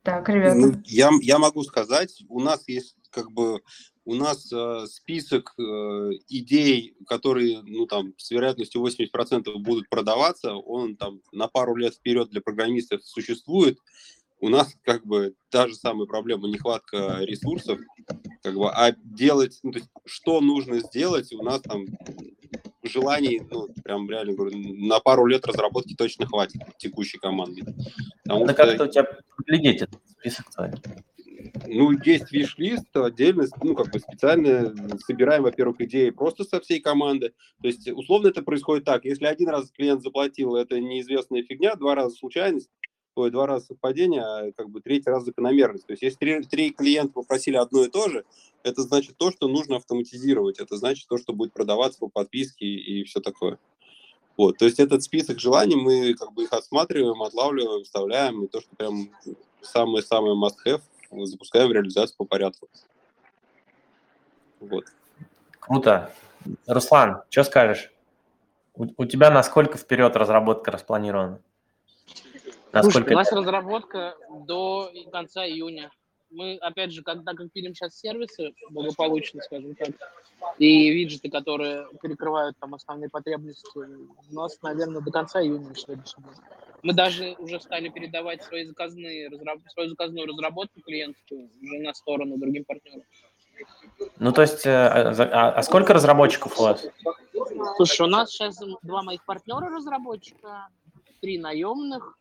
Так, 0.03 0.29
ребята. 0.29 0.57
Ну, 0.57 0.75
я, 0.85 1.11
я 1.23 1.39
могу 1.39 1.63
сказать, 1.63 2.23
у 2.29 2.41
нас 2.41 2.69
есть 2.69 2.97
как 3.11 3.31
бы 3.33 3.61
у 4.05 4.15
нас 4.15 4.51
э, 4.53 4.87
список 4.87 5.55
э, 5.59 5.63
идей, 6.29 6.97
которые, 7.07 7.63
ну, 7.63 7.87
там, 7.87 8.15
с 8.17 8.31
вероятностью 8.31 8.83
80% 8.83 9.53
будут 9.59 9.89
продаваться, 9.89 10.55
он 10.55 10.97
там 10.97 11.21
на 11.33 11.49
пару 11.49 11.77
лет 11.77 11.95
вперед 11.95 12.31
для 12.31 12.41
программистов 12.41 13.05
существует. 13.05 13.79
У 14.41 14.49
нас 14.49 14.75
как 14.83 15.07
бы 15.07 15.35
та 15.51 15.69
же 15.69 15.75
самая 15.75 16.07
проблема, 16.07 16.49
нехватка 16.49 17.19
ресурсов, 17.21 17.79
как 18.43 18.55
бы, 18.55 18.71
а 18.71 18.93
делать, 18.93 19.59
ну, 19.63 19.73
то 19.73 19.79
есть, 19.79 19.91
что 20.07 20.41
нужно 20.41 20.81
сделать, 20.81 21.33
у 21.33 21.43
нас 21.43 21.61
там 21.61 21.85
желаний, 22.83 23.43
ну, 23.51 23.69
прям 23.85 24.09
реально 24.09 24.33
говорю, 24.33 24.57
на 24.57 25.01
пару 25.01 25.27
лет 25.27 25.47
разработки 25.47 25.95
точно 25.95 26.27
хватит 26.27 26.63
текущей 26.79 27.19
команды. 27.19 27.63
Потому 28.25 28.47
Надо 28.47 28.53
что... 28.55 28.65
как-то 28.65 28.85
у 28.85 28.89
тебя 28.89 29.19
глядеть 29.47 29.83
этот 29.83 30.01
список 30.09 30.51
твой. 30.51 30.71
Ну, 31.67 31.93
есть 32.05 32.33
виш-лист 32.33 32.95
отдельно, 32.95 33.45
ну, 33.63 33.75
как 33.75 33.91
бы 33.91 33.99
специально 33.99 34.75
собираем, 35.07 35.43
во-первых, 35.43 35.81
идеи 35.81 36.11
просто 36.11 36.45
со 36.45 36.61
всей 36.61 36.81
команды. 36.81 37.33
То 37.63 37.69
есть, 37.69 37.89
условно, 37.89 38.29
это 38.29 38.43
происходит 38.43 38.85
так. 38.85 39.05
Если 39.05 39.25
один 39.25 39.49
раз 39.49 39.71
клиент 39.71 40.03
заплатил, 40.03 40.57
это 40.57 40.79
неизвестная 40.81 41.43
фигня, 41.43 41.75
два 41.77 41.95
раза 41.95 42.15
случайность, 42.17 42.71
ой, 43.21 43.31
два 43.31 43.47
раза 43.47 43.67
совпадение, 43.67 44.23
а 44.23 44.53
как 44.53 44.71
бы 44.71 44.81
третий 44.81 45.11
раз 45.11 45.25
закономерность. 45.25 45.87
То 45.87 45.93
есть, 45.93 46.03
если 46.03 46.19
три, 46.19 46.43
три 46.43 46.71
клиента 46.71 47.15
попросили 47.15 47.57
одно 47.57 47.85
и 47.85 47.89
то 47.89 48.09
же, 48.09 48.25
это 48.63 48.83
значит 48.83 49.17
то, 49.17 49.31
что 49.31 49.49
нужно 49.49 49.77
автоматизировать. 49.77 50.59
Это 50.59 50.77
значит 50.77 51.09
то, 51.09 51.19
что 51.19 51.33
будет 51.33 51.53
продаваться 51.53 51.99
по 51.99 52.09
подписке 52.09 52.67
и 52.67 53.05
все 53.05 53.21
такое. 53.21 53.59
Вот, 54.37 54.57
то 54.59 54.65
есть 54.65 54.81
этот 54.81 55.03
список 55.03 55.39
желаний 55.39 55.77
мы 55.77 56.15
как 56.15 56.33
бы 56.33 56.45
их 56.45 56.53
осматриваем, 56.53 57.23
отлавливаем, 57.23 57.85
вставляем, 57.85 58.45
и 58.45 58.49
то, 58.49 58.61
что 58.61 58.75
прям 58.75 59.11
самое-самое 59.61 60.35
must-have, 60.35 60.81
запускаем 61.27 61.73
реализацию 61.73 62.17
по 62.17 62.25
порядку. 62.25 62.69
Вот. 64.61 64.87
Круто. 65.59 66.15
Руслан, 66.67 67.23
что 67.29 67.45
скажешь? 67.45 67.93
У, 68.75 68.87
у 68.97 69.05
тебя 69.05 69.31
насколько 69.31 69.77
вперед 69.77 70.17
разработка 70.17 70.71
распланирована? 70.71 71.43
Насколько... 72.73 72.99
Слушай, 72.99 73.15
у 73.15 73.17
нас 73.17 73.33
разработка 73.33 74.17
до 74.47 74.91
конца 75.11 75.47
июня. 75.47 75.91
Мы, 76.31 76.57
опять 76.59 76.93
же, 76.93 77.03
когда 77.03 77.35
как 77.35 77.51
пилим 77.53 77.75
сейчас 77.75 77.99
сервисы 77.99 78.53
благополучно, 78.71 79.43
скажем 79.43 79.75
так, 79.75 79.91
и 80.59 80.91
виджеты, 80.91 81.29
которые 81.29 81.89
перекрывают 82.01 82.57
там 82.61 82.75
основные 82.75 83.11
потребности, 83.11 83.67
у 83.77 84.35
нас, 84.35 84.57
наверное, 84.63 85.01
до 85.01 85.11
конца 85.11 85.43
июня 85.43 85.75
следующего 85.75 86.21
года. 86.21 86.37
Мы 86.83 86.95
даже 86.95 87.35
уже 87.39 87.61
стали 87.61 87.89
передавать 87.89 88.43
свои 88.43 88.65
заказные, 88.65 89.31
свою 89.73 89.91
заказную 89.91 90.27
разработку 90.27 90.81
клиенту 90.81 91.51
уже 91.61 91.79
на 91.81 91.93
сторону 91.95 92.39
другим 92.39 92.65
партнерам. 92.65 93.03
Ну, 94.19 94.33
то 94.33 94.43
есть, 94.43 94.65
э, 94.65 94.71
а, 94.71 95.11
а, 95.11 95.51
а 95.51 95.63
сколько 95.63 95.93
разработчиков 95.93 96.59
у 96.59 96.63
вас? 96.63 96.87
Слушай, 97.77 98.03
у 98.07 98.11
нас 98.11 98.31
сейчас 98.31 98.59
два 98.83 99.03
моих 99.03 99.25
партнера 99.25 99.69
разработчика, 99.69 100.69
три 101.21 101.39
наемных, 101.39 102.19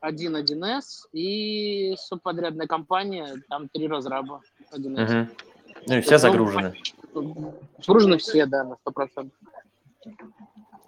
один 0.00 0.36
1С 0.36 1.08
и 1.12 1.94
субподрядная 1.98 2.66
компания, 2.66 3.42
там 3.48 3.68
три 3.68 3.88
разраба. 3.88 4.40
1С. 4.72 5.22
Угу. 5.22 5.30
Ну 5.86 5.96
и 5.96 6.00
все 6.00 6.12
ну, 6.12 6.18
загружены. 6.18 6.74
Загружены 7.78 8.18
все, 8.18 8.46
да, 8.46 8.64
на 8.64 8.76
100%. 8.84 9.30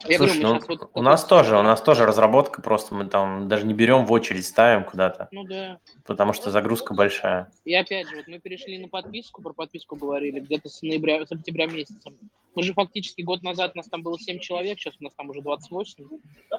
Я 0.07 0.16
Слушай, 0.16 0.40
говорю, 0.40 0.61
ну, 0.61 0.66
вот 0.66 0.90
у 0.94 1.03
нас 1.03 1.24
тоже, 1.26 1.59
у 1.59 1.62
нас 1.62 1.82
тоже 1.82 2.07
разработка, 2.07 2.62
просто 2.62 2.94
мы 2.94 3.05
там 3.05 3.48
даже 3.48 3.66
не 3.66 3.74
берем 3.74 4.07
в 4.07 4.12
очередь, 4.12 4.46
ставим 4.46 4.84
куда-то. 4.84 5.28
Ну 5.30 5.44
да. 5.44 5.78
Потому 6.07 6.32
что 6.32 6.51
загрузка 6.51 6.94
большая. 6.94 7.53
И 7.66 7.74
опять 7.74 8.09
же, 8.09 8.16
вот 8.16 8.26
мы 8.26 8.38
перешли 8.38 8.78
на 8.78 8.88
подписку, 8.88 9.42
про 9.42 9.53
подписку 9.53 9.96
говорили, 9.96 10.40
где-то 10.40 10.70
с 10.70 10.80
ноября, 10.80 11.26
с 11.26 11.30
октября 11.30 11.66
месяца. 11.66 12.11
Мы 12.55 12.62
же 12.62 12.72
фактически 12.72 13.20
год 13.20 13.42
назад 13.42 13.74
нас 13.74 13.88
там 13.88 14.03
было 14.03 14.18
7 14.18 14.38
человек, 14.38 14.78
сейчас 14.78 14.94
у 15.01 15.05
нас 15.05 15.12
там 15.14 15.28
уже 15.28 15.42
28. 15.42 16.07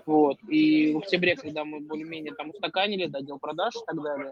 Вот. 0.05 0.37
И 0.47 0.93
в 0.93 0.99
октябре, 0.99 1.35
когда 1.35 1.65
мы 1.65 1.79
более-менее 1.79 2.35
там 2.35 2.51
устаканили, 2.51 3.07
да, 3.07 3.21
дел 3.21 3.39
продаж 3.39 3.73
и 3.75 3.85
так 3.87 4.01
далее, 4.03 4.31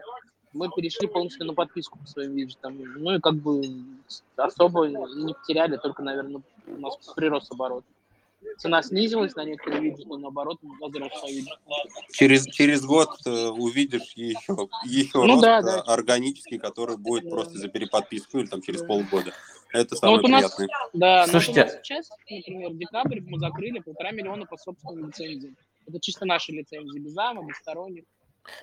мы 0.52 0.68
перешли 0.70 1.08
полностью 1.08 1.46
на 1.46 1.54
подписку 1.54 1.98
по 1.98 2.06
своим 2.06 2.36
виджетам. 2.36 2.78
Ну 2.78 3.16
и 3.16 3.20
как 3.20 3.34
бы 3.34 3.60
особо 4.36 4.86
не 4.86 5.34
потеряли, 5.34 5.76
только, 5.78 6.02
наверное, 6.02 6.42
у 6.68 6.80
нас 6.80 6.96
прирос 7.16 7.50
оборот 7.50 7.84
цена 8.58 8.82
снизилась 8.82 9.34
на 9.34 9.44
некоторые 9.44 9.82
виджеты, 9.82 10.16
наоборот, 10.16 10.58
возросла 10.80 11.28
виджет. 11.28 11.58
Через, 12.12 12.46
через 12.46 12.84
год 12.84 13.10
э, 13.26 13.48
увидишь 13.48 14.12
еще, 14.14 14.68
еще 14.84 15.18
ну, 15.18 15.26
рост 15.26 15.42
да, 15.42 15.62
да. 15.62 15.78
Э, 15.78 15.92
органический, 15.92 16.58
который 16.58 16.96
будет 16.96 17.24
да. 17.24 17.30
просто 17.30 17.58
за 17.58 17.68
переподписку 17.68 18.38
или 18.38 18.46
там 18.46 18.62
через 18.62 18.80
да. 18.82 18.86
полгода. 18.86 19.32
Это 19.72 19.96
самое 19.96 20.16
ну, 20.16 20.22
вот 20.22 20.26
приятное. 20.26 20.68
Нас, 20.68 20.90
да, 20.92 21.26
Слушайте. 21.28 21.64
Вот 21.64 21.84
сейчас, 21.84 22.10
например, 22.28 22.70
в 22.70 22.78
декабре 22.78 23.22
мы 23.26 23.38
закрыли 23.38 23.78
полтора 23.78 24.10
миллиона 24.10 24.46
по 24.46 24.56
собственным 24.56 25.06
лицензиям. 25.06 25.56
Это 25.86 26.00
чисто 26.00 26.24
наши 26.26 26.52
лицензии, 26.52 26.98
без 26.98 27.12
зама, 27.12 27.46
без 27.46 27.56
сторонних. 27.56 28.04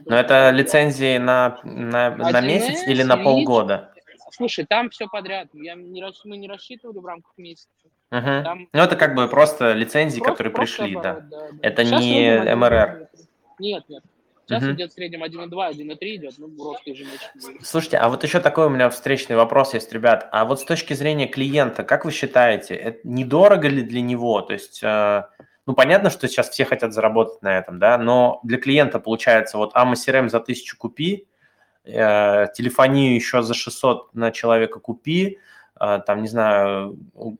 Но 0.06 0.16
это 0.16 0.50
лицензии 0.52 1.18
на, 1.18 1.60
на, 1.64 2.16
на 2.16 2.42
месяц 2.42 2.88
или 2.88 3.04
на 3.04 3.18
полгода? 3.18 3.94
Слушай, 4.32 4.66
там 4.66 4.90
все 4.90 5.08
подряд. 5.08 5.48
Я 5.54 5.76
не, 5.76 6.04
мы 6.26 6.38
не 6.38 6.48
рассчитывали 6.48 7.00
в 7.00 7.06
рамках 7.06 7.34
месяца. 7.38 7.70
Угу. 8.12 8.44
Там... 8.44 8.70
Ну, 8.72 8.82
это 8.82 8.96
как 8.96 9.16
бы 9.16 9.28
просто 9.28 9.74
лицензии, 9.74 10.20
просто, 10.20 10.32
которые 10.32 10.54
просто 10.54 10.84
пришли, 10.84 10.96
оборот, 10.96 11.30
да. 11.30 11.38
да. 11.52 11.58
Это 11.62 11.86
Сейчас 11.86 12.02
не 12.02 12.56
МРР. 12.56 13.10
Нет, 13.60 13.84
нет. 13.90 14.04
Сейчас 14.48 14.64
угу. 14.64 14.72
идет 14.72 14.92
в 14.92 14.94
среднем 14.94 15.24
1,2, 15.24 15.50
1,3 15.50 16.16
идет, 16.16 16.34
ну, 16.38 16.50
рост 16.64 16.82
ежемесячный. 16.86 17.60
Слушайте, 17.62 17.98
а 17.98 18.08
вот 18.08 18.24
еще 18.24 18.40
такой 18.40 18.68
у 18.68 18.70
меня 18.70 18.90
встречный 18.90 19.36
вопрос 19.36 19.74
есть, 19.74 19.92
ребят. 19.92 20.30
А 20.32 20.46
вот 20.46 20.62
с 20.62 20.64
точки 20.64 20.94
зрения 20.94 21.28
клиента, 21.28 21.84
как 21.84 22.06
вы 22.06 22.14
считаете, 22.14 22.74
это 22.76 23.00
недорого 23.04 23.68
ли 23.68 23.82
для 23.82 24.00
него? 24.00 24.40
То 24.40 24.54
есть, 24.54 24.80
э, 24.82 25.24
ну, 25.66 25.74
понятно, 25.74 26.10
что 26.10 26.30
сейчас 26.30 26.50
все 26.50 26.64
хотят 26.64 26.94
заработать 26.94 27.42
на 27.42 27.58
этом, 27.58 27.78
да, 27.78 27.98
но 27.98 28.40
для 28.44 28.58
клиента 28.58 29.00
получается, 29.00 29.58
вот 29.58 29.76
AMA 29.76 29.96
CRM 29.96 30.30
за 30.30 30.40
1000 30.40 30.78
купи, 30.78 31.28
э, 31.84 32.48
телефонию 32.56 33.16
еще 33.16 33.42
за 33.42 33.54
600 33.54 34.16
на 34.16 34.32
человека 34.32 34.80
купи, 34.80 35.40
а, 35.40 35.42
там, 35.78 36.22
не 36.22 36.28
знаю, 36.28 36.98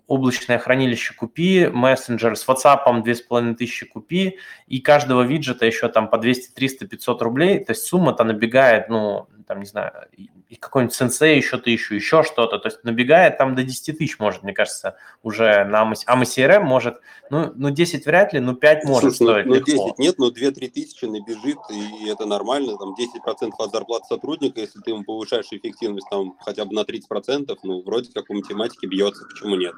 облачное 0.08 0.60
хранилище 0.60 1.14
купи, 1.14 1.68
мессенджер 1.68 2.36
с 2.36 2.48
WhatsApp 2.48 3.02
2500 3.04 3.90
купи, 3.90 4.38
и 4.68 4.80
каждого 4.80 5.22
виджета 5.24 5.66
еще 5.66 5.90
там 5.90 6.10
по 6.10 6.18
200, 6.18 6.54
300, 6.54 6.88
500 6.88 7.22
рублей, 7.22 7.64
то 7.64 7.72
есть 7.72 7.86
сумма-то 7.86 8.24
набегает, 8.24 8.90
ну, 8.90 9.28
там, 9.48 9.60
не 9.60 9.66
знаю, 9.66 10.08
и 10.50 10.56
какой-нибудь 10.56 10.96
сенсей 10.96 11.38
еще 11.38 11.58
тысячу, 11.58 11.96
еще 11.96 12.24
что-то, 12.24 12.58
то 12.58 12.68
есть 12.68 12.84
набегает 12.84 13.38
там 13.38 13.56
до 13.56 13.64
10 13.64 13.98
тысяч 13.98 14.18
может, 14.20 14.44
мне 14.44 14.54
кажется, 14.54 14.96
уже 15.24 15.66
на 15.66 15.84
AMA 15.84 16.24
CRM 16.24 16.62
может, 16.62 17.02
ну, 17.30 17.52
ну 17.56 17.70
10 17.70 18.06
вряд 18.06 18.34
ли, 18.34 18.40
ну 18.40 18.56
5 18.56 18.86
может 18.86 19.16
Слушай, 19.16 19.44
стоить 19.44 19.46
ну, 19.46 19.56
ну 19.56 19.62
10 19.62 20.00
нет, 20.00 20.18
но 20.18 20.30
2-3 20.30 20.70
тысячи 20.70 21.06
набежит, 21.06 21.58
и 21.70 22.10
это 22.10 22.26
нормально, 22.26 22.78
там 22.78 22.96
10% 22.96 23.52
от 23.58 23.72
зарплаты 23.72 24.06
сотрудника, 24.08 24.62
если 24.62 24.80
ты 24.80 24.92
ему 24.92 25.04
повышаешь 25.04 25.48
эффективность 25.52 26.08
там 26.10 26.36
хотя 26.40 26.64
бы 26.64 26.74
на 26.74 26.82
30%, 26.82 27.58
ну, 27.64 27.82
вроде 27.82 28.12
как 28.14 28.27
у 28.30 28.34
математики 28.34 28.86
бьется, 28.86 29.26
почему 29.28 29.56
нет? 29.56 29.76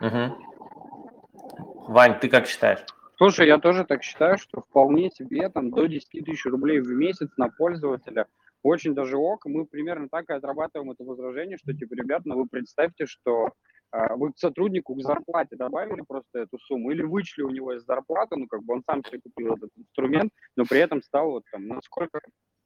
Угу. 0.00 1.92
Вань, 1.92 2.18
ты 2.20 2.28
как 2.28 2.46
считаешь? 2.46 2.84
Слушай, 3.16 3.46
я 3.46 3.58
тоже 3.58 3.84
так 3.84 4.02
считаю, 4.02 4.38
что 4.38 4.62
вполне 4.62 5.10
себе 5.10 5.48
там 5.48 5.70
до 5.70 5.86
10 5.86 6.24
тысяч 6.24 6.44
рублей 6.46 6.80
в 6.80 6.88
месяц 6.88 7.28
на 7.36 7.48
пользователя– 7.48 8.26
очень 8.64 8.94
даже 8.94 9.16
ок. 9.16 9.44
Мы 9.44 9.66
примерно 9.66 10.08
так 10.08 10.28
и 10.30 10.32
отрабатываем 10.32 10.90
это 10.90 11.04
возражение, 11.04 11.58
что, 11.58 11.72
типа, 11.72 11.94
ребят, 11.94 12.22
ну 12.24 12.36
вы 12.36 12.46
представьте, 12.48 13.06
что 13.06 13.52
э, 13.92 14.14
вы 14.16 14.32
к 14.32 14.38
сотруднику 14.38 14.94
к 14.94 15.02
зарплате 15.02 15.54
добавили 15.54 16.00
просто 16.00 16.40
эту 16.40 16.58
сумму 16.58 16.90
или 16.90 17.02
вычли 17.02 17.42
у 17.42 17.50
него 17.50 17.74
из 17.74 17.84
зарплаты, 17.84 18.36
ну, 18.36 18.46
как 18.48 18.64
бы 18.64 18.74
он 18.74 18.82
сам 18.84 19.04
себе 19.04 19.20
купил 19.20 19.54
этот 19.54 19.70
инструмент, 19.76 20.32
но 20.56 20.64
при 20.64 20.80
этом 20.80 21.02
стал 21.02 21.30
вот 21.30 21.44
там 21.52 21.68
на 21.68 21.80
сколько 21.82 22.20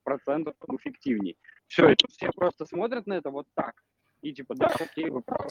процентов 0.04 0.54
эффективней. 0.68 1.36
Все, 1.66 1.90
и 1.90 1.96
тут 1.96 2.12
все 2.12 2.30
просто 2.34 2.64
смотрят 2.64 3.06
на 3.06 3.14
это 3.14 3.30
вот 3.30 3.46
так. 3.54 3.74
И 4.20 4.32
типа, 4.32 4.56
да, 4.56 4.66
окей, 4.80 5.10
вы 5.10 5.22
правы. 5.22 5.48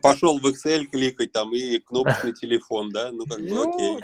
Пошел 0.00 0.38
в 0.38 0.46
Excel 0.46 0.84
кликать 0.86 1.32
там 1.32 1.52
и 1.52 1.78
кнопочный 1.78 2.32
телефон, 2.32 2.90
да? 2.90 3.10
Ну, 3.10 3.26
как 3.26 3.40
бы 3.40 3.48
ну, 3.48 3.74
окей. 3.74 3.98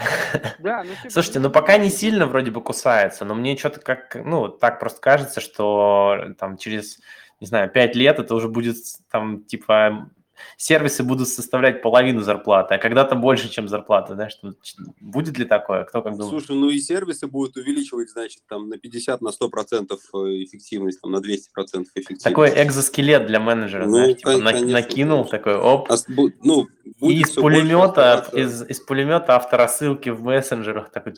Да, 0.59 0.83
ну, 0.83 0.91
типа, 0.91 1.11
Слушайте, 1.11 1.39
ну, 1.39 1.49
ну 1.49 1.53
пока 1.53 1.79
не 1.79 1.91
сильно 1.91 2.27
вроде 2.27 2.51
бы 2.51 2.61
кусается, 2.61 3.25
но 3.25 3.35
мне 3.35 3.57
что-то 3.57 3.81
как, 3.81 4.17
ну, 4.17 4.49
так 4.49 4.81
просто 4.81 5.01
кажется, 5.01 5.41
что 5.41 6.35
там 6.39 6.57
через, 6.57 6.99
не 7.39 7.47
знаю, 7.47 7.71
пять 7.71 7.95
лет 7.95 8.19
это 8.19 8.35
уже 8.35 8.49
будет 8.49 8.77
там 9.11 9.45
типа 9.45 10.11
сервисы 10.57 11.03
будут 11.03 11.29
составлять 11.29 11.83
половину 11.83 12.23
зарплаты, 12.23 12.75
а 12.75 12.79
когда-то 12.79 13.15
больше, 13.15 13.49
чем 13.49 13.69
зарплата, 13.69 14.15
да, 14.15 14.29
что 14.31 14.55
будет 15.01 15.39
ли 15.39 15.45
такое? 15.45 15.85
Кто 15.85 16.03
как 16.03 16.17
думает? 16.17 16.31
Слушай, 16.31 16.59
ну 16.59 16.71
и 16.71 16.79
сервисы 16.79 17.27
будут 17.27 17.57
увеличивать, 17.57 18.11
значит, 18.11 18.43
там 18.49 18.69
на 18.69 18.79
50, 18.79 19.21
на 19.21 19.33
100 19.33 19.49
процентов 19.49 20.01
э, 20.15 20.19
эффективность, 20.45 21.01
там 21.01 21.13
на 21.13 21.21
200 21.21 21.51
процентов 21.53 21.93
эффективность. 21.95 22.25
Такой 22.25 22.51
экзоскелет 22.51 23.27
для 23.27 23.41
менеджера, 23.41 23.87
ну, 23.87 23.93
знаешь, 23.93 24.17
типа, 24.17 24.39
конечно, 24.39 24.67
накинул 24.67 25.25
конечно. 25.25 25.39
такой, 25.39 25.57
оп, 25.57 25.91
а, 25.91 25.97
ну, 26.43 26.69
и 27.01 27.21
из 27.21 27.31
пулемета, 27.31 28.29
из, 28.33 28.63
из 28.63 28.81
пулемета 28.81 29.37
авторассылки 29.37 30.09
в 30.11 30.23
мессенджерах 30.23 30.91
такой 30.91 31.13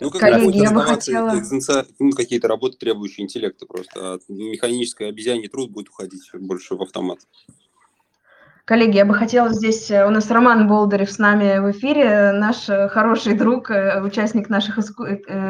Ну, 0.00 0.10
как 0.10 0.20
Коллеги, 0.20 0.58
я 0.58 0.70
бы 0.70 0.82
хотела... 0.82 1.32
ну, 1.98 2.10
какие-то 2.12 2.48
работы, 2.48 2.76
требующие 2.76 3.24
интеллекта 3.24 3.66
просто, 3.66 4.14
а 4.14 4.18
механическое 4.28 5.08
обезьяний 5.08 5.48
труд 5.48 5.70
будет 5.70 5.88
уходить 5.88 6.30
больше 6.34 6.74
в 6.74 6.82
автомат. 6.82 7.20
Коллеги, 8.66 8.96
я 8.96 9.04
бы 9.04 9.14
хотела 9.14 9.50
здесь, 9.50 9.92
э, 9.92 10.04
у 10.04 10.10
нас 10.10 10.28
Роман 10.28 10.66
Болдырев 10.66 11.08
с 11.08 11.18
нами 11.20 11.60
в 11.60 11.70
эфире, 11.70 12.32
наш 12.32 12.68
э, 12.68 12.88
хороший 12.88 13.34
друг, 13.34 13.70
э, 13.70 14.02
участник 14.02 14.48
наших 14.48 14.78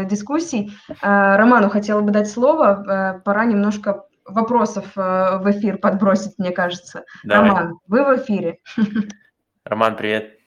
дискуссий. 0.06 0.72
Роману 1.00 1.70
хотела 1.70 2.02
бы 2.02 2.10
дать 2.10 2.28
слово, 2.28 3.22
пора 3.24 3.46
немножко 3.46 4.04
вопросов 4.26 4.84
в 4.94 5.44
эфир 5.46 5.78
подбросить, 5.78 6.36
мне 6.36 6.50
кажется. 6.50 7.04
Давай. 7.24 7.48
Роман, 7.48 7.78
вы 7.86 8.04
в 8.04 8.18
эфире. 8.18 8.58
Роман, 9.64 9.96
привет. 9.96 10.38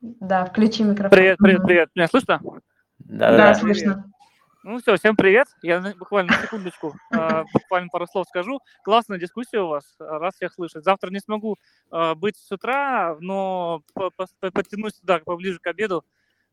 Да, 0.00 0.44
включи 0.46 0.82
микрофон. 0.82 1.10
Привет, 1.10 1.38
привет, 1.38 1.62
привет. 1.64 1.88
Меня 1.94 2.08
слышно? 2.08 2.40
Да, 3.12 3.30
да, 3.30 3.36
да 3.36 3.54
слышно. 3.54 4.10
Ну 4.62 4.78
все, 4.78 4.96
всем 4.96 5.16
привет. 5.16 5.46
Я 5.60 5.80
буквально 5.98 6.32
секундочку, 6.32 6.94
э, 7.14 7.44
буквально 7.52 7.90
пару 7.90 8.06
слов 8.06 8.26
скажу. 8.26 8.58
Классная 8.84 9.18
дискуссия 9.18 9.60
у 9.60 9.68
вас, 9.68 9.84
раз 9.98 10.36
всех 10.36 10.54
слышать. 10.54 10.82
Завтра 10.82 11.10
не 11.10 11.20
смогу 11.20 11.58
э, 11.90 12.14
быть 12.14 12.38
с 12.38 12.50
утра, 12.50 13.18
но 13.20 13.82
подтянусь 14.40 14.94
сюда 14.94 15.18
поближе 15.18 15.58
к 15.58 15.66
обеду 15.66 16.04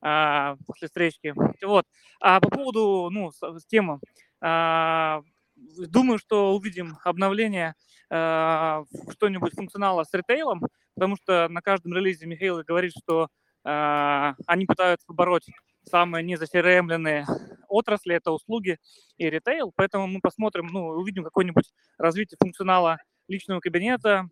после 0.01 0.88
встречки. 0.88 1.34
Вот. 1.64 1.86
А 2.22 2.41
по 2.41 2.49
поводу, 2.49 3.10
ну, 3.12 3.32
темы. 3.68 3.99
Думаю, 4.41 6.18
что 6.18 6.55
увидим 6.55 6.97
обновление 7.03 7.76
что-нибудь 8.07 9.53
функционала 9.55 10.03
с 10.03 10.14
ритейлом, 10.14 10.62
потому 10.95 11.16
что 11.18 11.47
на 11.49 11.62
каждом 11.62 11.93
релизе 11.93 12.26
Михаил 12.28 12.64
говорит, 12.64 12.93
что 12.97 13.28
они 13.64 14.66
пытаются 14.66 15.05
побороть 15.05 15.47
самые 15.86 16.24
незасеремленные 16.24 17.26
отрасли, 17.68 18.16
это 18.16 18.32
услуги 18.32 18.78
и 19.18 19.30
ритейл, 19.30 19.72
поэтому 19.76 20.08
мы 20.08 20.20
посмотрим, 20.22 20.68
ну, 20.68 20.88
увидим 20.88 21.24
какое-нибудь 21.24 21.72
развитие 21.98 22.38
функционала 22.42 22.98
личного 23.28 23.60
кабинета, 23.60 24.28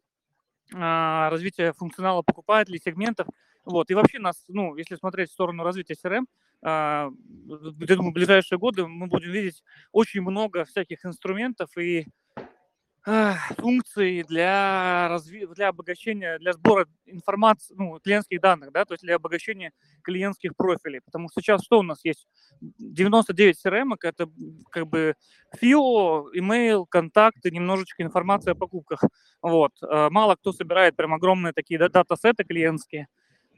а, 0.76 1.30
развитие 1.30 1.74
функционала 1.74 2.22
покупателей, 2.24 2.80
сегментов, 2.84 3.28
вот, 3.66 3.90
и 3.92 3.96
вообще 3.96 4.20
нас, 4.20 4.44
ну, 4.48 4.76
если 4.78 4.96
смотреть 4.96 5.30
в 5.30 5.34
сторону 5.34 5.64
развития 5.64 5.96
CRM, 5.96 6.26
я 6.64 7.10
думаю, 7.96 8.12
в 8.12 8.14
ближайшие 8.14 8.60
годы 8.60 8.88
мы 8.88 9.08
будем 9.08 9.32
видеть 9.32 9.64
очень 9.92 10.22
много 10.22 10.66
всяких 10.66 11.06
инструментов 11.06 11.70
и 11.78 12.08
функции 13.58 14.24
для, 14.24 15.08
разви... 15.10 15.46
для 15.56 15.70
обогащения, 15.70 16.38
для 16.40 16.52
сбора 16.52 16.88
информации, 17.06 17.74
ну, 17.78 17.98
клиентских 18.00 18.42
данных, 18.42 18.72
да, 18.74 18.84
то 18.84 18.96
есть 18.96 19.04
для 19.04 19.16
обогащения 19.16 19.72
клиентских 20.02 20.56
профилей. 20.58 21.00
Потому 21.02 21.30
что 21.30 21.42
сейчас 21.42 21.64
что 21.64 21.80
у 21.80 21.84
нас 21.84 22.04
есть? 22.04 22.28
99 22.60 23.66
CRM, 23.66 23.96
это 24.02 24.30
как 24.72 24.88
бы 24.88 25.16
FIO, 25.62 26.26
email, 26.36 26.86
контакты, 26.90 27.50
немножечко 27.50 28.04
информация 28.04 28.52
о 28.52 28.56
покупках. 28.56 29.02
Вот. 29.42 29.72
Э, 29.82 30.10
мало 30.10 30.36
кто 30.36 30.52
собирает 30.52 30.98
прям 30.98 31.14
огромные 31.14 31.54
такие 31.54 31.80
дата-сеты 31.80 32.44
клиентские. 32.44 33.08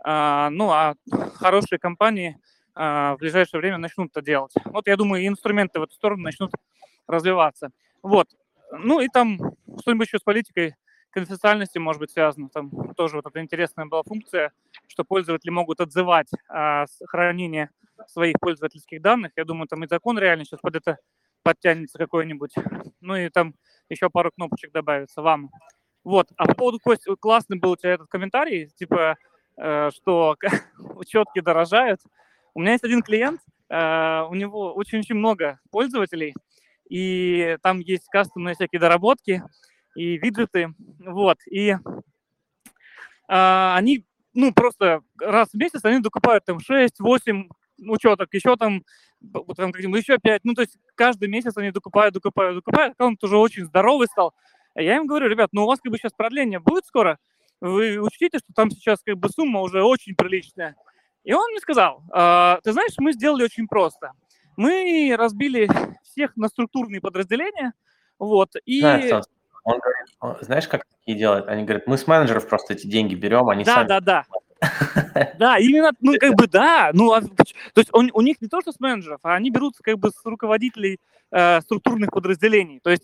А, 0.03 0.49
ну, 0.51 0.69
а 0.69 0.93
хорошие 1.33 1.79
компании 1.79 2.37
а, 2.75 3.15
в 3.15 3.17
ближайшее 3.17 3.59
время 3.59 3.77
начнут 3.77 4.11
это 4.11 4.21
делать. 4.21 4.53
Вот 4.65 4.87
я 4.87 4.95
думаю, 4.95 5.27
инструменты 5.27 5.79
в 5.79 5.83
эту 5.83 5.93
сторону 5.93 6.23
начнут 6.23 6.51
развиваться. 7.07 7.71
Вот. 8.01 8.27
Ну 8.71 9.01
и 9.01 9.07
там 9.07 9.39
что-нибудь 9.79 10.07
еще 10.07 10.19
с 10.19 10.23
политикой 10.23 10.75
конфиденциальности 11.11 11.77
может 11.77 11.99
быть 11.99 12.11
связано. 12.11 12.49
Там 12.49 12.93
тоже 12.95 13.15
вот 13.15 13.25
эта 13.25 13.41
интересная 13.41 13.85
была 13.85 14.03
функция, 14.03 14.51
что 14.87 15.03
пользователи 15.03 15.49
могут 15.49 15.81
отзывать 15.81 16.29
а, 16.47 16.85
хранение 17.05 17.71
своих 18.07 18.35
пользовательских 18.39 19.01
данных. 19.01 19.31
Я 19.35 19.45
думаю, 19.45 19.67
там 19.67 19.83
и 19.83 19.87
закон 19.87 20.17
реально 20.19 20.45
сейчас 20.45 20.59
под 20.59 20.75
это 20.75 20.97
подтянется 21.43 21.97
какой-нибудь. 21.97 22.53
Ну 23.01 23.15
и 23.15 23.29
там 23.29 23.55
еще 23.89 24.09
пару 24.09 24.31
кнопочек 24.31 24.71
добавится 24.71 25.21
вам. 25.21 25.49
Вот. 26.03 26.27
А 26.37 26.45
по 26.45 26.55
поводу 26.55 26.79
Кости, 26.79 27.13
классный 27.19 27.57
был 27.57 27.71
у 27.71 27.75
тебя 27.75 27.91
этот 27.93 28.07
комментарий, 28.07 28.67
типа, 28.67 29.17
э, 29.57 29.89
что 29.91 30.37
учетки 30.95 31.39
дорожают. 31.39 32.01
У 32.53 32.61
меня 32.61 32.73
есть 32.73 32.83
один 32.83 33.01
клиент, 33.01 33.41
э, 33.69 34.21
у 34.29 34.33
него 34.33 34.73
очень-очень 34.73 35.15
много 35.15 35.59
пользователей, 35.71 36.33
и 36.89 37.57
там 37.61 37.79
есть 37.79 38.07
кастомные 38.09 38.55
всякие 38.55 38.79
доработки 38.79 39.43
и 39.95 40.17
виджеты, 40.17 40.73
вот, 40.99 41.37
и 41.49 41.75
а, 43.27 43.75
они, 43.77 44.05
ну, 44.33 44.51
просто 44.53 45.01
раз 45.19 45.49
в 45.49 45.57
месяц 45.57 45.85
они 45.85 45.99
докупают 45.99 46.45
там 46.45 46.57
6-8 46.57 47.47
учеток, 47.87 48.33
еще 48.33 48.55
там, 48.55 48.83
там 49.55 49.69
еще 49.69 50.17
5, 50.17 50.41
ну, 50.43 50.55
то 50.55 50.61
есть 50.61 50.77
каждый 50.95 51.29
месяц 51.29 51.55
они 51.57 51.71
докупают, 51.71 52.15
докупают, 52.15 52.55
докупают, 52.55 52.93
аккаунт 52.93 53.23
уже 53.23 53.37
очень 53.37 53.65
здоровый 53.65 54.07
стал. 54.07 54.33
Я 54.75 54.97
им 54.97 55.05
говорю, 55.05 55.27
ребят, 55.27 55.49
ну, 55.51 55.63
у 55.63 55.67
вас 55.67 55.79
как 55.79 55.91
бы 55.91 55.97
сейчас 55.97 56.13
продление 56.13 56.59
будет 56.59 56.85
скоро, 56.85 57.19
вы 57.61 57.99
учтите, 57.99 58.39
что 58.39 58.53
там 58.55 58.71
сейчас 58.71 59.01
как 59.03 59.17
бы 59.17 59.29
сумма 59.29 59.61
уже 59.61 59.83
очень 59.83 60.15
приличная. 60.15 60.75
И 61.23 61.33
он 61.33 61.51
мне 61.51 61.59
сказал, 61.59 62.01
ты 62.63 62.71
знаешь, 62.71 62.93
мы 62.97 63.13
сделали 63.13 63.43
очень 63.43 63.67
просто– 63.67 64.13
мы 64.59 65.15
разбили 65.17 65.69
всех 66.03 66.35
на 66.35 66.49
структурные 66.49 66.99
подразделения, 66.99 67.73
вот, 68.19 68.49
и... 68.65 68.81
Знаешь, 68.81 69.23
он 69.63 69.79
говорит, 69.79 70.07
он, 70.19 70.35
знаешь, 70.41 70.67
как 70.67 70.85
такие 70.85 71.17
делают? 71.17 71.47
Они 71.47 71.63
говорят, 71.63 71.87
мы 71.87 71.97
с 71.97 72.07
менеджеров 72.07 72.47
просто 72.47 72.73
эти 72.73 72.85
деньги 72.85 73.15
берем, 73.15 73.47
они 73.47 73.63
да, 73.63 73.75
сами... 73.75 73.87
Да, 73.87 73.99
да, 74.01 74.25
да. 74.61 75.35
Да, 75.39 75.57
именно, 75.57 75.91
ну, 76.01 76.13
как 76.19 76.35
бы, 76.35 76.47
да, 76.47 76.91
ну, 76.93 77.13
а, 77.13 77.21
то 77.21 77.77
есть 77.77 77.89
он, 77.93 78.11
у 78.13 78.19
них 78.19 78.41
не 78.41 78.49
то, 78.49 78.59
что 78.59 78.73
с 78.73 78.79
менеджеров, 78.81 79.19
а 79.23 79.35
они 79.35 79.49
берут, 79.49 79.75
как 79.81 79.97
бы, 79.97 80.09
с 80.09 80.25
руководителей 80.25 80.99
э, 81.31 81.61
структурных 81.61 82.11
подразделений. 82.11 82.81
То 82.81 82.89
есть, 82.89 83.03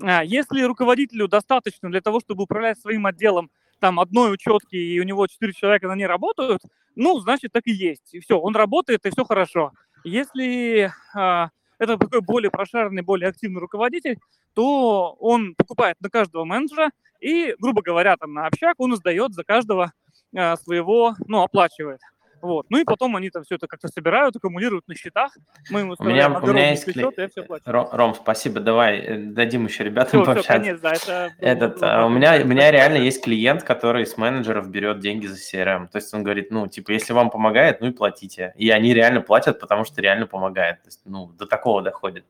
э, 0.00 0.20
если 0.24 0.62
руководителю 0.62 1.26
достаточно 1.26 1.90
для 1.90 2.00
того, 2.00 2.20
чтобы 2.20 2.44
управлять 2.44 2.78
своим 2.78 3.06
отделом, 3.06 3.50
там, 3.80 3.98
одной 3.98 4.32
учетки, 4.32 4.76
и 4.76 5.00
у 5.00 5.02
него 5.02 5.26
четыре 5.26 5.52
человека 5.52 5.88
на 5.88 5.96
ней 5.96 6.06
работают, 6.06 6.62
ну, 6.94 7.18
значит, 7.18 7.50
так 7.52 7.66
и 7.66 7.72
есть. 7.72 8.14
И 8.14 8.20
все, 8.20 8.38
он 8.38 8.54
работает, 8.54 9.04
и 9.04 9.10
все 9.10 9.24
хорошо. 9.24 9.72
Если 10.04 10.92
а, 11.14 11.50
это 11.78 11.96
такой 11.96 12.20
более 12.20 12.50
прошаренный, 12.50 13.02
более 13.02 13.28
активный 13.28 13.60
руководитель, 13.60 14.18
то 14.54 15.16
он 15.18 15.54
покупает 15.54 15.96
на 16.00 16.10
каждого 16.10 16.44
менеджера 16.44 16.90
и, 17.20 17.54
грубо 17.58 17.82
говоря, 17.82 18.16
там 18.16 18.34
на 18.34 18.46
общак 18.46 18.74
он 18.78 18.94
сдает 18.96 19.32
за 19.32 19.44
каждого 19.44 19.92
а, 20.36 20.56
своего, 20.56 21.14
ну, 21.26 21.42
оплачивает. 21.42 22.00
Вот. 22.42 22.66
Ну 22.70 22.78
и 22.78 22.84
потом 22.84 23.14
они 23.14 23.30
там 23.30 23.44
все 23.44 23.54
это 23.54 23.68
как-то 23.68 23.86
собирают, 23.86 24.34
аккумулируют 24.34 24.88
на 24.88 24.96
счетах. 24.96 25.32
Мы 25.70 25.80
ему 25.80 25.94
у 25.96 26.04
меня, 26.04 26.28
у 26.28 26.46
меня 26.46 26.70
есть 26.70 26.84
счет, 26.84 27.18
и 27.18 27.20
я 27.20 27.28
все 27.28 27.42
плачу. 27.44 27.62
Ром, 27.66 27.88
Ром, 27.92 28.14
спасибо, 28.14 28.58
давай 28.58 28.98
э, 28.98 29.16
дадим 29.18 29.64
еще 29.64 29.84
ребятам 29.84 30.22
все, 30.22 30.24
пообщаться. 30.24 30.52
Все, 30.52 30.58
конец, 30.60 30.80
да, 30.80 30.92
это... 30.92 31.34
Этот, 31.38 31.82
а, 31.82 32.04
у, 32.04 32.08
меня, 32.08 32.40
у 32.42 32.46
меня 32.46 32.72
реально 32.72 32.96
есть 32.96 33.22
клиент, 33.22 33.62
который 33.62 34.04
с 34.06 34.16
менеджеров 34.16 34.68
берет 34.68 34.98
деньги 34.98 35.26
за 35.26 35.36
CRM. 35.36 35.86
То 35.86 35.96
есть 35.98 36.12
он 36.12 36.24
говорит, 36.24 36.50
ну, 36.50 36.66
типа, 36.66 36.90
если 36.90 37.12
вам 37.12 37.30
помогает, 37.30 37.80
ну 37.80 37.86
и 37.86 37.92
платите. 37.92 38.52
И 38.56 38.70
они 38.70 38.92
реально 38.92 39.20
платят, 39.20 39.60
потому 39.60 39.84
что 39.84 40.02
реально 40.02 40.26
помогает. 40.26 40.82
То 40.82 40.88
есть, 40.88 41.00
ну, 41.04 41.28
до 41.38 41.46
такого 41.46 41.80
доходит. 41.80 42.24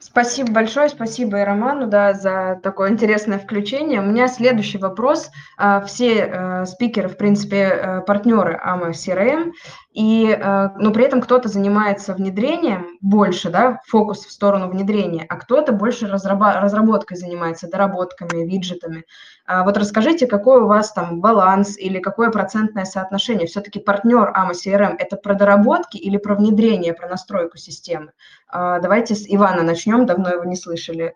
Спасибо 0.00 0.52
большое, 0.52 0.88
спасибо 0.88 1.40
и 1.40 1.44
Роману 1.44 1.86
да, 1.86 2.12
за 2.12 2.60
такое 2.62 2.90
интересное 2.90 3.38
включение. 3.38 4.00
У 4.00 4.04
меня 4.04 4.28
следующий 4.28 4.78
вопрос. 4.78 5.30
А, 5.56 5.80
все 5.82 6.18
э, 6.18 6.66
спикеры, 6.66 7.08
в 7.08 7.16
принципе, 7.16 7.56
э, 7.56 8.00
партнеры 8.02 8.60
AMA 8.64 8.90
CRM, 8.90 9.52
и, 9.96 10.28
э, 10.28 10.68
но 10.76 10.92
при 10.92 11.06
этом 11.06 11.22
кто-то 11.22 11.48
занимается 11.48 12.12
внедрением 12.12 12.98
больше, 13.00 13.48
да, 13.48 13.80
фокус 13.86 14.26
в 14.26 14.30
сторону 14.30 14.68
внедрения, 14.68 15.24
а 15.26 15.36
кто-то 15.36 15.72
больше 15.72 16.06
разработкой 16.06 17.16
занимается, 17.16 17.66
доработками, 17.66 18.44
виджетами. 18.44 19.06
А 19.46 19.64
вот 19.64 19.78
расскажите, 19.78 20.26
какой 20.26 20.60
у 20.60 20.66
вас 20.66 20.92
там 20.92 21.22
баланс 21.22 21.78
или 21.78 21.98
какое 21.98 22.30
процентное 22.30 22.84
соотношение? 22.84 23.46
Все-таки 23.46 23.80
партнер 23.80 24.34
AMA 24.36 24.52
CRM– 24.52 24.96
это 24.98 25.16
про 25.16 25.32
доработки 25.32 25.96
или 25.96 26.18
про 26.18 26.34
внедрение, 26.34 26.92
про 26.92 27.08
настройку 27.08 27.56
системы? 27.56 28.12
А, 28.48 28.80
давайте 28.80 29.14
с 29.14 29.24
Ивана 29.26 29.62
начнем, 29.62 30.04
давно 30.04 30.28
его 30.28 30.44
не 30.44 30.56
слышали. 30.56 31.14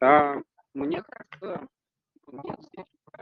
А, 0.00 0.36
мне 0.74 1.02
кажется, 1.02 1.66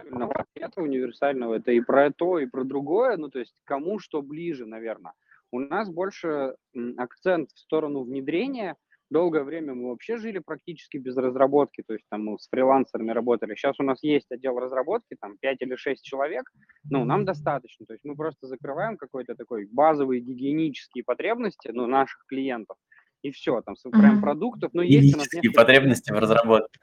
правильного 0.02 0.32
ответа 0.34 0.82
универсального. 0.82 1.54
Это 1.54 1.72
и 1.72 1.80
про 1.80 2.10
то, 2.10 2.38
и 2.38 2.46
про 2.46 2.64
другое. 2.64 3.16
Ну, 3.16 3.28
то 3.28 3.38
есть 3.38 3.54
кому 3.64 3.98
что 3.98 4.22
ближе, 4.22 4.66
наверное. 4.66 5.12
У 5.50 5.60
нас 5.60 5.90
больше 5.90 6.56
акцент 6.96 7.50
в 7.50 7.58
сторону 7.58 8.02
внедрения– 8.02 8.76
долгое 9.12 9.44
время 9.44 9.74
мы 9.74 9.90
вообще 9.90 10.16
жили 10.16 10.38
практически 10.38 10.96
без 10.96 11.16
разработки, 11.16 11.82
то 11.86 11.92
есть 11.92 12.04
там 12.08 12.24
мы 12.24 12.38
с 12.38 12.48
фрилансерами 12.48 13.12
работали. 13.12 13.54
Сейчас 13.54 13.78
у 13.78 13.84
нас 13.84 14.02
есть 14.02 14.30
отдел 14.30 14.58
разработки, 14.58 15.16
там 15.20 15.36
5 15.38 15.58
или 15.60 15.76
6 15.76 16.02
человек, 16.02 16.50
ну, 16.90 17.04
нам 17.04 17.24
достаточно. 17.24 17.86
То 17.86 17.92
есть 17.92 18.04
мы 18.04 18.16
просто 18.16 18.46
закрываем 18.46 18.96
какой-то 18.96 19.36
такой 19.36 19.66
базовые 19.70 20.20
гигиенические 20.20 21.04
потребности 21.04 21.68
ну, 21.72 21.86
наших 21.86 22.24
клиентов 22.26 22.76
и 23.22 23.30
все, 23.30 23.60
там 23.62 23.76
прям 23.92 24.20
продуктов, 24.20 24.74
но 24.74 24.82
есть 24.82 25.14
у 25.14 25.18
нас 25.18 25.32
несколько... 25.32 25.54
потребности 25.54 26.12
в 26.12 26.18
разработке. 26.18 26.78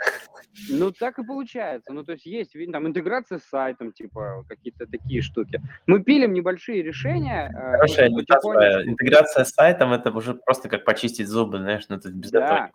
Ну, 0.69 0.91
так 0.91 1.19
и 1.19 1.23
получается. 1.23 1.93
Ну, 1.93 2.03
то 2.03 2.13
есть 2.13 2.25
есть 2.25 2.53
там 2.71 2.87
интеграция 2.87 3.39
с 3.39 3.43
сайтом, 3.43 3.91
типа 3.91 4.45
какие-то 4.47 4.87
такие 4.87 5.21
штуки. 5.21 5.61
Мы 5.85 6.03
пилим 6.03 6.33
небольшие 6.33 6.81
решения. 6.81 7.51
Э, 7.53 7.77
Хорошая 7.77 8.09
ну, 8.09 8.17
потихонечку... 8.17 8.89
Интеграция 8.89 9.43
с 9.43 9.51
сайтом 9.51 9.93
это 9.93 10.11
уже 10.11 10.33
просто 10.33 10.69
как 10.69 10.85
почистить 10.85 11.27
зубы, 11.27 11.57
знаешь, 11.59 11.85
ну, 11.89 11.99
то 11.99 12.07
есть 12.07 12.19
без 12.19 12.31
да, 12.31 12.45
этого. 12.45 12.71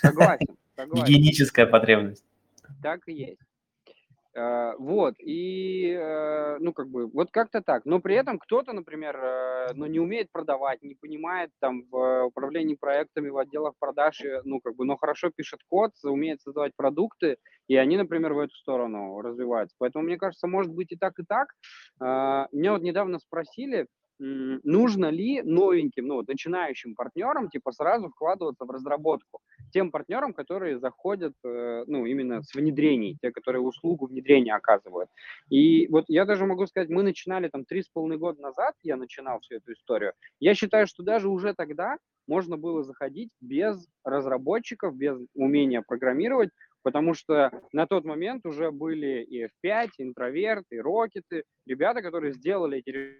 Согласен, 0.00 0.56
согласен. 0.76 1.04
Гигиеническая 1.04 1.66
потребность. 1.66 2.24
Так 2.82 3.00
и 3.06 3.12
есть. 3.12 3.40
Э, 4.34 4.72
вот, 4.78 5.14
и, 5.18 5.90
э, 5.92 6.56
ну, 6.58 6.72
как 6.72 6.88
бы, 6.88 7.06
вот 7.06 7.30
как-то 7.30 7.60
так. 7.60 7.84
Но 7.84 8.00
при 8.00 8.14
этом 8.14 8.38
кто-то, 8.38 8.72
например, 8.72 9.16
э, 9.16 9.72
ну, 9.74 9.86
не 9.86 10.00
умеет 10.00 10.32
продавать, 10.32 10.82
не 10.82 10.94
понимает 10.94 11.50
там 11.60 11.82
в 11.90 12.24
управлении 12.24 12.74
проектами, 12.74 13.28
в 13.28 13.36
отделах 13.36 13.74
продаж, 13.78 14.22
ну, 14.44 14.60
как 14.60 14.76
бы, 14.76 14.86
но 14.86 14.96
хорошо 14.96 15.30
пишет 15.34 15.60
код, 15.68 15.92
умеет 16.04 16.40
создавать 16.40 16.72
продукты, 16.76 17.36
и 17.68 17.76
они, 17.76 17.96
например, 17.98 18.32
в 18.32 18.38
эту 18.38 18.54
сторону 18.54 19.20
развиваются. 19.20 19.76
Поэтому, 19.78 20.04
мне 20.04 20.16
кажется, 20.16 20.46
может 20.46 20.72
быть 20.72 20.92
и 20.92 20.96
так, 20.96 21.18
и 21.18 21.24
так. 21.24 21.48
Меня 22.00 22.72
вот 22.72 22.82
недавно 22.82 23.18
спросили, 23.18 23.86
нужно 24.18 25.10
ли 25.10 25.42
новеньким, 25.42 26.06
ну, 26.06 26.22
начинающим 26.26 26.94
партнерам, 26.94 27.48
типа, 27.48 27.72
сразу 27.72 28.08
вкладываться 28.08 28.64
в 28.64 28.70
разработку. 28.70 29.40
Тем 29.72 29.90
партнерам, 29.90 30.32
которые 30.32 30.78
заходят, 30.78 31.32
э, 31.44 31.84
ну, 31.86 32.06
именно 32.06 32.42
с 32.42 32.54
внедрений, 32.54 33.16
те, 33.20 33.32
которые 33.32 33.62
услугу 33.62 34.06
внедрения 34.06 34.54
оказывают. 34.54 35.08
И 35.50 35.88
вот 35.88 36.04
я 36.08 36.24
даже 36.24 36.46
могу 36.46 36.66
сказать, 36.66 36.88
мы 36.88 37.02
начинали 37.02 37.48
там 37.48 37.64
три 37.64 37.82
с 37.82 37.88
половиной 37.88 38.18
года 38.18 38.40
назад, 38.40 38.74
я 38.82 38.96
начинал 38.96 39.40
всю 39.40 39.56
эту 39.56 39.72
историю. 39.72 40.12
Я 40.40 40.54
считаю, 40.54 40.86
что 40.86 41.02
даже 41.02 41.28
уже 41.28 41.54
тогда 41.54 41.96
можно 42.26 42.56
было 42.56 42.82
заходить 42.82 43.30
без 43.40 43.88
разработчиков, 44.04 44.96
без 44.96 45.18
умения 45.34 45.82
программировать, 45.82 46.50
потому 46.82 47.14
что 47.14 47.50
на 47.72 47.86
тот 47.86 48.04
момент 48.04 48.46
уже 48.46 48.70
были 48.70 49.22
и 49.22 49.46
F5, 49.46 49.90
интроверт, 49.98 50.66
и 50.70 50.78
рокеты, 50.78 51.44
ребята, 51.66 52.02
которые 52.02 52.32
сделали 52.32 52.78
эти 52.78 53.16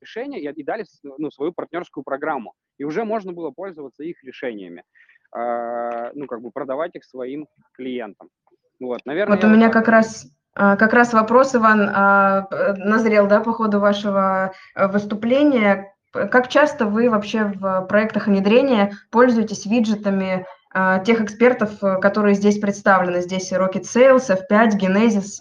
решения 0.00 0.40
и, 0.40 0.48
и 0.48 0.64
дали 0.64 0.84
ну, 1.02 1.30
свою 1.30 1.52
партнерскую 1.52 2.04
программу. 2.04 2.54
И 2.78 2.84
уже 2.84 3.04
можно 3.04 3.32
было 3.32 3.50
пользоваться 3.50 4.02
их 4.04 4.22
решениями, 4.22 4.82
э, 5.36 6.10
ну, 6.14 6.26
как 6.26 6.40
бы 6.42 6.50
продавать 6.50 6.94
их 6.94 7.04
своим 7.04 7.46
клиентам. 7.72 8.28
Вот, 8.78 9.00
наверное, 9.06 9.36
вот 9.36 9.44
у 9.44 9.48
меня 9.48 9.70
как 9.70 9.88
раз 9.88 10.26
а, 10.56 10.76
как 10.76 10.94
раз 10.94 11.12
вопрос, 11.12 11.54
Иван, 11.54 11.90
а, 11.92 12.48
назрел, 12.78 13.26
да, 13.26 13.40
по 13.40 13.52
ходу 13.52 13.78
вашего 13.78 14.52
э, 14.74 14.86
выступления. 14.88 15.92
Как 16.12 16.48
часто 16.48 16.86
вы 16.86 17.10
вообще 17.10 17.44
в 17.44 17.82
проектах 17.82 18.26
внедрения 18.26 18.92
пользуетесь 19.10 19.66
виджетами 19.66 20.46
тех 21.04 21.20
экспертов, 21.20 21.82
э, 21.82 21.98
которые 22.00 22.34
здесь 22.34 22.58
представлены? 22.58 23.20
Здесь 23.20 23.52
Rocket 23.52 23.82
Sales, 23.82 24.30
F5, 24.30 24.78
Genesis 24.80 25.40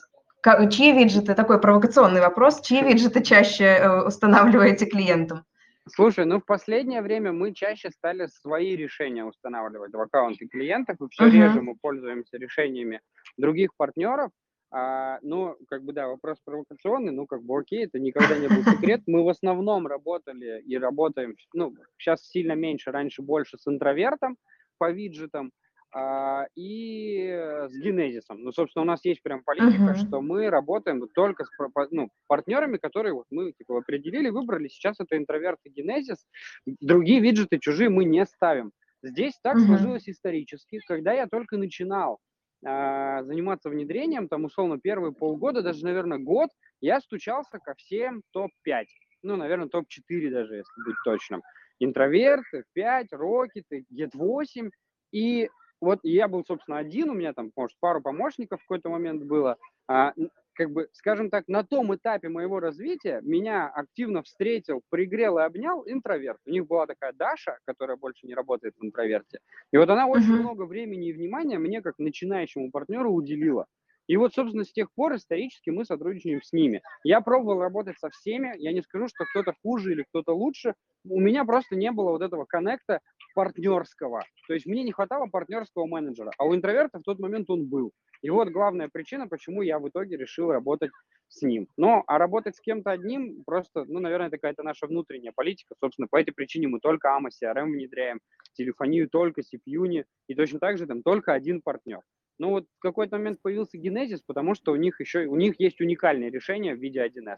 чьи 0.70 0.91
виджеты, 0.91 1.34
такой 1.34 1.60
провокационный 1.60 2.22
вопрос, 2.22 2.62
чьи 2.62 2.82
виджеты 2.84 3.24
чаще 3.24 3.66
э, 3.66 4.08
устанавливаете 4.08 4.86
клиентам? 4.86 5.43
Слушай, 5.88 6.26
ну 6.26 6.39
в 6.39 6.46
последнее 6.46 7.02
время 7.02 7.32
мы 7.32 7.54
чаще 7.54 7.91
стали 7.91 8.28
свои 8.28 8.76
решения 8.76 9.24
устанавливать 9.24 9.93
в 9.93 10.00
аккаунты 10.00 10.48
клиентов, 10.48 10.98
и 11.00 11.08
все 11.10 11.26
uh-huh. 11.26 11.32
реже 11.32 11.62
мы 11.62 11.76
пользуемся 11.76 12.38
решениями 12.38 13.02
других 13.38 13.76
партнеров. 13.78 14.32
А, 14.72 15.20
ну, 15.22 15.56
как 15.70 15.84
бы, 15.84 15.93
да, 15.93 16.08
вопрос 16.08 16.38
провокационный, 16.43 17.12
ну, 17.12 17.28
как 17.28 17.43
бы, 17.43 17.60
окей, 17.60 17.86
это 17.86 18.00
никогда 18.00 18.38
не 18.38 18.48
был 18.48 18.64
секрет. 18.64 19.02
Мы 19.06 19.24
в 19.24 19.30
основном 19.30 19.88
работали 19.88 20.62
и 20.66 20.78
работаем, 20.78 21.36
ну, 21.54 21.76
сейчас 21.98 22.28
сильно 22.28 22.54
меньше, 22.54 22.91
раньше 22.91 23.22
больше 23.22 23.58
с 23.58 23.68
интровертом 23.68 24.38
по 24.78 24.91
виджетам, 24.91 25.52
а, 25.98 26.48
и 26.56 27.30
с 27.70 27.74
генезисом. 27.74 28.43
Ну, 28.43 28.52
собственно, 28.52 28.84
у 28.84 28.86
нас 28.86 29.06
есть 29.06 29.24
прям 29.24 29.43
политика, 29.43 29.93
uh-huh. 29.93 30.08
что 30.08 30.22
мы 30.22 30.50
работаем 30.50 31.02
только 31.08 31.46
с 31.46 31.50
ну, 31.91 32.10
партнерами, 32.28 32.76
которые 32.76 33.14
вот 33.14 33.28
мы 33.30 33.54
типа, 33.54 33.78
определили, 33.78 34.30
выбрали. 34.30 34.68
Сейчас 34.68 35.00
это 35.00 35.16
интроверт 35.18 35.58
и 35.64 35.70
генезис. 35.70 36.26
Другие 36.66 37.22
виджеты 37.22 37.60
чужие 37.60 37.89
мы 37.89 38.04
не 38.04 38.26
ставим. 38.26 38.74
Здесь 39.04 39.39
так 39.41 39.56
uh-huh. 39.56 39.68
сложилось 39.68 40.10
исторически. 40.10 40.82
Когда 40.86 41.14
я 41.14 41.28
только 41.28 41.56
начинал 41.56 42.20
а, 42.66 43.24
заниматься 43.24 43.70
внедрением, 43.70 44.28
там, 44.28 44.43
условно, 44.43 44.78
первые 44.78 45.14
полгода, 45.14 45.62
даже, 45.62 45.86
наверное, 45.86 46.18
год, 46.18 46.50
я 46.82 47.00
стучался 47.00 47.58
ко 47.60 47.74
всем 47.76 48.22
топ-5. 48.32 48.84
Ну, 49.24 49.38
наверное, 49.38 49.70
топ-4 49.70 50.30
даже, 50.30 50.56
если 50.56 50.84
быть 50.86 50.98
точным. 51.06 51.41
Интроверт, 51.80 52.43
5, 52.74 53.14
Rocket, 53.14 53.64
Get 53.98 54.10
8. 54.14 54.70
И 55.14 55.50
вот 55.82 55.99
я 56.03 56.28
был, 56.28 56.43
собственно, 56.45 56.78
один, 56.78 57.09
у 57.09 57.13
меня 57.13 57.34
там, 57.34 57.51
может, 57.55 57.78
пару 57.80 58.01
помощников 58.01 58.59
в 58.59 58.63
какой-то 58.63 58.89
момент 58.89 59.23
было. 59.23 59.57
А, 59.88 60.13
как 60.55 60.71
бы, 60.71 60.88
скажем 60.93 61.30
так, 61.30 61.47
на 61.47 61.63
том 61.63 61.93
этапе 61.93 62.30
моего 62.30 62.59
развития 62.59 63.19
меня 63.23 63.67
активно 63.67 64.23
встретил, 64.23 64.82
пригрел 64.89 65.38
и 65.38 65.43
обнял 65.43 65.84
интроверт. 65.86 66.39
У 66.45 66.49
них 66.49 66.65
была 66.65 66.88
такая 66.88 67.13
Даша, 67.13 67.59
которая 67.65 67.97
больше 67.97 68.26
не 68.26 68.34
работает 68.34 68.73
в 68.78 68.86
интроверте. 68.86 69.39
И 69.71 69.78
вот 69.78 69.89
она 69.89 70.07
очень 70.07 70.34
uh-huh. 70.34 70.39
много 70.39 70.63
времени 70.63 71.09
и 71.09 71.13
внимания 71.13 71.59
мне, 71.59 71.82
как 71.82 71.99
начинающему 71.99 72.71
партнеру, 72.71 73.11
уделила. 73.11 73.65
И 74.07 74.17
вот, 74.17 74.34
собственно, 74.34 74.63
с 74.63 74.71
тех 74.71 74.91
пор 74.93 75.15
исторически 75.15 75.71
мы 75.71 75.84
сотрудничаем 75.84 76.41
с 76.41 76.53
ними. 76.53 76.82
Я 77.03 77.21
пробовал 77.21 77.59
работать 77.59 77.97
со 77.99 78.09
всеми, 78.09 78.53
я 78.57 78.71
не 78.71 78.82
скажу, 78.82 79.07
что 79.07 79.26
кто-то 79.26 79.53
хуже 79.63 79.93
или 79.93 80.03
кто-то 80.03 80.36
лучше. 80.36 80.76
У 81.07 81.19
меня 81.19 81.43
просто 81.43 81.76
не 81.76 81.91
было 81.91 82.11
вот 82.11 82.21
этого 82.21 82.45
коннекта 82.45 82.99
партнерского. 83.36 84.24
То 84.48 84.54
есть 84.56 84.66
мне 84.66 84.84
не 84.84 84.92
хватало 84.92 85.28
партнерского 85.28 85.86
менеджера, 85.86 86.32
а 86.40 86.46
у 86.46 86.56
интроверта 86.56 87.00
в 87.00 87.04
тот 87.04 87.20
момент 87.20 87.50
он 87.50 87.68
был. 87.68 87.92
И 88.22 88.30
вот 88.32 88.50
главная 88.50 88.90
причина, 88.92 89.28
почему 89.28 89.62
я 89.62 89.78
в 89.78 89.88
итоге 89.88 90.18
решил 90.18 90.52
работать 90.52 90.90
с 91.28 91.42
ним. 91.44 91.68
Но 91.78 92.04
а 92.08 92.18
работать 92.18 92.56
с 92.56 92.62
кем-то 92.62 92.92
одним 92.92 93.44
просто, 93.46 93.86
ну, 93.86 94.00
наверное, 94.00 94.28
это 94.28 94.38
какая-то 94.38 94.64
наша 94.64 94.88
внутренняя 94.88 95.34
политика. 95.36 95.76
Собственно, 95.80 96.08
по 96.08 96.20
этой 96.20 96.32
причине 96.32 96.68
мы 96.68 96.80
только 96.80 97.10
AMA 97.10 97.30
CRM 97.30 97.66
внедряем, 97.66 98.20
телефонию 98.54 99.10
только 99.10 99.42
CPU, 99.42 100.06
и 100.28 100.36
точно 100.36 100.60
так 100.60 100.78
же 100.78 100.88
там 100.88 101.04
только 101.04 101.34
один 101.34 101.62
партнер. 101.62 102.00
Ну 102.38 102.50
вот 102.50 102.66
в 102.78 102.80
какой-то 102.80 103.18
момент 103.18 103.42
появился 103.42 103.78
Genesis, 103.78 104.22
потому 104.26 104.56
что 104.56 104.72
у 104.72 104.76
них 104.76 105.00
еще 105.00 105.26
у 105.28 105.36
них 105.36 105.60
есть 105.60 105.80
уникальное 105.82 106.30
решение 106.30 106.76
в 106.76 106.80
виде 106.80 107.06
1С. 107.06 107.38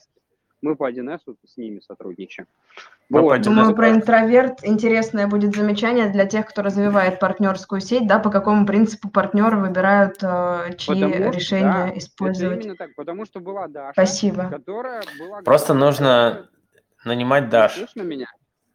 Мы 0.61 0.75
по 0.75 0.89
1С 0.89 1.19
с 1.45 1.57
ними 1.57 1.79
сотрудничаем. 1.79 2.47
Вот. 3.09 3.41
Думаю, 3.41 3.75
про 3.75 3.91
интроверт 3.91 4.63
интересное 4.63 5.27
будет 5.27 5.55
замечание 5.55 6.09
для 6.09 6.25
тех, 6.25 6.47
кто 6.47 6.61
развивает 6.61 7.19
партнерскую 7.19 7.79
сеть, 7.79 8.07
да, 8.07 8.19
по 8.19 8.29
какому 8.29 8.65
принципу 8.65 9.09
партнеры 9.09 9.57
выбирают, 9.57 10.17
э, 10.21 10.73
чьи 10.77 10.95
потому 10.95 11.31
решения 11.31 11.91
да, 11.91 11.97
использовать. 11.97 12.57
Это 12.57 12.63
именно 12.65 12.75
так, 12.75 12.95
потому 12.95 13.25
что 13.25 13.39
была 13.39 13.67
Даша, 13.67 13.93
Спасибо. 13.93 14.49
которая 14.49 15.03
была... 15.19 15.41
Просто 15.43 15.73
нужно 15.73 16.49
нанимать 17.05 17.49
Дашу. 17.49 17.79
Слышно 17.79 18.01
меня? 18.01 18.27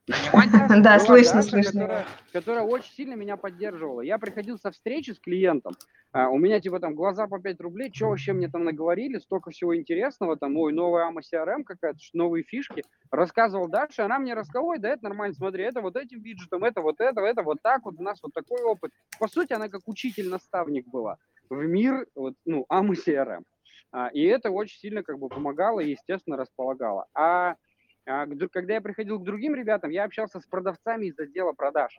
Да, 0.82 0.98
слышно, 0.98 1.42
слышно. 1.42 2.04
Которая 2.32 2.64
очень 2.64 2.92
сильно 2.92 3.14
меня 3.14 3.36
поддерживала. 3.36 4.00
Я 4.00 4.18
приходил 4.18 4.58
со 4.58 4.70
встречи 4.70 5.12
с 5.12 5.18
клиентом, 5.18 5.74
а, 6.12 6.28
у 6.28 6.38
меня 6.38 6.60
типа 6.60 6.80
там 6.80 6.94
глаза 6.94 7.26
по 7.26 7.38
5 7.38 7.60
рублей, 7.60 7.90
что 7.94 8.08
вообще 8.08 8.32
мне 8.32 8.48
там 8.48 8.64
наговорили, 8.64 9.18
столько 9.18 9.50
всего 9.50 9.76
интересного, 9.76 10.36
там, 10.36 10.56
ой, 10.56 10.72
новая 10.72 11.10
AMA 11.10 11.20
CRM 11.20 11.64
какая-то, 11.64 11.98
новые 12.12 12.44
фишки. 12.44 12.82
Рассказывал 13.10 13.68
дальше, 13.68 14.02
она 14.02 14.18
мне 14.18 14.34
рассказывала, 14.34 14.72
ой, 14.72 14.78
да 14.78 14.90
это 14.90 15.04
нормально, 15.04 15.34
смотри, 15.34 15.64
это 15.64 15.80
вот 15.80 15.96
этим 15.96 16.20
виджетом, 16.20 16.64
это 16.64 16.82
вот 16.82 17.00
это, 17.00 17.20
это 17.22 17.42
вот 17.42 17.58
так 17.62 17.84
вот, 17.84 17.94
у 17.98 18.02
нас 18.02 18.18
вот 18.22 18.32
такой 18.34 18.62
опыт. 18.62 18.90
По 19.18 19.28
сути, 19.28 19.52
она 19.52 19.68
как 19.68 19.82
учитель-наставник 19.86 20.86
была 20.88 21.16
в 21.48 21.64
мир, 21.64 22.06
вот, 22.14 22.34
ну, 22.44 22.66
AMA 22.70 22.94
CRM. 23.06 23.44
А, 23.92 24.08
и 24.08 24.22
это 24.22 24.50
очень 24.50 24.78
сильно 24.78 25.02
как 25.02 25.18
бы 25.18 25.28
помогало 25.28 25.80
и, 25.80 25.90
естественно, 25.90 26.36
располагало. 26.36 27.06
А, 27.14 27.56
когда 28.04 28.74
я 28.74 28.80
приходил 28.80 29.18
к 29.18 29.24
другим 29.24 29.54
ребятам, 29.54 29.90
я 29.90 30.04
общался 30.04 30.40
с 30.40 30.46
продавцами 30.46 31.06
из 31.06 31.18
отдела 31.18 31.52
продаж. 31.52 31.98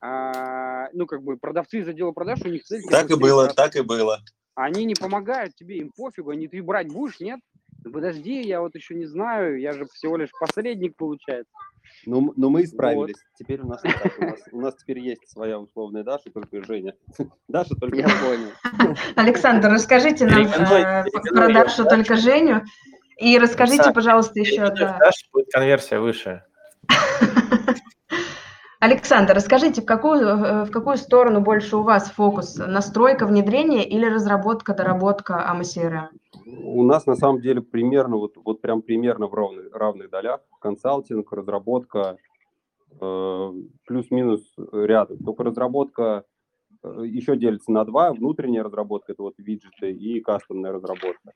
А, 0.00 0.88
ну, 0.92 1.06
как 1.06 1.22
бы 1.22 1.36
продавцы 1.36 1.78
из 1.78 1.88
отдела 1.88 2.12
продаж, 2.12 2.40
у 2.44 2.48
них 2.48 2.64
цель... 2.64 2.82
Так 2.90 3.10
и 3.10 3.16
было, 3.16 3.48
так 3.48 3.76
и 3.76 3.82
было. 3.82 4.18
Они 4.54 4.84
не 4.84 4.94
помогают 4.94 5.54
тебе, 5.54 5.78
им 5.78 5.90
пофигу, 5.96 6.30
они 6.30 6.48
ты 6.48 6.62
брать 6.62 6.92
будешь, 6.92 7.20
нет? 7.20 7.40
подожди, 7.90 8.42
я 8.42 8.60
вот 8.60 8.74
еще 8.74 8.94
не 8.94 9.06
знаю, 9.06 9.58
я 9.58 9.72
же 9.72 9.86
всего 9.86 10.16
лишь 10.16 10.30
посредник 10.38 10.96
получается. 10.96 11.52
Ну, 12.06 12.32
но 12.36 12.48
мы 12.48 12.64
исправились. 12.64 13.16
Вот. 13.16 13.38
Теперь 13.38 13.60
у 13.60 13.66
нас, 13.66 13.82
так, 13.82 14.18
у 14.18 14.22
нас 14.22 14.40
у 14.52 14.60
нас 14.60 14.74
теперь 14.76 15.00
есть 15.00 15.28
своя 15.28 15.58
условная 15.58 16.04
Даша, 16.04 16.30
только 16.30 16.62
Женя. 16.64 16.94
Даша 17.48 17.74
только 17.74 17.96
я 17.96 18.08
понял. 18.08 18.96
Александр, 19.16 19.68
расскажите 19.68 20.26
нам 20.26 20.46
э, 20.46 21.04
про 21.30 21.52
Дашу 21.52 21.84
только 21.84 22.16
Женю. 22.16 22.62
И 23.18 23.38
расскажите, 23.38 23.84
Саш, 23.84 23.94
пожалуйста, 23.94 24.40
еще... 24.40 24.70
Да. 24.70 24.98
будет 25.32 25.50
конверсия 25.52 25.98
выше. 25.98 26.42
Александр, 28.82 29.34
расскажите, 29.34 29.80
в 29.80 29.84
какую, 29.84 30.26
э, 30.26 30.64
в 30.64 30.72
какую 30.72 30.96
сторону 30.96 31.40
больше 31.40 31.76
у 31.76 31.84
вас 31.84 32.10
фокус? 32.10 32.56
Настройка, 32.56 33.26
внедрение 33.26 33.88
или 33.88 34.06
разработка, 34.06 34.74
доработка 34.74 35.34
AMA 35.54 36.08
У 36.64 36.82
нас 36.82 37.06
на 37.06 37.14
самом 37.14 37.40
деле 37.40 37.60
примерно, 37.60 38.16
вот, 38.16 38.32
вот 38.44 38.60
прям 38.60 38.82
примерно 38.82 39.28
в 39.28 39.34
равных, 39.34 39.72
равных 39.72 40.10
долях. 40.10 40.40
Консалтинг, 40.60 41.32
разработка, 41.32 42.16
э, 43.00 43.52
плюс-минус 43.86 44.40
рядом. 44.72 45.18
Только 45.18 45.44
разработка 45.44 46.24
э, 46.82 47.02
еще 47.06 47.36
делится 47.36 47.70
на 47.70 47.84
два. 47.84 48.12
Внутренняя 48.12 48.64
разработка– 48.64 49.12
это 49.14 49.22
вот 49.22 49.34
виджеты 49.38 49.92
и 49.92 50.20
кастомная 50.20 50.72
разработка. 50.72 51.30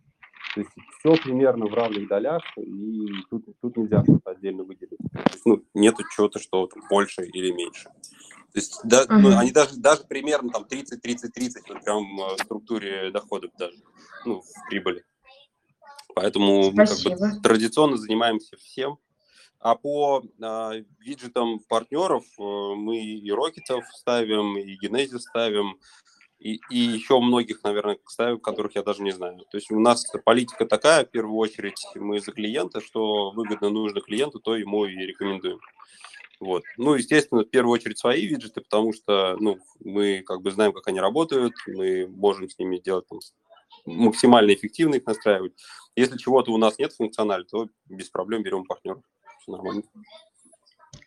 То 0.56 0.60
есть 0.62 0.72
все 0.98 1.22
примерно 1.22 1.66
в 1.66 1.74
равных 1.74 2.08
долях, 2.08 2.42
и 2.56 3.08
тут, 3.28 3.44
тут 3.60 3.76
нельзя 3.76 4.02
что-то 4.04 4.30
отдельно 4.30 4.64
выделить. 4.64 4.96
То 5.12 5.22
есть, 5.30 5.44
ну, 5.44 5.62
нету 5.74 6.02
чего-то, 6.16 6.38
что 6.38 6.66
больше 6.88 7.26
или 7.26 7.50
меньше. 7.50 7.84
То 7.84 8.54
есть 8.54 8.80
да, 8.82 9.04
uh-huh. 9.04 9.18
ну, 9.18 9.36
они 9.36 9.52
даже, 9.52 9.76
даже 9.76 10.04
примерно 10.04 10.48
там 10.48 10.62
30-30-30 10.62 11.64
вот 11.68 11.84
прям 11.84 12.16
в 12.16 12.38
структуре 12.42 13.10
доходов 13.10 13.50
даже, 13.58 13.76
ну, 14.24 14.40
в 14.40 14.68
прибыли. 14.70 15.04
Поэтому 16.14 16.72
Спасибо. 16.72 17.10
мы 17.10 17.18
как 17.18 17.34
бы 17.34 17.42
традиционно 17.42 17.98
занимаемся 17.98 18.56
всем. 18.56 18.98
А 19.58 19.74
по 19.74 20.22
э, 20.22 20.84
виджетам 21.00 21.58
партнеров 21.68 22.24
э, 22.38 22.42
мы 22.42 23.04
и 23.04 23.30
Рокетов 23.30 23.84
ставим, 23.92 24.56
и 24.56 24.74
Генезис 24.76 25.24
ставим, 25.24 25.78
и, 26.38 26.60
и 26.70 26.78
еще 26.78 27.20
многих, 27.20 27.62
наверное, 27.64 27.98
ставим, 28.06 28.38
которых 28.38 28.74
я 28.74 28.82
даже 28.82 29.02
не 29.02 29.12
знаю. 29.12 29.38
То 29.50 29.56
есть 29.56 29.70
у 29.70 29.80
нас 29.80 30.04
политика 30.24 30.66
такая, 30.66 31.04
в 31.04 31.10
первую 31.10 31.36
очередь, 31.36 31.82
мы 31.94 32.20
за 32.20 32.32
клиента, 32.32 32.80
что 32.80 33.30
выгодно 33.30 33.70
нужно 33.70 34.00
клиенту, 34.00 34.38
то 34.38 34.56
ему 34.56 34.84
и 34.84 34.94
рекомендуем. 34.94 35.60
Вот. 36.38 36.64
Ну, 36.76 36.94
естественно, 36.94 37.42
в 37.42 37.50
первую 37.50 37.72
очередь 37.72 37.98
свои 37.98 38.26
виджеты, 38.26 38.60
потому 38.60 38.92
что 38.92 39.36
ну, 39.40 39.58
мы 39.80 40.22
как 40.22 40.42
бы 40.42 40.50
знаем, 40.50 40.72
как 40.72 40.86
они 40.88 41.00
работают, 41.00 41.54
мы 41.66 42.06
можем 42.08 42.50
с 42.50 42.58
ними 42.58 42.78
делать 42.78 43.06
там, 43.08 43.20
максимально 43.86 44.52
эффективно 44.52 44.96
их 44.96 45.06
настраивать. 45.06 45.52
Если 45.94 46.18
чего-то 46.18 46.52
у 46.52 46.58
нас 46.58 46.78
нет 46.78 46.92
функционали, 46.92 47.44
то 47.44 47.68
без 47.86 48.10
проблем 48.10 48.42
берем 48.42 48.64
партнеров. 48.64 49.02
Все 49.40 49.52
нормально. 49.52 49.82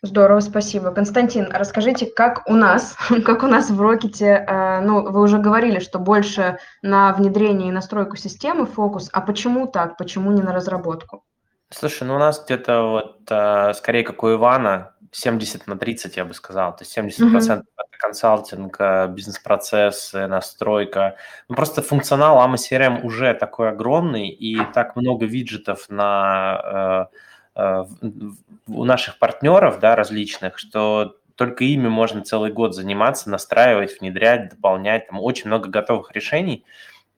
Здорово, 0.02 0.40
спасибо. 0.40 0.92
Константин, 0.92 1.48
расскажите, 1.52 2.06
как 2.06 2.48
у 2.48 2.54
нас, 2.54 2.96
как 3.24 3.42
у 3.42 3.46
нас 3.46 3.70
в 3.70 3.80
Рокете, 3.80 4.44
э, 4.46 4.80
ну, 4.80 5.10
вы 5.10 5.20
уже 5.20 5.38
говорили, 5.38 5.78
что 5.78 5.98
больше 5.98 6.58
на 6.80 7.12
внедрение 7.12 7.68
и 7.68 7.72
настройку 7.72 8.16
системы 8.16 8.64
фокус, 8.64 9.10
а 9.12 9.20
почему 9.20 9.66
так, 9.66 9.98
почему 9.98 10.32
не 10.32 10.42
на 10.42 10.54
разработку? 10.54 11.24
Слушай, 11.68 12.08
ну 12.08 12.16
у 12.16 12.18
нас 12.18 12.42
где-то 12.42 12.82
вот, 12.82 13.30
э, 13.30 13.74
скорее, 13.74 14.02
как 14.02 14.22
у 14.22 14.32
Ивана, 14.32 14.94
70 15.12 15.66
на 15.66 15.76
30, 15.76 16.16
я 16.16 16.24
бы 16.24 16.34
сказал. 16.34 16.74
То 16.76 16.84
есть 16.84 16.96
70% 16.96 17.20
mm-hmm. 17.20 17.52
это 17.52 17.98
консалтинг, 17.98 18.76
э, 18.80 19.08
бизнес-процессы, 19.08 20.26
настройка. 20.26 21.16
Ну, 21.48 21.56
просто 21.56 21.82
функционал 21.82 22.38
AMA 22.38 22.54
CRM 22.54 23.02
уже 23.02 23.34
такой 23.34 23.68
огромный, 23.68 24.28
и 24.28 24.58
так 24.72 24.96
много 24.96 25.26
виджетов 25.26 25.88
на, 25.90 27.08
у 27.54 28.84
наших 28.84 29.18
партнеров 29.18 29.80
да, 29.80 29.96
различных, 29.96 30.58
что 30.58 31.16
только 31.34 31.64
ими 31.64 31.88
можно 31.88 32.22
целый 32.22 32.52
год 32.52 32.74
заниматься, 32.74 33.30
настраивать, 33.30 33.98
внедрять, 34.00 34.50
дополнять. 34.50 35.08
Там 35.08 35.20
очень 35.20 35.46
много 35.46 35.68
готовых 35.68 36.12
решений. 36.12 36.64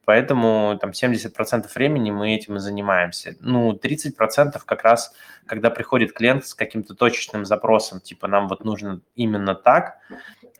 Поэтому 0.04 0.76
там 0.80 0.90
70% 0.90 1.68
времени 1.74 2.10
мы 2.10 2.34
этим 2.34 2.56
и 2.56 2.58
занимаемся. 2.58 3.36
Ну, 3.40 3.72
30% 3.72 4.60
как 4.64 4.82
раз, 4.82 5.14
когда 5.46 5.70
приходит 5.70 6.12
клиент 6.12 6.44
с 6.44 6.54
каким-то 6.54 6.94
точечным 6.94 7.44
запросом, 7.44 8.00
типа 8.00 8.26
нам 8.26 8.48
вот 8.48 8.64
нужно 8.64 9.00
именно 9.14 9.54
так, 9.54 9.98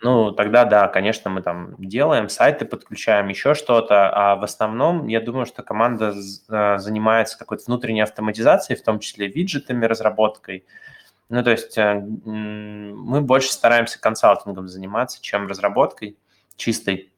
ну, 0.03 0.32
тогда 0.32 0.64
да, 0.64 0.88
конечно, 0.88 1.30
мы 1.30 1.43
там 1.43 1.76
делаем, 1.78 2.28
сайты 2.28 2.64
подключаем, 2.64 3.28
еще 3.28 3.55
что-то, 3.55 4.11
а 4.11 4.34
в 4.34 4.43
основном 4.43 5.07
я 5.07 5.20
думаю, 5.20 5.47
что 5.47 5.62
команда 5.62 6.12
э, 6.12 6.78
занимается 6.78 7.38
какой-то 7.38 7.64
внутренней 7.68 8.01
автоматизацией, 8.01 8.78
в 8.78 8.82
том 8.82 8.99
числе 8.99 9.28
виджетами, 9.28 9.86
разработкой. 9.86 10.64
Ну, 11.28 11.45
то 11.45 11.51
есть 11.51 11.78
э, 11.78 12.01
мы 12.01 13.20
больше 13.20 13.53
стараемся 13.53 14.01
консалтингом 14.01 14.68
заниматься, 14.68 15.22
чем 15.22 15.47
разработкой 15.47 16.16
чистой. 16.57 17.12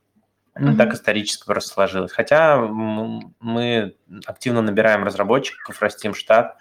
Ну, 0.57 0.73
mm-hmm. 0.73 0.77
так 0.77 0.95
исторически 0.95 1.47
просто 1.47 1.75
сложилось. 1.75 2.13
Хотя 2.13 2.59
мы 2.59 3.97
активно 4.25 4.63
набираем 4.63 5.03
разработчиков, 5.03 5.83
растим 5.83 6.15
штат, 6.15 6.57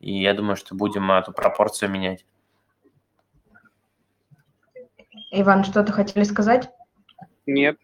и 0.00 0.20
я 0.20 0.34
думаю, 0.34 0.56
что 0.56 0.74
будем 0.74 1.10
эту 1.10 1.32
пропорцию 1.32 1.90
менять. 1.90 2.26
Иван, 5.30 5.64
что-то 5.64 5.92
хотели 5.92 6.24
сказать? 6.24 6.70
Нет, 7.46 7.78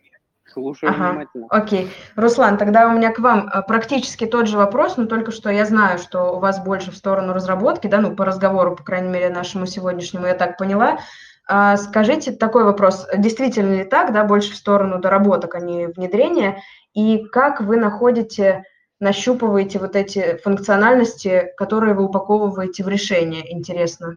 слушаю 0.47 0.91
ага, 0.91 1.11
внимательно. 1.11 1.47
Окей. 1.51 1.91
Руслан, 2.17 2.59
тогда 2.59 2.89
у 2.89 2.93
меня 2.93 3.13
к 3.13 3.19
вам 3.19 3.49
э, 3.49 3.63
практически 3.63 4.27
тот 4.27 4.49
же 4.49 4.57
вопрос, 4.57 4.97
но 4.97 5.07
только 5.07 5.31
что 5.31 5.51
я 5.51 5.65
знаю, 5.65 5.99
что 5.99 6.37
у 6.37 6.41
вас 6.41 6.63
больше 6.63 6.91
в 6.91 6.97
сторону 6.97 7.33
разработки, 7.33 7.87
да, 7.87 8.01
ну, 8.01 8.15
по 8.15 8.25
разговору, 8.25 8.77
по 8.77 8.85
крайней 8.85 9.09
мере, 9.09 9.31
нашему 9.31 9.67
сегодняшнему, 9.67 10.27
я 10.27 10.35
так 10.35 10.57
поняла. 10.57 10.99
А 11.47 11.77
скажите 11.77 12.33
такой 12.33 12.65
вопрос, 12.65 13.07
действительно 13.17 13.75
ли 13.75 13.85
так, 13.85 14.13
да, 14.13 14.25
больше 14.25 14.53
в 14.53 14.57
сторону 14.57 14.99
доработок, 14.99 15.55
а 15.55 15.61
не 15.61 15.89
внедрения, 15.89 16.63
и 16.95 17.25
как 17.25 17.61
вы 17.61 17.77
находите, 17.77 18.65
нащупываете 18.99 19.79
вот 19.79 19.95
эти 19.95 20.39
функциональности, 20.39 21.53
которые 21.57 21.95
вы 21.95 22.05
упаковываете 22.05 22.83
в 22.83 22.89
решение, 22.89 23.53
интересно? 23.53 24.17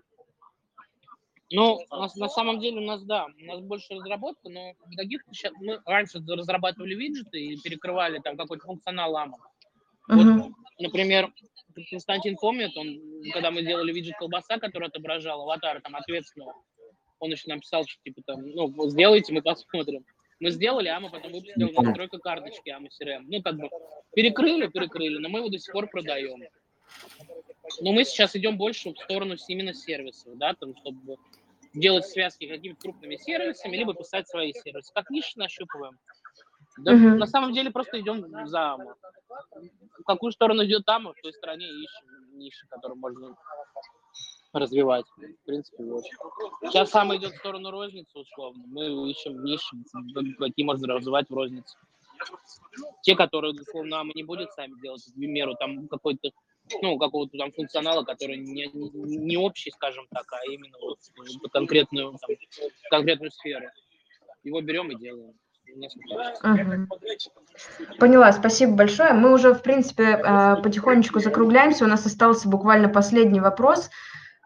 Ну, 1.50 1.80
на, 1.90 2.08
на 2.16 2.30
самом 2.30 2.60
деле 2.60 2.80
у 2.80 2.86
нас, 2.86 3.04
да, 3.04 3.26
у 3.26 3.46
нас 3.46 3.60
больше 3.62 3.94
разработка, 3.96 4.50
но 4.50 4.74
в 4.86 4.96
каких-то 4.96 5.34
сейчас, 5.34 5.54
мы 5.60 5.82
раньше 5.86 6.20
разрабатывали 6.28 6.96
виджеты 6.96 7.40
и 7.40 7.60
перекрывали 7.60 8.20
там 8.20 8.38
какой-то 8.38 8.66
функционал. 8.66 9.16
Uh-huh. 9.16 9.34
Вот, 10.10 10.52
например, 10.80 11.32
Константин 11.90 12.36
помнит, 12.38 12.76
он, 12.76 13.00
когда 13.34 13.52
мы 13.52 13.64
делали 13.64 13.94
виджет 13.94 14.16
колбаса, 14.18 14.60
который 14.60 14.88
отображал 14.90 15.42
аватар 15.42 15.82
там 15.82 15.96
ответственного, 15.96 16.54
он 17.20 17.32
еще 17.32 17.49
написал, 17.49 17.86
что 17.86 18.01
типа 18.03 18.22
там, 18.26 18.47
ну, 18.49 18.89
сделайте, 18.89 19.34
мы 19.34 19.41
посмотрим. 19.41 20.05
Мы 20.39 20.51
сделали, 20.51 20.88
а 20.88 20.99
мы 20.99 21.09
потом 21.09 21.32
выпустили 21.32 21.72
настройка 21.72 22.20
карточки 22.20 22.70
AMA 22.70 22.89
CRM. 22.89 23.24
Ну, 23.28 23.41
как 23.41 23.55
бы 23.55 23.70
перекрыли, 24.13 24.68
перекрыли, 24.68 25.18
но 25.18 25.30
мы 25.30 25.39
его 25.39 25.49
до 25.49 25.57
сих 25.57 25.74
пор 25.74 25.88
продаем. 25.88 26.43
Но 27.82 27.91
мы 27.91 28.05
сейчас 28.05 28.36
идем 28.36 28.57
больше 28.57 28.91
в 28.93 28.97
сторону 28.99 29.36
именно 29.47 29.74
сервисов, 29.74 30.38
да, 30.38 30.53
там, 30.53 30.76
чтобы 30.78 31.18
делать 31.74 32.05
связки 32.05 32.47
какими-то 32.47 32.80
крупными 32.80 33.15
сервисами, 33.18 33.76
либо 33.76 33.93
писать 33.93 34.28
свои 34.28 34.53
сервисы. 34.53 34.91
Как 34.93 35.09
ниши 35.09 35.38
нащупываем. 35.38 35.97
Да, 36.78 36.93
uh-huh. 36.93 37.15
На 37.15 37.26
самом 37.26 37.53
деле 37.53 37.72
просто 37.72 37.99
идем 37.99 38.24
за 38.47 38.74
АМА. 38.74 38.95
В 39.99 40.03
какую 40.03 40.32
сторону 40.32 40.63
идет 40.63 40.88
АМА, 40.88 41.13
в 41.13 41.22
той 41.22 41.34
стороне 41.34 41.68
ищем 41.68 42.38
ниши, 42.38 42.68
которые 42.68 42.97
можно 42.97 43.36
развивать. 44.58 45.05
В 45.18 45.45
принципе, 45.45 45.84
вот. 45.84 46.03
Сейчас 46.64 46.89
сам 46.91 47.16
идет 47.16 47.34
в 47.34 47.38
сторону 47.38 47.72
розницы, 47.72 48.20
условно. 48.20 48.64
Мы 48.68 49.10
ищем 49.10 49.43
ниши, 49.43 49.76
какие 50.38 50.66
можно 50.66 50.93
развивать 50.93 51.30
в 51.30 51.34
рознице. 51.34 51.78
Те, 53.03 53.16
которые, 53.16 53.53
условно, 53.53 54.03
мы 54.03 54.12
не 54.16 54.24
будет 54.24 54.51
сами 54.53 54.80
делать, 54.82 55.03
к 55.03 55.14
примеру, 55.14 55.55
там 55.55 55.88
какой-то 55.88 56.32
ну, 56.82 56.97
какого-то 56.97 57.38
там 57.38 57.51
функционала, 57.51 58.03
который 58.03 58.38
не, 58.38 58.70
не 58.74 59.38
общий, 59.38 59.72
скажем 59.72 60.05
так, 60.12 60.26
а 60.34 60.45
именно 60.51 60.78
вот 60.82 60.99
конкретную, 61.51 62.18
там, 62.20 62.36
конкретную 62.89 63.32
сферу. 63.32 63.68
Его 64.43 64.62
берем 64.62 64.91
и 64.91 64.95
делаем. 64.95 65.34
Ага. 66.41 66.88
Поняла, 67.99 68.32
спасибо 68.32 68.74
большое. 68.74 69.14
Мы 69.14 69.34
уже, 69.34 69.53
в 69.53 69.62
принципе, 69.62 70.20
а, 70.24 70.55
потихонечку 70.58 71.20
закругляемся. 71.20 71.86
У 71.86 71.88
нас 71.88 72.05
остался 72.05 72.47
буквально 72.47 72.89
последний 72.89 73.41
вопрос. 73.41 73.89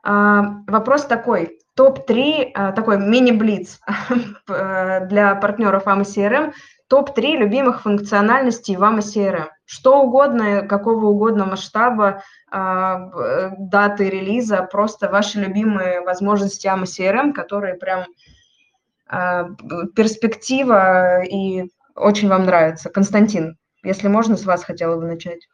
А, 0.04 0.64
вопрос 0.68 1.06
такой. 1.06 1.60
Топ-3, 1.76 2.52
а, 2.54 2.72
такой 2.72 2.97
мини-блиц 2.97 3.80
для 4.47 5.36
партнеров 5.36 5.88
AMA 5.88 6.02
CRM. 6.04 6.54
Топ-3 6.88 7.38
любимых 7.38 7.82
функциональностей 7.84 8.76
в 8.76 8.84
AMA 8.84 8.99
CRM. 8.99 9.47
Что 9.66 10.02
угодно, 10.02 10.64
какого 10.64 11.08
угодно 11.08 11.45
масштаба, 11.45 12.24
а, 12.52 13.10
даты 13.58 14.10
релиза, 14.10 14.68
просто 14.70 15.10
ваши 15.10 15.39
любимые 15.39 16.02
возможности 16.02 16.68
AMA 16.68 16.84
CRM, 16.84 17.34
которые 17.34 17.76
прям 17.76 18.06
перспектива 19.93 21.22
и 21.22 21.70
очень 21.95 22.30
вам 22.30 22.45
нравится. 22.45 22.89
Константин, 22.89 23.58
если 23.84 24.08
можно, 24.08 24.38
с 24.38 24.45
вас 24.45 24.64
хотела 24.64 24.95
бы 24.95 25.06
начать. 25.06 25.49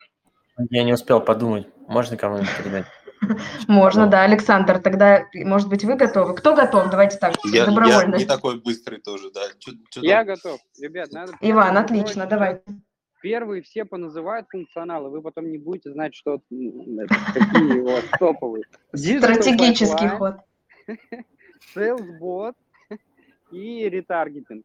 Я 0.70 0.84
не 0.84 0.94
успел 0.94 1.20
подумать. 1.22 1.68
Можно 1.88 2.18
кому-нибудь 2.18 2.56
передать? 2.56 2.86
Можно, 3.68 4.08
да. 4.08 4.24
Александр, 4.24 4.80
тогда, 4.80 5.26
может 5.34 5.70
быть, 5.70 5.84
вы 5.84 5.96
готовы? 5.96 6.36
Кто 6.36 6.56
готов? 6.56 6.90
Давайте 6.90 7.18
так, 7.18 7.36
я, 7.46 7.66
добровольно. 7.66 8.16
Я 8.16 8.20
не 8.20 8.26
такой 8.26 8.60
быстрый 8.60 9.00
тоже, 9.00 9.32
да. 9.32 9.42
Чё, 9.60 9.72
чё 9.90 10.02
я 10.02 10.24
там? 10.24 10.36
готов. 10.36 10.60
Ребят, 10.80 11.12
надо... 11.12 11.34
Иван, 11.42 11.78
отлично, 11.78 12.26
давай. 12.26 12.62
Первые 13.22 13.64
все 13.64 13.84
поназывают 13.84 14.48
функционалы, 14.50 15.10
вы 15.10 15.22
потом 15.22 15.50
не 15.52 15.58
будете 15.58 15.92
знать, 15.92 16.16
что 16.16 16.40
какие 16.50 17.80
вот 17.80 18.06
топовые. 18.20 18.64
Стратегический 18.94 20.08
ход. 20.08 20.36
Salesbot 21.76 22.54
и 23.52 23.90
ретаргетинг. 23.90 24.64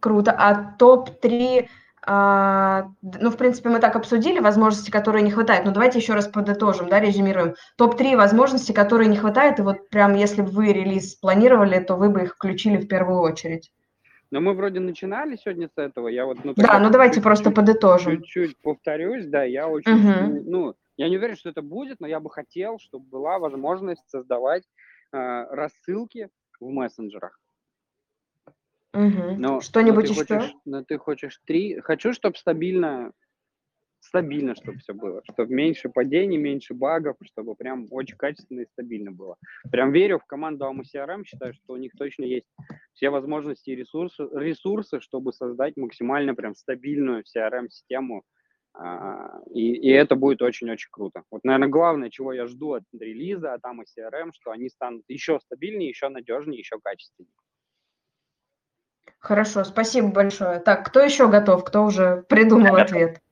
Круто. 0.00 0.32
А 0.32 0.76
топ-3 0.78 1.62
А, 1.62 1.83
ну, 2.06 3.30
в 3.30 3.36
принципе, 3.38 3.70
мы 3.70 3.80
так 3.80 3.96
обсудили 3.96 4.38
возможности, 4.38 4.90
которые 4.90 5.22
не 5.22 5.30
хватает. 5.30 5.64
Но 5.64 5.72
давайте 5.72 5.98
еще 5.98 6.12
раз 6.12 6.28
подытожим, 6.28 6.88
да, 6.88 7.00
резюмируем. 7.00 7.54
Топ-3 7.76 8.16
возможности, 8.16 8.72
которые 8.72 9.08
не 9.08 9.16
хватает, 9.16 9.58
и 9.58 9.62
вот 9.62 9.88
прям 9.88 10.14
если 10.14 10.42
бы 10.42 10.48
вы 10.48 10.72
релиз 10.72 11.14
планировали, 11.14 11.78
то 11.80 11.96
вы 11.96 12.10
бы 12.10 12.24
их 12.24 12.34
включили 12.34 12.76
в 12.76 12.88
первую 12.88 13.20
очередь. 13.20 13.70
Но 14.30 14.40
мы 14.40 14.54
вроде 14.54 14.80
начинали 14.80 15.36
сегодня 15.36 15.68
с 15.68 15.80
этого. 15.80 16.08
Я 16.08 16.26
вот, 16.26 16.44
ну, 16.44 16.54
да, 16.56 16.78
ну 16.78 16.90
давайте 16.90 17.20
просто 17.20 17.50
подытожим. 17.50 18.16
Чуть-чуть 18.22 18.58
повторюсь, 18.58 19.26
да, 19.26 19.44
я 19.44 19.68
очень, 19.68 19.92
угу. 19.92 20.42
ну, 20.50 20.74
я 20.96 21.08
не 21.08 21.16
уверен, 21.16 21.36
что 21.36 21.50
это 21.50 21.62
будет, 21.62 22.00
но 22.00 22.06
я 22.06 22.20
бы 22.20 22.30
хотел, 22.30 22.78
чтобы 22.78 23.06
была 23.06 23.38
возможность 23.38 24.02
создавать 24.08 24.64
э, 25.12 25.44
рассылки 25.50 26.28
в 26.60 26.68
мессенджерах. 26.68 27.38
Угу. 28.94 29.36
Но, 29.38 29.60
Что-нибудь 29.60 30.04
но 30.04 30.10
еще? 30.10 30.38
Хочешь, 30.38 30.54
но 30.64 30.84
ты 30.84 30.98
хочешь 30.98 31.40
три. 31.44 31.80
Хочу, 31.80 32.12
чтобы 32.12 32.36
стабильно, 32.36 33.12
стабильно, 33.98 34.54
чтобы 34.54 34.78
все 34.78 34.94
было, 34.94 35.20
чтобы 35.24 35.52
меньше 35.52 35.88
падений, 35.88 36.36
меньше 36.36 36.74
багов, 36.74 37.16
чтобы 37.22 37.56
прям 37.56 37.88
очень 37.90 38.16
качественно 38.16 38.60
и 38.60 38.66
стабильно 38.66 39.10
было. 39.10 39.36
Прям 39.72 39.90
верю 39.90 40.20
в 40.20 40.26
команду 40.26 40.64
CRM, 40.64 41.24
считаю, 41.24 41.54
что 41.54 41.72
у 41.72 41.76
них 41.76 41.92
точно 41.98 42.24
есть 42.24 42.46
все 42.92 43.10
возможности 43.10 43.70
и 43.70 43.76
ресурсы, 43.76 44.28
ресурсы 44.32 45.00
чтобы 45.00 45.32
создать 45.32 45.76
максимально 45.76 46.34
прям 46.36 46.54
стабильную 46.54 47.24
CRM-систему, 47.24 48.22
а, 48.76 49.40
и, 49.52 49.72
и 49.74 49.88
это 49.90 50.16
будет 50.16 50.42
очень-очень 50.42 50.88
круто. 50.90 51.22
Вот, 51.30 51.42
наверное, 51.44 51.68
главное, 51.68 52.10
чего 52.10 52.32
я 52.32 52.46
жду 52.46 52.74
от 52.74 52.84
релиза, 52.92 53.54
от 53.54 53.62
CRM, 53.64 54.30
что 54.34 54.50
они 54.50 54.68
станут 54.68 55.04
еще 55.08 55.40
стабильнее, 55.40 55.88
еще 55.88 56.08
надежнее, 56.08 56.58
еще 56.58 56.78
качественнее. 56.82 57.32
Хорошо, 59.24 59.64
спасибо 59.64 60.08
большое. 60.08 60.58
Так, 60.58 60.84
кто 60.84 61.00
еще 61.00 61.28
готов? 61.28 61.64
Кто 61.64 61.84
уже 61.84 62.24
придумал 62.28 62.76
я 62.76 62.82
ответ? 62.82 63.22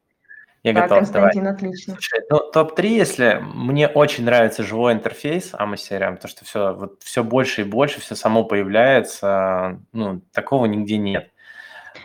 Я 0.63 0.73
так, 0.73 0.85
готов. 0.85 0.99
Константин, 0.99 1.43
давай. 1.43 1.55
отлично. 1.55 1.95
Слушай, 1.95 2.21
ну, 2.31 2.39
топ-3, 2.51 2.87
если 2.87 3.41
мне 3.43 3.89
очень 3.89 4.25
нравится 4.25 4.63
живой 4.63 4.95
интерфейс 4.95 5.53
CRM, 5.53 6.17
то 6.17 6.29
что 6.29 6.47
все, 6.47 6.73
вот, 6.73 7.03
все 7.03 7.23
больше 7.23 7.61
и 7.61 7.65
больше, 7.65 8.01
все 8.01 8.15
само 8.15 8.45
появляется, 8.45 9.81
ну, 9.93 10.23
такого 10.33 10.65
нигде 10.65 10.97
нет. 10.97 11.29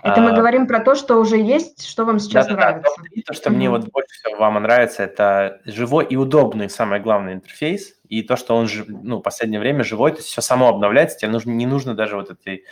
Это 0.04 0.16
а, 0.16 0.22
мы 0.22 0.34
говорим 0.34 0.68
про 0.68 0.82
то, 0.82 0.96
что 0.96 1.16
уже 1.16 1.38
есть, 1.38 1.88
что 1.88 2.04
вам 2.04 2.20
сейчас 2.20 2.48
да, 2.48 2.56
нравится. 2.56 2.92
Да, 2.98 3.04
да, 3.16 3.22
то, 3.26 3.34
что 3.34 3.50
mm-hmm. 3.50 3.54
мне 3.54 3.70
вот 3.70 3.90
больше 3.90 4.10
всего 4.10 4.36
вам 4.38 4.62
нравится, 4.62 5.04
это 5.04 5.62
живой 5.64 6.06
и 6.06 6.18
удобный, 6.18 6.70
самое 6.70 7.02
главное, 7.02 7.36
интерфейс, 7.36 7.94
и 8.10 8.22
то, 8.22 8.36
что 8.36 8.54
он, 8.58 8.68
ну, 8.88 9.20
в 9.20 9.22
последнее 9.22 9.62
время 9.62 9.86
живой, 9.86 10.12
то 10.12 10.18
есть 10.18 10.28
все 10.28 10.42
само 10.42 10.68
обновляется, 10.68 11.20
тебе 11.20 11.32
нужно, 11.32 11.52
не 11.52 11.66
нужно 11.66 11.96
даже 11.96 12.18
вот 12.18 12.30
этой 12.32 12.66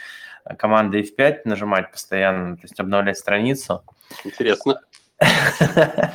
командой 0.58 1.02
F5 1.04 1.41
нажимать 1.46 1.91
постоянно, 1.91 2.56
то 2.56 2.64
есть 2.64 2.80
обновлять 2.80 3.18
страницу. 3.18 3.84
Интересно. 4.24 4.82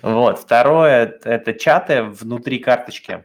Вот. 0.00 0.38
Второе– 0.38 1.18
это 1.24 1.52
чаты 1.54 2.04
внутри 2.04 2.60
карточки. 2.60 3.24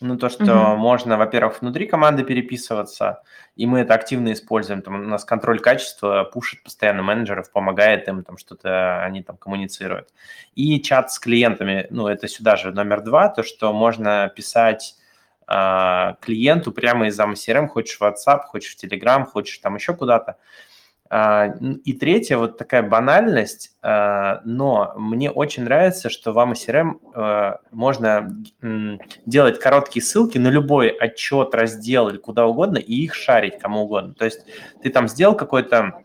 Ну, 0.00 0.18
то, 0.18 0.28
что 0.28 0.44
mm-hmm. 0.44 0.76
можно, 0.76 1.16
во-первых, 1.16 1.62
внутри 1.62 1.86
команды 1.86 2.22
переписываться, 2.22 3.22
и 3.54 3.64
мы 3.64 3.80
это 3.80 3.94
активно 3.94 4.32
используем. 4.34 4.82
Там 4.82 4.96
у 4.96 5.08
нас 5.08 5.24
контроль 5.24 5.58
качества 5.58 6.24
пушит 6.24 6.62
постоянно 6.62 7.02
менеджеров, 7.02 7.50
помогает 7.50 8.06
им, 8.06 8.22
там 8.22 8.36
что-то 8.36 9.02
они 9.02 9.22
там 9.22 9.38
коммуницируют. 9.38 10.10
И 10.54 10.82
чат 10.82 11.10
с 11.12 11.18
клиентами, 11.18 11.86
ну, 11.88 12.08
это 12.08 12.28
сюда 12.28 12.56
же 12.56 12.72
номер 12.72 13.00
два, 13.00 13.30
то, 13.30 13.42
что 13.42 13.72
можно 13.72 14.30
писать 14.36 14.96
клиенту 15.46 16.72
прямо 16.72 17.06
из 17.06 17.18
CRM, 17.18 17.68
хочешь 17.68 17.98
в 17.98 18.02
WhatsApp, 18.02 18.40
хочешь 18.46 18.76
в 18.76 18.82
Telegram, 18.82 19.24
хочешь 19.24 19.58
там 19.58 19.76
еще 19.76 19.94
куда-то. 19.94 20.36
Э, 21.10 21.48
и 21.84 21.92
третья 21.92 22.36
вот 22.36 22.58
такая 22.58 22.82
банальность, 22.82 23.72
э, 23.82 24.38
но 24.44 24.92
мне 24.96 25.30
очень 25.30 25.64
нравится, 25.64 26.10
что 26.10 26.32
в 26.32 26.38
CRM 26.38 26.98
э, 27.14 27.56
можно 27.70 28.36
делать 29.24 29.60
короткие 29.60 30.04
ссылки 30.04 30.38
на 30.38 30.48
любой 30.48 30.88
отчет, 30.88 31.54
раздел 31.54 32.08
или 32.08 32.16
куда 32.16 32.46
угодно, 32.46 32.78
и 32.78 32.94
их 32.94 33.14
шарить 33.14 33.58
кому 33.58 33.82
угодно. 33.82 34.14
То 34.14 34.24
есть 34.24 34.40
ты 34.82 34.90
там 34.90 35.08
сделал 35.08 35.36
какой-то 35.36 36.02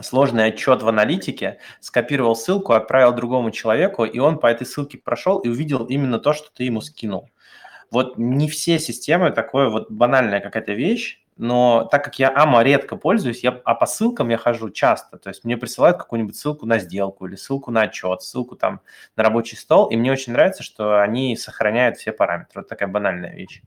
сложный 0.00 0.46
отчет 0.46 0.82
в 0.82 0.88
аналитике, 0.88 1.58
скопировал 1.80 2.34
ссылку, 2.34 2.72
отправил 2.72 3.12
другому 3.12 3.50
человеку, 3.50 4.04
и 4.04 4.18
он 4.18 4.38
по 4.38 4.46
этой 4.46 4.66
ссылке 4.66 4.98
прошел 4.98 5.38
и 5.38 5.48
увидел 5.48 5.84
именно 5.84 6.18
то, 6.18 6.32
что 6.32 6.48
ты 6.52 6.64
ему 6.64 6.80
скинул. 6.80 7.28
Вот 7.92 8.18
не 8.18 8.48
все 8.48 8.78
системы, 8.78 9.30
такое 9.30 9.68
вот 9.68 9.90
банальная 9.90 10.40
какая-то 10.40 10.72
вещь, 10.72 11.22
но 11.36 11.88
так 11.90 12.04
как 12.04 12.18
я 12.18 12.30
АМА 12.34 12.62
редко 12.62 12.96
пользуюсь, 12.96 13.42
я, 13.42 13.60
а 13.64 13.74
по 13.74 13.86
ссылкам 13.86 14.28
я 14.30 14.36
хожу 14.36 14.70
часто, 14.70 15.18
то 15.18 15.28
есть 15.28 15.44
мне 15.44 15.56
присылают 15.56 15.98
какую-нибудь 15.98 16.36
ссылку 16.36 16.66
на 16.66 16.78
сделку 16.78 17.26
или 17.26 17.36
ссылку 17.36 17.70
на 17.70 17.82
отчет, 17.82 18.22
ссылку 18.22 18.56
там 18.56 18.80
на 19.16 19.22
рабочий 19.22 19.56
стол, 19.56 19.86
и 19.86 19.96
мне 19.96 20.10
очень 20.10 20.32
нравится, 20.32 20.62
что 20.62 21.00
они 21.00 21.36
сохраняют 21.36 21.98
все 21.98 22.12
параметры. 22.12 22.62
Вот 22.62 22.68
такая 22.68 22.88
банальная 22.88 23.34
вещь. 23.34 23.62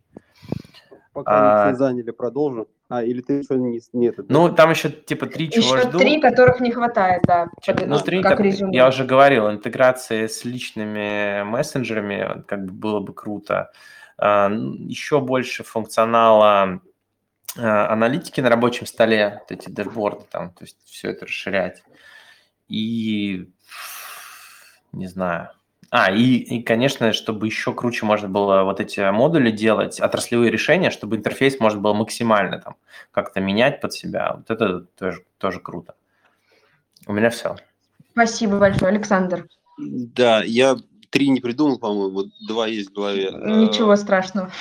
Пока 1.14 1.68
а, 1.68 1.70
мы 1.70 1.78
заняли, 1.78 2.12
продолжим. 2.12 2.68
А, 2.90 3.02
или 3.02 3.22
ты 3.22 3.34
еще 3.34 3.56
не... 3.56 3.80
Нет, 3.94 4.16
ну, 4.28 4.54
там 4.54 4.72
еще 4.72 4.90
типа 4.90 5.28
три, 5.28 5.50
чего 5.50 5.78
еще 5.78 5.88
жду. 5.88 5.98
три, 5.98 6.20
которых 6.20 6.60
не 6.60 6.72
хватает, 6.72 7.24
да. 7.24 7.48
Ну, 7.86 8.00
три, 8.00 8.22
как, 8.22 8.38
как 8.38 8.46
я 8.46 8.88
уже 8.90 9.06
говорил, 9.06 9.50
интеграция 9.50 10.28
с 10.28 10.44
личными 10.44 11.44
мессенджерами 11.44 12.44
как 12.48 12.66
бы 12.66 12.74
было 12.74 13.00
бы 13.00 13.14
круто. 13.14 13.72
Еще 14.18 15.20
больше 15.20 15.64
функционала 15.64 16.82
а, 17.58 17.92
аналитики 17.92 18.42
на 18.42 18.50
рабочем 18.50 18.86
столе, 18.86 19.42
вот 19.42 19.52
эти 19.52 19.70
дэшборды 19.70 20.26
там, 20.30 20.52
то 20.52 20.64
есть 20.64 20.78
все 20.86 21.10
это 21.10 21.26
расширять. 21.26 21.84
И 22.68 23.50
не 24.92 25.08
знаю. 25.08 25.50
А, 25.92 26.12
и, 26.12 26.38
и, 26.38 26.64
конечно, 26.64 27.14
чтобы 27.14 27.46
еще 27.46 27.74
круче 27.74 28.06
можно 28.06 28.28
было 28.28 28.64
вот 28.64 28.80
эти 28.80 29.00
модули 29.12 29.52
делать, 29.52 30.00
отраслевые 30.00 30.52
решения, 30.52 30.90
чтобы 30.90 31.16
интерфейс 31.16 31.60
можно 31.60 31.80
было 31.80 31.94
максимально 31.94 32.60
там 32.60 32.76
как-то 33.12 33.40
менять 33.40 33.82
под 33.82 33.94
себя. 33.94 34.34
Вот 34.36 34.50
это 34.50 34.82
тоже, 34.98 35.24
тоже 35.38 35.60
круто. 35.60 35.96
У 37.08 37.14
меня 37.14 37.30
все. 37.30 37.56
Спасибо 38.12 38.58
большое, 38.58 38.92
Александр. 38.92 39.48
Да, 39.78 40.42
я 40.44 40.78
три 41.16 41.30
не 41.30 41.40
придумал, 41.40 41.80
по-моему, 41.80 42.26
два 42.46 42.68
есть 42.68 42.90
в 42.90 42.94
голове. 42.94 43.32
Ничего 43.32 43.92
а, 43.92 43.98
страшного. 43.98 44.52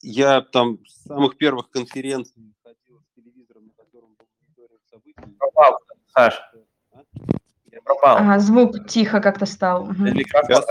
Я 0.00 0.40
там 0.40 0.78
с 0.86 1.04
самых 1.04 1.36
первых 1.36 1.68
конференций 1.68 2.54
ходил 2.64 3.02
с 3.02 3.14
телевизором, 3.14 3.66
на 3.66 3.84
котором 3.84 4.16
был 4.16 4.24
мониторинг 4.40 4.80
событий. 4.90 5.36
Пропал, 5.38 5.78
Саш. 6.14 6.40
А? 6.94 7.02
Я 7.70 7.82
пропал. 7.82 8.16
Ага, 8.16 8.38
звук 8.38 8.88
тихо 8.88 9.20
как-то 9.20 9.44
стал. 9.44 9.92
Сейчас, 9.92 10.66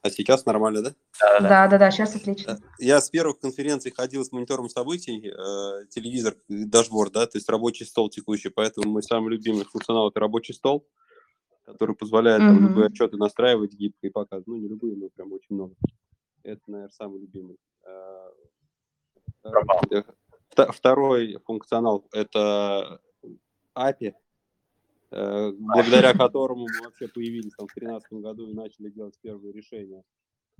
а 0.00 0.10
сейчас 0.10 0.46
нормально, 0.46 0.82
да? 0.82 0.94
Да, 1.40 1.66
да, 1.66 1.76
да, 1.76 1.90
сейчас 1.90 2.16
отлично. 2.16 2.58
Я 2.78 3.02
с 3.02 3.10
первых 3.10 3.40
конференций 3.40 3.92
ходил 3.94 4.24
с 4.24 4.32
монитором 4.32 4.70
событий, 4.70 5.28
э, 5.28 5.86
телевизор, 5.90 6.34
дашборд, 6.48 7.12
да, 7.12 7.26
то 7.26 7.36
есть 7.36 7.50
рабочий 7.50 7.84
стол 7.84 8.08
текущий, 8.08 8.48
поэтому 8.48 8.90
мой 8.90 9.02
самый 9.02 9.32
любимый 9.32 9.66
функционал– 9.66 10.08
это 10.10 10.20
рабочий 10.20 10.54
стол 10.54 10.86
который 11.66 11.96
позволяет 11.96 12.40
mm-hmm. 12.40 12.54
там, 12.54 12.68
любые 12.68 12.86
отчеты 12.86 13.16
настраивать 13.16 13.74
гибко 13.74 14.06
и 14.06 14.10
показывать. 14.10 14.46
Ну, 14.46 14.56
не 14.56 14.68
любые, 14.68 14.96
но 14.96 15.08
прям 15.08 15.32
очень 15.32 15.54
много. 15.54 15.74
Это, 16.44 16.62
наверное, 16.68 16.90
самый 16.90 17.20
любимый. 17.20 17.58
А, 17.84 18.30
второй 20.72 21.38
функционал– 21.44 22.06
это 22.12 23.00
API, 23.76 24.14
э, 25.10 25.52
благодаря 25.52 26.12
которому 26.18 26.62
мы 26.62 26.84
вообще 26.84 27.08
появились 27.08 27.52
там 27.56 27.66
в 27.66 27.74
2013 27.74 28.12
году 28.12 28.48
и 28.48 28.54
начали 28.54 28.90
делать 28.90 29.18
первые 29.20 29.52
решения. 29.52 30.04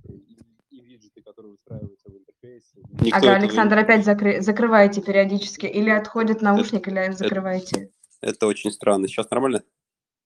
И, 0.08 0.80
виджеты, 0.80 1.22
которые 1.22 1.52
выстраиваются 1.52 2.10
в 2.10 2.16
интерфейсе. 2.16 2.80
Никто 3.00 3.16
ага, 3.16 3.36
Александр, 3.36 3.76
не... 3.76 3.82
опять 3.82 4.04
закры... 4.04 4.42
закрываете 4.42 5.00
периодически. 5.00 5.66
Или 5.66 5.90
отходит 5.90 6.42
наушник, 6.42 6.88
это, 6.88 7.04
или 7.04 7.12
закрываете. 7.12 7.92
Это, 8.20 8.32
это 8.32 8.46
очень 8.46 8.72
странно. 8.72 9.06
Сейчас 9.06 9.30
нормально? 9.30 9.62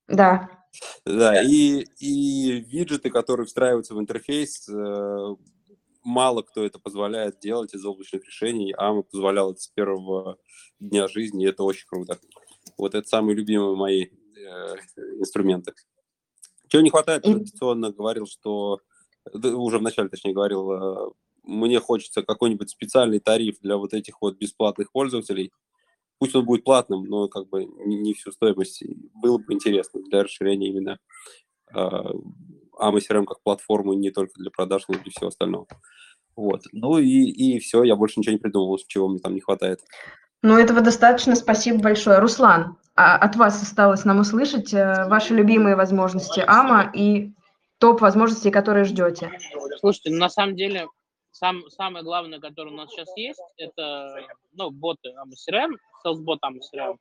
Да. 0.09 0.60
Да, 1.05 1.43
и, 1.43 1.85
и 1.99 2.61
виджеты, 2.61 3.11
которые 3.11 3.47
встраиваются 3.47 3.95
в 3.95 4.01
интерфейс, 4.01 4.69
э, 4.69 5.37
мало 6.05 6.43
кто 6.43 6.65
это 6.65 6.79
позволяет 6.79 7.41
делать 7.41 7.75
из 7.75 7.85
облачных 7.85 8.25
решений. 8.25 8.75
AMA 8.79 9.03
позволял 9.03 9.53
это 9.53 9.61
с 9.61 9.69
первого 9.69 10.39
дня 10.79 11.09
жизни, 11.09 11.45
и 11.45 11.49
это 11.49 11.63
очень 11.65 11.87
круто. 11.87 12.19
Вот 12.77 12.95
это 12.95 13.07
самые 13.09 13.37
любимые 13.37 13.77
мои 13.77 14.07
э, 14.07 14.77
инструменты. 15.19 15.75
Чего 16.69 16.83
не 16.83 16.91
хватает, 16.91 17.25
традиционно 17.25 17.91
говорил, 17.91 18.27
что 18.27 18.81
уже 19.33 19.79
вначале, 19.79 20.09
точнее, 20.09 20.33
говорил, 20.33 20.71
э, 20.71 21.11
мне 21.43 21.81
хочется 21.81 22.23
какой-нибудь 22.23 22.71
специальный 22.71 23.19
тариф 23.19 23.59
для 23.61 23.77
вот 23.77 23.93
этих 23.93 24.21
вот 24.21 24.39
бесплатных 24.39 24.93
пользователей, 24.93 25.53
Пусть 26.21 26.37
он 26.37 26.45
будет 26.45 26.65
платным, 26.65 27.05
но 27.05 27.29
как 27.29 27.49
бы 27.49 27.65
не 27.65 28.13
всю 28.13 28.31
стоимость. 28.31 28.85
Было 29.15 29.39
бы 29.39 29.55
интересно 29.55 30.03
для 30.03 30.23
расширения 30.23 30.69
именно 30.69 30.99
э, 31.75 31.79
AMA 32.79 33.25
как 33.25 33.43
платформы 33.43 33.97
не 33.97 34.11
только 34.11 34.35
для 34.37 34.51
продаж, 34.51 34.85
но 34.87 34.97
и 34.97 34.99
для 34.99 35.11
всего 35.11 35.29
остального. 35.29 35.67
Вот. 36.37 36.61
Ну 36.73 36.99
и, 36.99 37.07
и 37.07 37.59
все, 37.59 37.85
я 37.85 37.97
больше 37.97 38.21
ничего 38.21 38.35
не 38.35 38.39
придумал, 38.39 38.79
чего 38.87 39.09
мне 39.09 39.19
там 39.19 39.35
не 39.35 39.41
хватает. 39.41 39.81
Ну, 40.43 40.59
этого 40.59 40.83
достаточно, 40.83 41.35
спасибо 41.37 41.81
большое. 41.81 42.19
Руслан, 42.19 42.77
а, 42.97 43.17
от 43.17 43.37
вас 43.37 43.63
осталось 43.63 44.05
нам 44.05 44.21
услышать 44.21 44.75
э, 44.75 45.07
ваши 45.09 45.35
любимые 45.35 45.75
возможности 45.75 46.45
АМА 46.47 46.93
и 46.95 47.33
топ 47.79 48.03
возможностей, 48.03 48.51
которые 48.51 48.85
ждете. 48.85 49.33
Слушайте, 49.79 50.11
ну, 50.11 50.19
на 50.19 50.29
самом 50.29 50.55
деле 50.55 50.87
сам, 51.31 51.63
самое 51.71 52.05
главное, 52.05 52.41
которое 52.41 52.71
у 52.71 52.77
нас 52.77 52.91
сейчас 52.91 53.09
есть, 53.17 53.41
это 53.57 54.17
ну, 54.53 54.71
боты 54.71 55.11
AMA 55.11 55.33
CRM, 55.33 55.77
salesbot 56.05 56.39
AMA 56.43 56.61
CRM. 56.75 56.99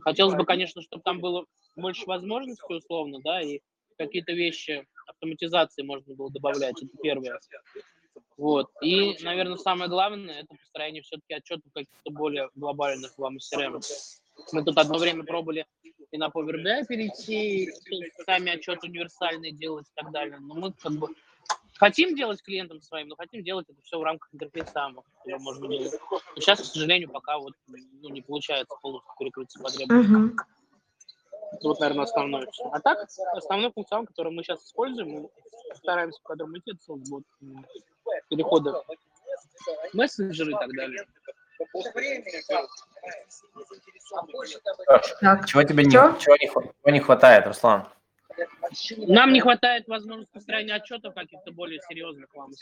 Хотелось 0.00 0.34
бы, 0.34 0.44
конечно, 0.44 0.82
чтобы 0.82 1.02
там 1.02 1.20
было 1.20 1.44
больше 1.76 2.06
возможностей 2.06 2.74
условно, 2.74 3.18
да, 3.22 3.40
и 3.42 3.60
какие-то 3.98 4.32
вещи 4.32 4.86
автоматизации 5.06 5.82
можно 5.82 6.14
было 6.14 6.30
добавлять, 6.30 6.82
это 6.82 6.96
первое. 7.02 7.38
Вот. 8.36 8.68
И, 8.80 9.16
наверное, 9.22 9.56
самое 9.56 9.90
главное, 9.90 10.40
это 10.40 10.54
построение 10.54 11.02
все-таки 11.02 11.34
отчетов 11.34 11.70
каких-то 11.74 12.10
более 12.10 12.48
глобальных 12.54 13.16
вам 13.18 13.36
CRM. 13.36 13.80
Мы 14.52 14.64
тут 14.64 14.78
одно 14.78 14.98
время 14.98 15.24
пробовали 15.24 15.66
и 16.10 16.18
на 16.18 16.28
Power 16.28 16.56
BI 16.62 16.86
перейти, 16.86 17.70
сами 18.24 18.52
отчеты 18.52 18.86
универсальные 18.86 19.52
делать 19.52 19.86
и 19.88 19.92
так 19.94 20.12
далее. 20.12 20.38
Но 20.40 20.54
мы 20.54 20.72
как 20.72 20.92
бы 20.92 21.08
хотим 21.82 22.14
делать 22.14 22.40
клиентам 22.42 22.80
своим, 22.80 23.08
но 23.08 23.16
хотим 23.16 23.42
делать 23.42 23.66
это 23.68 23.80
все 23.82 23.98
в 23.98 24.02
рамках 24.04 24.32
интерфейса 24.32 24.84
АМА, 24.84 25.02
можно 25.38 25.66
делать. 25.66 25.92
Но 26.10 26.20
сейчас, 26.36 26.60
к 26.60 26.64
сожалению, 26.64 27.10
пока 27.10 27.38
вот 27.38 27.54
ну, 27.66 28.08
не 28.08 28.22
получается 28.22 28.74
полностью 28.80 29.12
перекрыть 29.18 29.50
все 29.50 29.60
потребности. 29.60 30.12
Uh-huh. 30.12 30.36
Вот, 31.62 31.80
наверное, 31.80 32.04
основное. 32.04 32.46
А 32.70 32.80
так, 32.80 33.08
основной 33.34 33.72
функционал, 33.72 34.06
который 34.06 34.32
мы 34.32 34.44
сейчас 34.44 34.64
используем, 34.64 35.08
мы 35.08 35.28
стараемся 35.74 36.20
в 36.20 36.22
котором 36.22 36.56
идти, 36.56 36.70
это 36.70 37.00
вот, 37.10 37.24
переходы 38.28 38.72
мессенджеры 39.92 40.52
и 40.52 40.54
так 40.54 40.70
далее. 40.76 41.04
Так, 45.20 45.46
чего 45.46 45.62
тебе 45.64 45.84
не, 45.84 45.90
чего 45.90 46.36
не, 46.36 46.46
чего 46.46 46.90
не 46.90 47.00
хватает, 47.00 47.46
Руслан? 47.46 47.88
Нам 48.96 49.32
не 49.32 49.40
хватает 49.40 49.88
возможности 49.88 50.32
построения 50.32 50.74
отчетов 50.74 51.14
каких-то 51.14 51.52
более 51.52 51.80
серьезных 51.88 52.32
вам. 52.34 52.52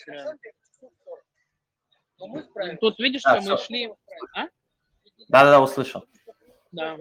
Тут 2.81 2.99
видишь, 2.99 3.21
что 3.21 3.41
мы 3.41 3.59
шли... 3.59 3.93
А? 4.35 4.49
Да-да-да, 5.29 5.61
услышал. 5.61 6.05
Да. 6.73 6.97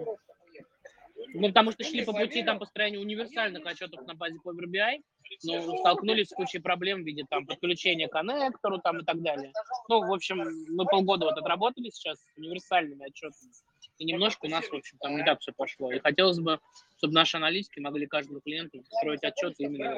Ну, 1.32 1.48
потому 1.48 1.70
что 1.72 1.84
шли 1.84 2.04
по 2.04 2.12
пути 2.12 2.42
там 2.42 2.58
построения 2.58 2.98
универсальных 2.98 3.64
отчетов 3.64 4.06
на 4.06 4.14
базе 4.14 4.38
Power 4.44 4.66
BI, 4.66 5.02
но 5.44 5.78
столкнулись 5.78 6.28
с 6.28 6.34
кучей 6.34 6.58
проблем 6.58 7.02
в 7.02 7.06
виде 7.06 7.24
там 7.28 7.46
подключения 7.46 8.08
к 8.08 8.12
коннектору 8.12 8.78
там 8.78 9.00
и 9.00 9.04
так 9.04 9.20
далее. 9.22 9.52
Ну, 9.88 10.06
в 10.06 10.12
общем, 10.12 10.38
мы 10.68 10.84
полгода 10.86 11.26
вот 11.26 11.38
отработали 11.38 11.90
сейчас 11.90 12.18
с 12.18 12.36
универсальными 12.36 13.06
отчетами, 13.06 13.52
и 13.98 14.04
немножко 14.04 14.46
у 14.46 14.48
нас, 14.48 14.66
в 14.66 14.74
общем, 14.74 14.98
там 14.98 15.16
не 15.16 15.24
так 15.24 15.40
все 15.40 15.52
пошло. 15.52 15.92
И 15.92 16.00
хотелось 16.00 16.40
бы, 16.40 16.58
чтобы 17.00 17.14
наши 17.14 17.38
аналитики 17.38 17.80
могли 17.80 18.06
каждому 18.06 18.40
клиенту 18.40 18.84
строить 18.84 19.24
отчеты 19.24 19.64
именно 19.64 19.94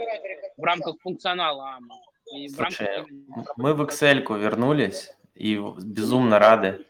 в 0.57 0.63
рамках 0.63 1.01
функционала 1.01 1.75
АМА. 1.75 1.97
Слушай, 2.55 2.87
рамках... 2.97 3.57
мы 3.57 3.75
в 3.75 3.83
Excel 3.83 4.23
вернулись 4.39 5.11
и 5.35 5.61
безумно 5.83 6.39
рады 6.39 6.87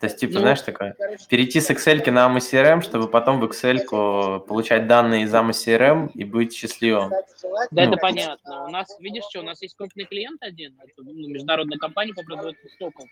то 0.00 0.06
есть, 0.06 0.16
типа, 0.16 0.34
ну, 0.34 0.40
знаешь, 0.40 0.62
такое, 0.62 0.96
перейти 1.28 1.60
с 1.60 1.68
Excel 1.68 2.10
на 2.10 2.26
AMA 2.26 2.38
CRM, 2.38 2.80
чтобы 2.80 3.06
потом 3.06 3.38
в 3.38 3.44
Excel 3.44 4.40
получать 4.40 4.86
данные 4.86 5.24
из 5.24 5.34
AMA 5.34 5.50
CRM 5.50 6.10
и 6.14 6.24
быть 6.24 6.54
счастливым. 6.54 7.10
Да, 7.10 7.84
ну. 7.84 7.92
это 7.92 7.96
понятно. 7.98 8.64
У 8.64 8.70
нас, 8.70 8.96
видишь, 8.98 9.24
что, 9.28 9.40
у 9.40 9.42
нас 9.42 9.60
есть 9.60 9.76
крупный 9.76 10.06
клиент 10.06 10.42
один, 10.42 10.74
это 10.82 11.02
ну, 11.02 11.28
международная 11.28 11.76
компания 11.76 12.14
по 12.14 12.22
производству 12.22 12.70
стоков. 12.70 13.06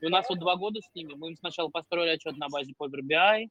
И 0.00 0.06
у 0.06 0.08
нас 0.08 0.26
вот 0.28 0.40
два 0.40 0.56
года 0.56 0.80
с 0.80 0.94
ними. 0.96 1.14
Мы 1.14 1.28
им 1.28 1.36
сначала 1.36 1.68
построили 1.68 2.10
отчет 2.10 2.36
на 2.36 2.48
базе 2.48 2.72
Power 2.76 3.00
BI, 3.00 3.46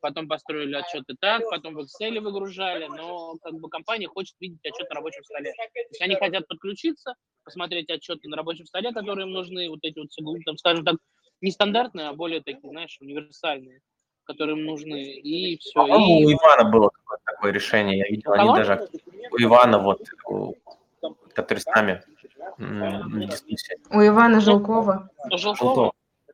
потом 0.00 0.28
построили 0.28 0.74
отчеты 0.74 1.14
так, 1.18 1.42
потом 1.50 1.74
в 1.74 1.80
Excel 1.80 2.20
выгружали, 2.20 2.86
но 2.86 3.36
как 3.42 3.54
бы 3.54 3.68
компания 3.68 4.08
хочет 4.08 4.34
видеть 4.40 4.64
отчет 4.64 4.88
на 4.88 4.96
рабочем 4.96 5.24
столе. 5.24 5.52
То 5.52 5.80
есть 5.90 6.02
они 6.02 6.14
хотят 6.16 6.46
подключиться, 6.46 7.14
посмотреть 7.44 7.90
отчеты 7.90 8.28
на 8.28 8.36
рабочем 8.36 8.66
столе, 8.66 8.92
которые 8.92 9.26
им 9.26 9.32
нужны, 9.32 9.68
вот 9.68 9.80
эти 9.82 9.98
вот, 9.98 10.08
там, 10.44 10.56
скажем 10.58 10.84
так, 10.84 10.96
не 11.40 11.50
стандартные, 11.50 12.08
а 12.08 12.12
более 12.12 12.40
такие, 12.42 12.70
знаешь, 12.70 12.96
универсальные, 13.00 13.80
которые 14.24 14.58
им 14.58 14.66
нужны, 14.66 15.02
и 15.02 15.58
все. 15.58 15.72
По-моему, 15.74 16.20
и... 16.20 16.24
у 16.26 16.32
Ивана 16.32 16.70
было 16.70 16.90
такое 17.24 17.52
решение, 17.52 17.98
я 17.98 18.08
видел, 18.08 18.32
они 18.32 18.54
даже 18.54 18.88
у 19.30 19.42
Ивана 19.42 19.78
вот, 19.78 20.00
который 21.32 21.58
с 21.58 21.66
нами. 21.66 22.02
У 22.58 24.00
Ивана 24.04 24.40
Жилкова. 24.40 25.10
Жилкова? 25.30 25.92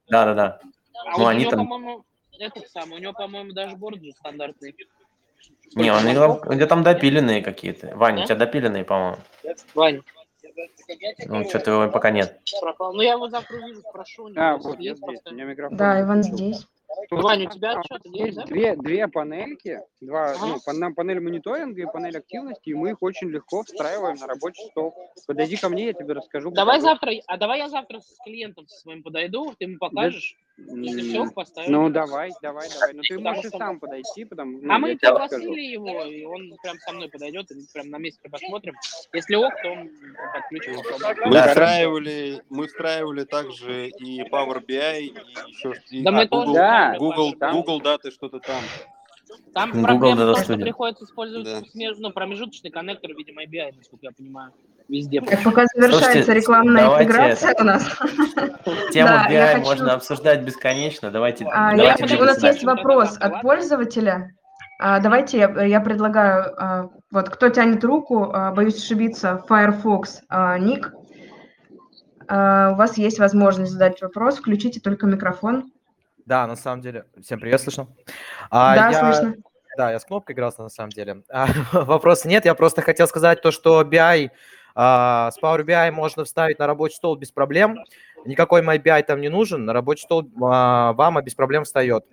Да, 0.09 0.25
да, 0.25 0.35
да. 0.35 0.61
А 1.07 1.19
ну, 1.19 1.27
они 1.27 1.45
там... 1.45 2.05
этот 2.39 2.68
самый, 2.68 2.99
у 2.99 3.03
него, 3.03 3.12
по-моему, 3.12 3.53
даже 3.53 3.76
же 3.76 4.12
стандартный. 4.12 4.74
Не, 5.74 5.91
он 5.91 6.07
где 6.49 6.66
там 6.66 6.82
допиленные 6.82 7.43
какие-то. 7.43 7.97
Ваня, 7.97 8.22
у 8.22 8.26
тебя 8.26 8.37
допиленные, 8.37 8.85
по-моему. 8.85 9.18
Вань, 9.74 10.03
ну, 11.26 11.49
что-то 11.49 11.70
его 11.70 11.91
пока 11.91 12.11
нет. 12.11 12.41
Ну, 12.78 13.01
я 13.01 13.12
его 13.12 13.28
завтра 13.28 13.57
увижу, 13.57 13.80
спрошу. 13.80 14.30
А, 14.37 14.57
вот 14.57 14.76
здесь, 14.76 14.99
у 15.01 15.35
меня 15.35 15.45
микрофон. 15.45 15.76
Да, 15.76 16.01
Иван 16.01 16.22
здесь. 16.22 16.66
Ваня, 17.11 17.49
у 17.49 17.53
тебя 17.53 17.82
что-то 17.82 18.09
есть, 18.09 18.37
да? 18.37 18.45
Две, 18.45 18.76
две 18.76 19.09
панельки, 19.09 19.80
два, 20.01 20.30
ага. 20.30 20.61
ну, 20.72 20.95
панель 20.95 21.20
мониторинга 21.20 21.82
и 21.82 21.87
панель 21.87 22.16
активности, 22.16 22.70
и 22.70 22.74
мы 22.74 22.91
их 22.91 23.03
очень 23.03 23.28
легко 23.30 23.62
встраиваем 23.64 24.16
на 24.16 24.26
рабочий 24.26 24.64
стол. 24.70 24.95
Подойди 25.26 25.57
ко 25.57 25.68
мне, 25.68 25.87
я 25.87 25.93
тебе 25.93 26.14
расскажу. 26.14 26.51
Давай 26.51 26.80
завтра, 26.80 27.12
а 27.26 27.37
давай 27.37 27.59
я 27.59 27.68
завтра 27.68 28.01
с 28.01 28.16
клиентом 28.24 28.68
своим 28.68 29.03
подойду, 29.03 29.55
ты 29.59 29.64
ему 29.64 29.78
покажешь. 29.78 30.37
Если 30.57 31.01
все, 31.09 31.31
поставим. 31.33 31.73
Ну, 31.73 31.91
давай, 31.91 32.31
давай, 32.41 32.69
давай. 32.69 32.95
Ну, 32.95 33.03
ты 33.03 33.19
можешь 33.19 33.45
и 33.45 33.49
сам 33.49 33.81
подойти, 33.81 34.25
потому 34.25 34.61
ну, 34.61 34.73
А 34.73 34.79
мы 34.79 34.97
пригласили 34.97 35.61
его, 35.61 36.05
и 36.05 36.25
он 36.25 36.55
прям 36.63 36.79
со 36.79 36.93
мной 36.93 37.09
подойдет, 37.09 37.51
и 37.51 37.57
прям 37.73 37.91
на 37.91 37.99
месте 37.99 38.29
посмотрим. 38.29 38.75
Если 39.13 39.35
ок, 39.35 39.53
то 39.63 39.71
он 39.71 39.91
подключим. 40.33 40.75
Мы 41.27 41.43
встраивали, 41.43 42.43
мы 42.51 42.67
встраивали 42.69 43.25
также 43.25 43.89
и 43.89 44.23
Power 44.31 44.65
BI, 44.65 45.01
и 45.01 45.15
еще 45.49 45.75
да, 46.05 46.11
а, 46.11 46.13
мы 46.13 46.27
Google, 46.27 46.45
тоже, 46.45 46.55
да, 46.55 46.97
Google, 46.99 47.33
Google, 47.33 47.53
Google 47.53 47.81
даты, 47.81 48.11
что-то 48.13 48.39
там. 48.39 48.63
Там 49.53 49.71
Google 49.73 49.85
проблема 49.85 50.15
в 50.15 50.35
том, 50.35 50.45
что 50.45 50.57
приходится 50.57 51.05
использовать 51.05 51.47
да. 51.47 51.93
ну, 51.99 52.13
промежуточный 52.13 52.71
коннектор 52.71 53.13
в 53.13 53.19
виде 53.19 53.33
MyBI, 53.33 53.77
насколько 53.77 54.07
я 54.07 54.13
понимаю 54.13 54.53
везде. 54.89 55.20
Так, 55.20 55.43
пока 55.43 55.66
завершается 55.74 56.11
Слушайте, 56.11 56.35
рекламная 56.35 56.95
интеграция 56.95 57.51
это... 57.51 57.62
у 57.62 57.66
нас. 57.66 57.82
Тему 58.93 59.09
да, 59.09 59.28
BI 59.28 59.53
хочу... 59.55 59.64
можно 59.64 59.93
обсуждать 59.95 60.43
бесконечно. 60.43 61.11
Давайте. 61.11 61.47
А, 61.47 61.76
давайте 61.76 62.07
я, 62.07 62.20
у 62.20 62.24
нас 62.24 62.43
есть 62.43 62.64
вопрос 62.64 63.16
от 63.18 63.43
пользователя. 63.43 64.35
А, 64.78 65.01
давайте 65.01 65.39
я, 65.39 65.62
я 65.64 65.80
предлагаю, 65.80 66.55
а, 66.57 66.91
вот 67.11 67.30
кто 67.30 67.49
тянет 67.49 67.85
руку, 67.85 68.30
а, 68.32 68.53
боюсь 68.53 68.76
ошибиться, 68.76 69.43
Firefox, 69.49 70.22
а, 70.28 70.59
ник. 70.59 70.93
А, 72.28 72.72
у 72.72 72.76
вас 72.76 72.99
есть 72.99 73.18
возможность 73.18 73.72
задать 73.72 74.01
вопрос, 74.03 74.39
включите 74.39 74.80
только 74.80 75.07
микрофон. 75.07 75.72
Да, 76.26 76.47
на 76.47 76.57
самом 76.57 76.80
деле. 76.80 77.05
Всем 77.22 77.39
привет, 77.39 77.61
слышно? 77.61 77.87
А, 78.51 78.74
да, 78.74 78.91
я... 78.91 79.12
слышно. 79.12 79.35
Да, 79.76 79.91
я 79.91 79.99
с 79.99 80.05
кнопкой 80.05 80.35
игрался 80.35 80.62
на 80.62 80.68
самом 80.68 80.91
деле. 80.91 81.22
А, 81.30 81.49
вопроса 81.72 82.28
нет, 82.28 82.45
я 82.45 82.55
просто 82.55 82.82
хотел 82.82 83.07
сказать 83.07 83.43
то, 83.43 83.51
что 83.51 83.82
BI 83.82 84.30
а, 84.75 85.31
с 85.31 85.39
Power 85.41 85.64
BI 85.64 85.91
можно 85.91 86.25
вставить 86.25 86.59
на 86.59 86.66
рабочий 86.66 86.97
стол 86.97 87.16
без 87.16 87.31
проблем. 87.31 87.79
Никакой 88.25 88.62
MyBI 88.62 89.03
там 89.05 89.20
не 89.20 89.29
нужен. 89.29 89.64
На 89.64 89.72
рабочий 89.72 90.05
стол 90.05 90.29
а, 90.43 90.93
вам 90.95 91.22
без 91.22 91.35
проблем 91.35 91.64
встает. 91.64 92.05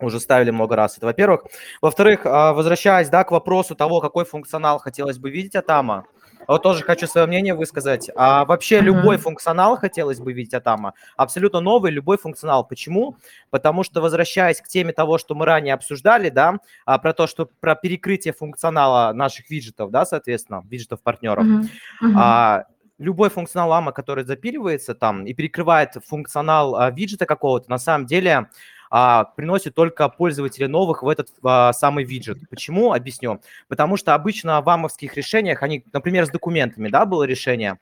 Уже 0.00 0.18
ставили 0.18 0.50
много 0.50 0.74
раз. 0.76 0.96
Это 0.96 1.06
во-первых. 1.06 1.44
Во-вторых, 1.80 2.22
а, 2.24 2.52
возвращаясь 2.52 3.08
да, 3.08 3.24
к 3.24 3.30
вопросу 3.30 3.74
того, 3.74 4.00
какой 4.00 4.24
функционал 4.24 4.78
хотелось 4.78 5.18
бы 5.18 5.30
видеть 5.30 5.54
от 5.54 5.68
AMA, 5.68 6.04
вот 6.48 6.62
тоже 6.62 6.82
хочу 6.82 7.06
свое 7.06 7.26
мнение 7.26 7.54
высказать. 7.54 8.10
А 8.16 8.44
вообще 8.44 8.78
mm-hmm. 8.78 8.82
любой 8.82 9.16
функционал 9.18 9.76
хотелось 9.76 10.20
бы 10.20 10.32
видеть 10.32 10.54
AMA. 10.54 10.92
Абсолютно 11.16 11.60
новый 11.60 11.90
любой 11.90 12.18
функционал. 12.18 12.66
Почему? 12.66 13.16
Потому 13.50 13.82
что, 13.82 14.00
возвращаясь 14.00 14.60
к 14.60 14.68
теме 14.68 14.92
того, 14.92 15.18
что 15.18 15.34
мы 15.34 15.46
ранее 15.46 15.74
обсуждали, 15.74 16.28
да, 16.28 16.58
а, 16.84 16.98
про 16.98 17.12
то, 17.12 17.26
что 17.26 17.48
про 17.60 17.74
перекрытие 17.74 18.34
функционала 18.34 19.12
наших 19.12 19.50
виджетов, 19.50 19.90
да, 19.90 20.04
соответственно, 20.04 20.62
виджетов 20.68 21.02
партнеров, 21.02 21.44
mm-hmm. 21.44 21.62
Mm-hmm. 22.02 22.12
А, 22.16 22.64
любой 22.98 23.30
функционал 23.30 23.72
AMA, 23.72 23.92
который 23.92 24.24
запиливается 24.24 24.94
там 24.94 25.26
и 25.26 25.34
перекрывает 25.34 25.96
функционал 26.06 26.76
а, 26.76 26.90
виджета 26.90 27.26
какого-то, 27.26 27.68
на 27.70 27.78
самом 27.78 28.06
деле 28.06 28.48
а, 28.94 29.24
приносит 29.24 29.74
только 29.74 30.06
пользователей 30.10 30.66
новых 30.66 31.02
в 31.02 31.08
этот 31.08 31.30
а, 31.42 31.72
самый 31.72 32.04
виджет. 32.04 32.36
Почему? 32.50 32.92
Объясню. 32.92 33.40
Потому 33.66 33.96
что 33.96 34.14
обычно 34.14 34.60
в 34.60 34.68
амовских 34.68 35.16
решениях, 35.16 35.62
они, 35.62 35.82
например, 35.94 36.26
с 36.26 36.30
документами, 36.30 36.90
да, 36.90 37.06
было 37.06 37.22
решение, 37.22 37.78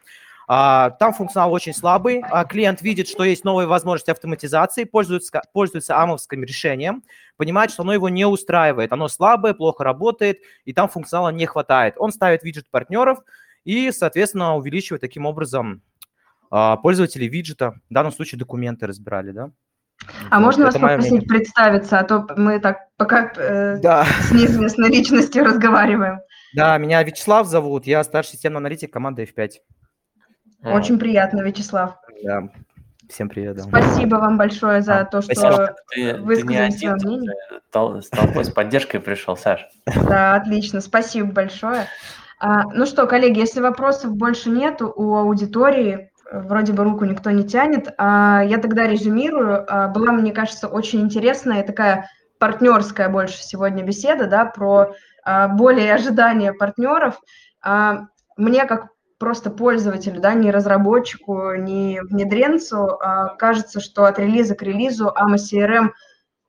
а, 0.47 0.91
там 0.91 1.13
функционал 1.13 1.53
очень 1.53 1.75
слабый. 1.75 2.23
А, 2.31 2.45
клиент 2.45 2.81
видит, 2.81 3.09
что 3.09 3.25
есть 3.25 3.45
новые 3.45 3.67
возможности 3.67 4.13
автоматизации, 4.13 4.85
пользуется, 4.85 5.43
пользуется 5.53 5.99
амовским 5.99 6.45
решением, 6.45 7.03
понимает, 7.37 7.73
что 7.73 7.83
оно 7.83 7.93
его 7.93 8.09
не 8.09 8.25
устраивает. 8.25 8.93
Оно 8.93 9.09
слабое, 9.09 9.53
плохо 9.53 9.83
работает, 9.83 10.39
и 10.65 10.73
там 10.73 10.89
функционала 10.89 11.31
не 11.31 11.47
хватает. 11.47 11.95
Он 11.99 12.13
ставит 12.13 12.45
виджет 12.45 12.67
партнеров 12.71 13.19
и, 13.65 13.91
соответственно, 13.91 14.55
увеличивает 14.55 15.01
таким 15.01 15.27
образом 15.27 15.83
а, 16.53 16.77
пользователей 16.77 17.27
виджета. 17.27 17.81
В 17.91 17.95
данном 17.95 18.13
случае 18.13 18.39
документы 18.39 18.87
разбирали, 18.87 19.33
да? 19.33 19.51
А 20.31 20.39
Вот, 20.39 20.47
можно 20.47 20.65
вас 20.67 20.75
попросить 20.75 21.11
мнение. 21.11 21.29
представиться, 21.29 21.99
а 21.99 22.05
то 22.05 22.27
мы 22.37 22.59
так 22.61 22.79
пока 22.97 23.33
э, 23.37 23.77
Да, 23.83 24.05
с 24.05 24.33
неизвестной 24.33 24.89
личностью 24.89 25.45
разговариваем. 25.45 26.21
да, 26.55 26.77
меня 26.79 27.03
Вячеслав 27.03 27.47
зовут, 27.47 27.87
я 27.87 28.03
старший 28.05 28.33
системный 28.33 28.59
аналитик 28.59 28.93
команды 28.93 29.25
F5. 29.25 29.51
Вот. 30.63 30.75
Очень 30.75 30.99
приятно, 30.99 31.41
Вячеслав. 31.43 31.97
Да. 32.25 32.49
Всем 33.09 33.29
привет. 33.29 33.57
да. 33.57 33.63
Спасибо 33.63 34.17
вам 34.17 34.37
большое 34.39 34.83
за 34.83 35.01
А, 35.01 35.05
то, 35.05 35.21
спасибо. 35.21 35.53
что 35.53 35.67
Ты, 35.67 35.75
ты 35.95 36.01
не 36.03 36.13
высказали 36.23 36.71
свое 36.71 36.95
один, 36.95 37.09
мнение. 37.09 37.33
э, 37.51 37.55
тол- 37.73 38.01
с 38.03 38.09
толпой 38.09 38.45
с 38.45 38.51
поддержкой 38.51 39.01
пришел, 39.01 39.37
Саш. 39.37 39.67
Да, 40.09 40.35
отлично, 40.37 40.81
спасибо 40.81 41.33
большое. 41.33 41.87
А, 42.39 42.65
ну 42.73 42.87
что, 42.87 43.07
коллеги, 43.07 43.41
если 43.41 43.61
вопросов 43.61 44.15
больше 44.17 44.49
нету 44.51 44.93
у 44.95 45.15
аудитории, 45.17 46.10
вроде 46.33 46.73
бы 46.73 46.85
руку 46.85 47.05
никто 47.05 47.31
не 47.31 47.45
тянет, 47.45 47.93
а, 47.99 48.43
я 48.45 48.59
тогда 48.59 48.87
резюмирую. 48.87 49.65
А, 49.69 49.89
была, 49.89 50.13
мне 50.13 50.33
кажется, 50.33 50.69
очень 50.69 51.01
интересная 51.01 51.63
и 51.63 51.67
такая 51.67 52.09
партнерская 52.39 53.09
больше 53.09 53.43
сегодня 53.43 53.85
беседа, 53.85 54.27
да, 54.27 54.45
про 54.45 54.95
а, 55.25 55.49
более 55.49 55.95
ожидания 55.95 56.53
партнеров. 56.53 57.21
А, 57.63 58.07
мне 58.37 58.65
как 58.65 58.89
просто 59.19 59.51
пользователю, 59.51 60.21
да, 60.21 60.33
не 60.33 60.51
разработчику, 60.51 61.55
не 61.55 62.01
внедренцу, 62.01 62.99
кажется, 63.39 63.81
что 63.81 64.07
от 64.07 64.19
релиза 64.19 64.55
к 64.55 64.63
релизу 64.63 65.13
AMA 65.15 65.37
CRM 65.37 65.91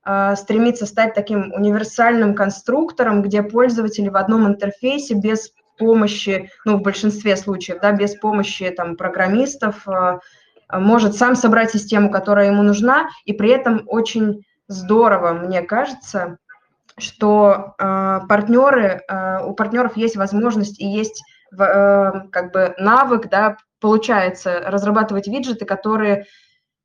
а, 0.03 0.35
стремится 0.35 0.85
стать 0.85 1.13
таким 1.13 1.53
универсальным 1.53 2.33
конструктором, 2.33 3.21
где 3.21 3.43
пользователи 3.43 4.09
в 4.09 4.17
одном 4.17 4.47
интерфейсе 4.47 5.13
без 5.13 5.51
помощи, 5.81 6.51
ну, 6.63 6.77
в 6.77 6.81
большинстве 6.81 7.35
случаев, 7.35 7.79
да, 7.81 7.91
без 7.91 8.15
помощи 8.15 8.69
там 8.69 8.95
программистов, 8.95 9.87
а, 9.87 10.19
может 10.71 11.15
сам 11.15 11.35
собрать 11.35 11.71
систему, 11.71 12.11
которая 12.11 12.47
ему 12.47 12.61
нужна, 12.61 13.09
и 13.25 13.33
при 13.33 13.49
этом 13.49 13.83
очень 13.87 14.43
здорово, 14.67 15.33
мне 15.33 15.63
кажется, 15.63 16.37
что 16.97 17.73
э, 17.77 18.19
партнеры, 18.29 19.01
э, 19.07 19.43
у 19.43 19.53
партнеров 19.53 19.97
есть 19.97 20.15
возможность 20.15 20.79
и 20.79 20.85
есть 20.85 21.23
э, 21.51 21.57
как 21.57 22.51
бы 22.53 22.75
навык, 22.77 23.29
да, 23.29 23.57
получается 23.79 24.61
разрабатывать 24.65 25.27
виджеты, 25.27 25.65
которые 25.65 26.25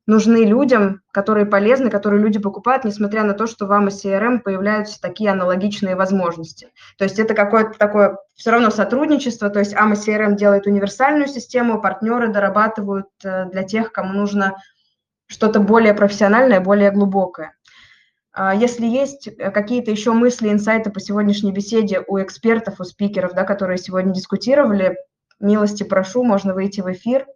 нужны 0.07 0.45
людям, 0.45 1.01
которые 1.11 1.45
полезны, 1.45 1.89
которые 1.89 2.21
люди 2.21 2.39
покупают, 2.39 2.85
несмотря 2.85 3.23
на 3.23 3.33
то, 3.33 3.45
что 3.45 3.67
вам 3.67 3.89
из 3.89 4.03
CRM 4.03 4.39
появляются 4.39 4.99
такие 4.99 5.29
аналогичные 5.29 5.95
возможности. 5.95 6.69
То 6.97 7.03
есть 7.03 7.19
это 7.19 7.33
какое-то 7.33 7.77
такое 7.77 8.17
все 8.33 8.51
равно 8.51 8.71
сотрудничество, 8.71 9.49
то 9.49 9.59
есть 9.59 9.75
AMA 9.75 9.93
CRM 9.93 10.35
делает 10.35 10.65
универсальную 10.65 11.27
систему, 11.27 11.81
партнеры 11.81 12.29
дорабатывают 12.29 13.07
э, 13.23 13.45
для 13.51 13.63
тех, 13.63 13.91
кому 13.91 14.13
нужно 14.13 14.55
что-то 15.27 15.59
более 15.59 15.93
профессиональное, 15.93 16.61
более 16.61 16.91
глубокое. 16.91 17.53
А 18.31 18.55
Если 18.55 18.85
есть 18.85 19.27
э, 19.27 19.51
какие-то 19.51 19.91
еще 19.91 20.13
мысли, 20.13 20.49
инсайты 20.49 20.89
по 20.89 21.01
сегодняшней 21.01 21.51
беседе 21.51 22.03
у 22.07 22.19
экспертов, 22.21 22.79
у 22.79 22.85
спикеров, 22.85 23.33
да, 23.33 23.43
которые 23.43 23.77
сегодня 23.77 24.13
дискутировали, 24.13 24.95
милости 25.39 25.83
прошу, 25.83 26.23
можно 26.23 26.53
выйти 26.53 26.81
в 26.81 26.91
эфир. 26.91 27.27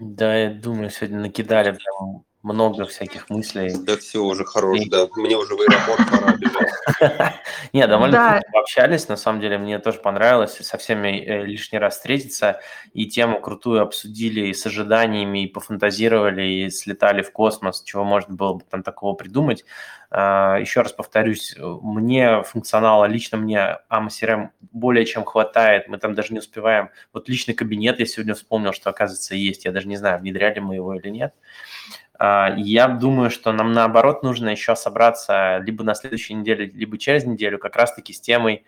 Да, 0.00 0.36
я 0.36 0.50
думаю, 0.54 0.90
сегодня 0.90 1.20
накидали 1.20 1.70
прям 1.72 2.24
много 2.44 2.84
всяких 2.84 3.30
мыслей. 3.30 3.74
Да 3.74 3.96
все 3.96 4.22
уже 4.22 4.44
хорош, 4.44 4.78
да. 4.90 5.08
Мне 5.16 5.36
уже 5.36 5.54
в 5.56 5.60
аэропорт 5.60 6.10
пора 6.10 6.36
бежать. 6.36 6.70
Не, 7.72 7.86
довольно 7.86 8.32
круто 8.32 8.46
пообщались, 8.52 9.08
на 9.08 9.16
самом 9.16 9.40
деле 9.40 9.56
мне 9.58 9.78
тоже 9.78 9.98
понравилось 9.98 10.58
со 10.58 10.76
всеми 10.76 11.24
э, 11.24 11.44
лишний 11.46 11.78
раз 11.78 11.96
встретиться, 11.96 12.60
и 12.92 13.06
тему 13.06 13.40
крутую 13.40 13.82
обсудили 13.82 14.48
и 14.48 14.54
с 14.54 14.66
ожиданиями, 14.66 15.44
и 15.44 15.48
пофантазировали, 15.48 16.42
и 16.42 16.70
слетали 16.70 17.22
в 17.22 17.32
космос, 17.32 17.82
чего 17.82 18.04
можно 18.04 18.34
было 18.34 18.54
бы 18.54 18.64
там 18.68 18.82
такого 18.82 19.14
придумать. 19.14 19.64
А, 20.10 20.58
Еще 20.58 20.82
раз 20.82 20.92
повторюсь, 20.92 21.56
мне 21.58 22.42
функционала, 22.42 23.06
лично 23.06 23.38
мне 23.38 23.78
AMA 23.90 24.08
CRM 24.08 24.50
более 24.70 25.06
чем 25.06 25.24
хватает, 25.24 25.88
мы 25.88 25.96
там 25.98 26.14
даже 26.14 26.34
не 26.34 26.40
успеваем. 26.40 26.90
Вот 27.12 27.28
личный 27.28 27.54
кабинет 27.54 28.00
я 28.00 28.06
сегодня 28.06 28.34
вспомнил, 28.34 28.72
что 28.74 28.90
оказывается 28.90 29.34
есть, 29.34 29.64
я 29.64 29.72
даже 29.72 29.88
не 29.88 29.96
знаю, 29.96 30.20
внедряли 30.20 30.60
мы 30.60 30.74
его 30.74 30.94
или 30.94 31.08
нет. 31.08 31.32
А, 31.34 31.73
Я 32.18 32.88
думаю, 32.88 33.30
что 33.30 33.52
нам 33.52 33.72
наоборот 33.72 34.22
нужно 34.22 34.50
еще 34.50 34.76
собраться 34.76 35.58
либо 35.58 35.82
на 35.82 35.94
следующей 35.94 36.34
неделе, 36.34 36.66
либо 36.66 36.96
через 36.96 37.24
неделю 37.24 37.58
как 37.58 37.74
раз-таки 37.76 38.12
с 38.12 38.20
темой 38.20 38.64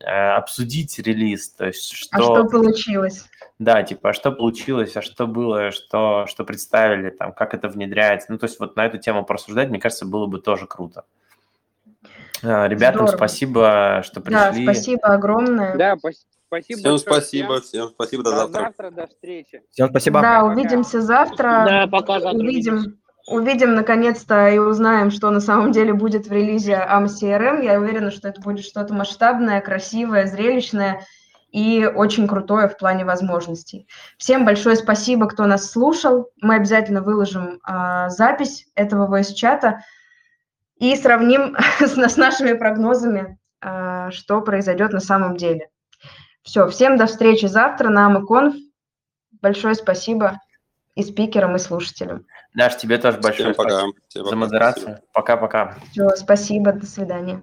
э, 0.00 0.04
обсудить 0.04 0.98
релиз, 1.00 1.50
то 1.50 1.66
есть 1.66 1.92
что, 1.92 2.16
А 2.16 2.20
что 2.20 2.44
получилось? 2.44 3.28
да, 3.58 3.82
типа, 3.82 4.10
а 4.10 4.12
что 4.12 4.30
получилось, 4.30 4.96
а 4.96 5.02
что 5.02 5.26
было, 5.26 5.72
что, 5.72 6.26
что 6.28 6.44
представили, 6.44 7.10
там, 7.10 7.32
как 7.32 7.54
это 7.54 7.68
внедряется. 7.68 8.30
Ну, 8.30 8.38
то 8.38 8.46
есть 8.46 8.60
вот 8.60 8.76
на 8.76 8.86
эту 8.86 8.98
тему 8.98 9.24
порассуждать, 9.24 9.70
мне 9.70 9.80
кажется, 9.80 10.06
было 10.06 10.26
бы 10.26 10.40
тоже 10.40 10.66
круто. 10.66 11.04
А, 12.42 12.68
Ребятам 12.68 13.06
Здорово. 13.06 13.16
спасибо, 13.16 14.02
что 14.04 14.20
Да, 14.20 14.50
пришли. 14.50 14.64
спасибо 14.64 15.08
огромное. 15.08 15.76
Да, 15.76 15.96
спасибо 16.62 16.78
Всем 16.78 16.90
большое 16.92 16.98
спасибо, 16.98 17.60
всем 17.60 17.88
спасибо, 17.88 18.22
до 18.22 18.30
До 18.30 18.36
завтра. 18.36 18.60
завтра, 18.60 18.90
до 18.90 19.06
встречи. 19.06 19.62
Всем 19.70 19.88
спасибо. 19.90 20.20
Да, 20.20 20.40
Пока. 20.40 20.52
увидимся 20.52 21.00
завтра. 21.00 21.64
Да, 21.66 21.86
пока 21.86 22.20
завтра. 22.20 22.38
Увидим, 22.38 22.98
увидим 23.26 23.74
наконец-то 23.74 24.48
и 24.48 24.58
узнаем, 24.58 25.10
что 25.10 25.30
на 25.30 25.40
самом 25.40 25.72
деле 25.72 25.92
будет 25.92 26.26
в 26.26 26.32
релизе 26.32 26.72
AMA 26.74 27.06
CRM. 27.06 27.64
Я 27.64 27.78
уверена, 27.80 28.10
что 28.10 28.28
это 28.28 28.40
будет 28.40 28.64
что-то 28.64 28.94
масштабное, 28.94 29.60
красивое, 29.60 30.26
зрелищное 30.26 31.06
и 31.50 31.86
очень 31.86 32.26
крутое 32.26 32.68
в 32.68 32.76
плане 32.76 33.04
возможностей. 33.04 33.86
Всем 34.18 34.44
большое 34.44 34.74
спасибо, 34.76 35.28
кто 35.28 35.46
нас 35.46 35.70
слушал. 35.70 36.30
Мы 36.40 36.56
обязательно 36.56 37.00
выложим 37.00 37.60
а, 37.62 38.08
запись 38.10 38.66
этого 38.74 39.06
voice-чата 39.06 39.78
и 40.78 40.96
сравним 40.96 41.56
с, 41.80 41.96
с 41.96 42.16
нашими 42.16 42.54
прогнозами, 42.54 43.38
а, 43.60 44.10
что 44.10 44.40
произойдет 44.40 44.92
на 44.92 45.00
самом 45.00 45.36
деле. 45.36 45.68
Все, 46.44 46.68
всем 46.68 46.96
до 46.96 47.06
встречи 47.06 47.46
завтра 47.46 47.88
на 47.88 48.12
AmaConf. 48.12 48.54
Большое 49.40 49.74
спасибо 49.74 50.40
и 50.94 51.02
спикерам, 51.02 51.56
и 51.56 51.58
слушателям. 51.58 52.26
Даш, 52.54 52.76
тебе 52.76 52.98
тоже 52.98 53.18
большое 53.18 53.52
Всем 53.52 53.54
спасибо 53.54 54.28
за 54.28 54.36
модерацию. 54.36 55.00
Пока-пока. 55.12 55.76
Все, 55.90 56.08
спасибо, 56.10 56.72
до 56.72 56.86
свидания. 56.86 57.42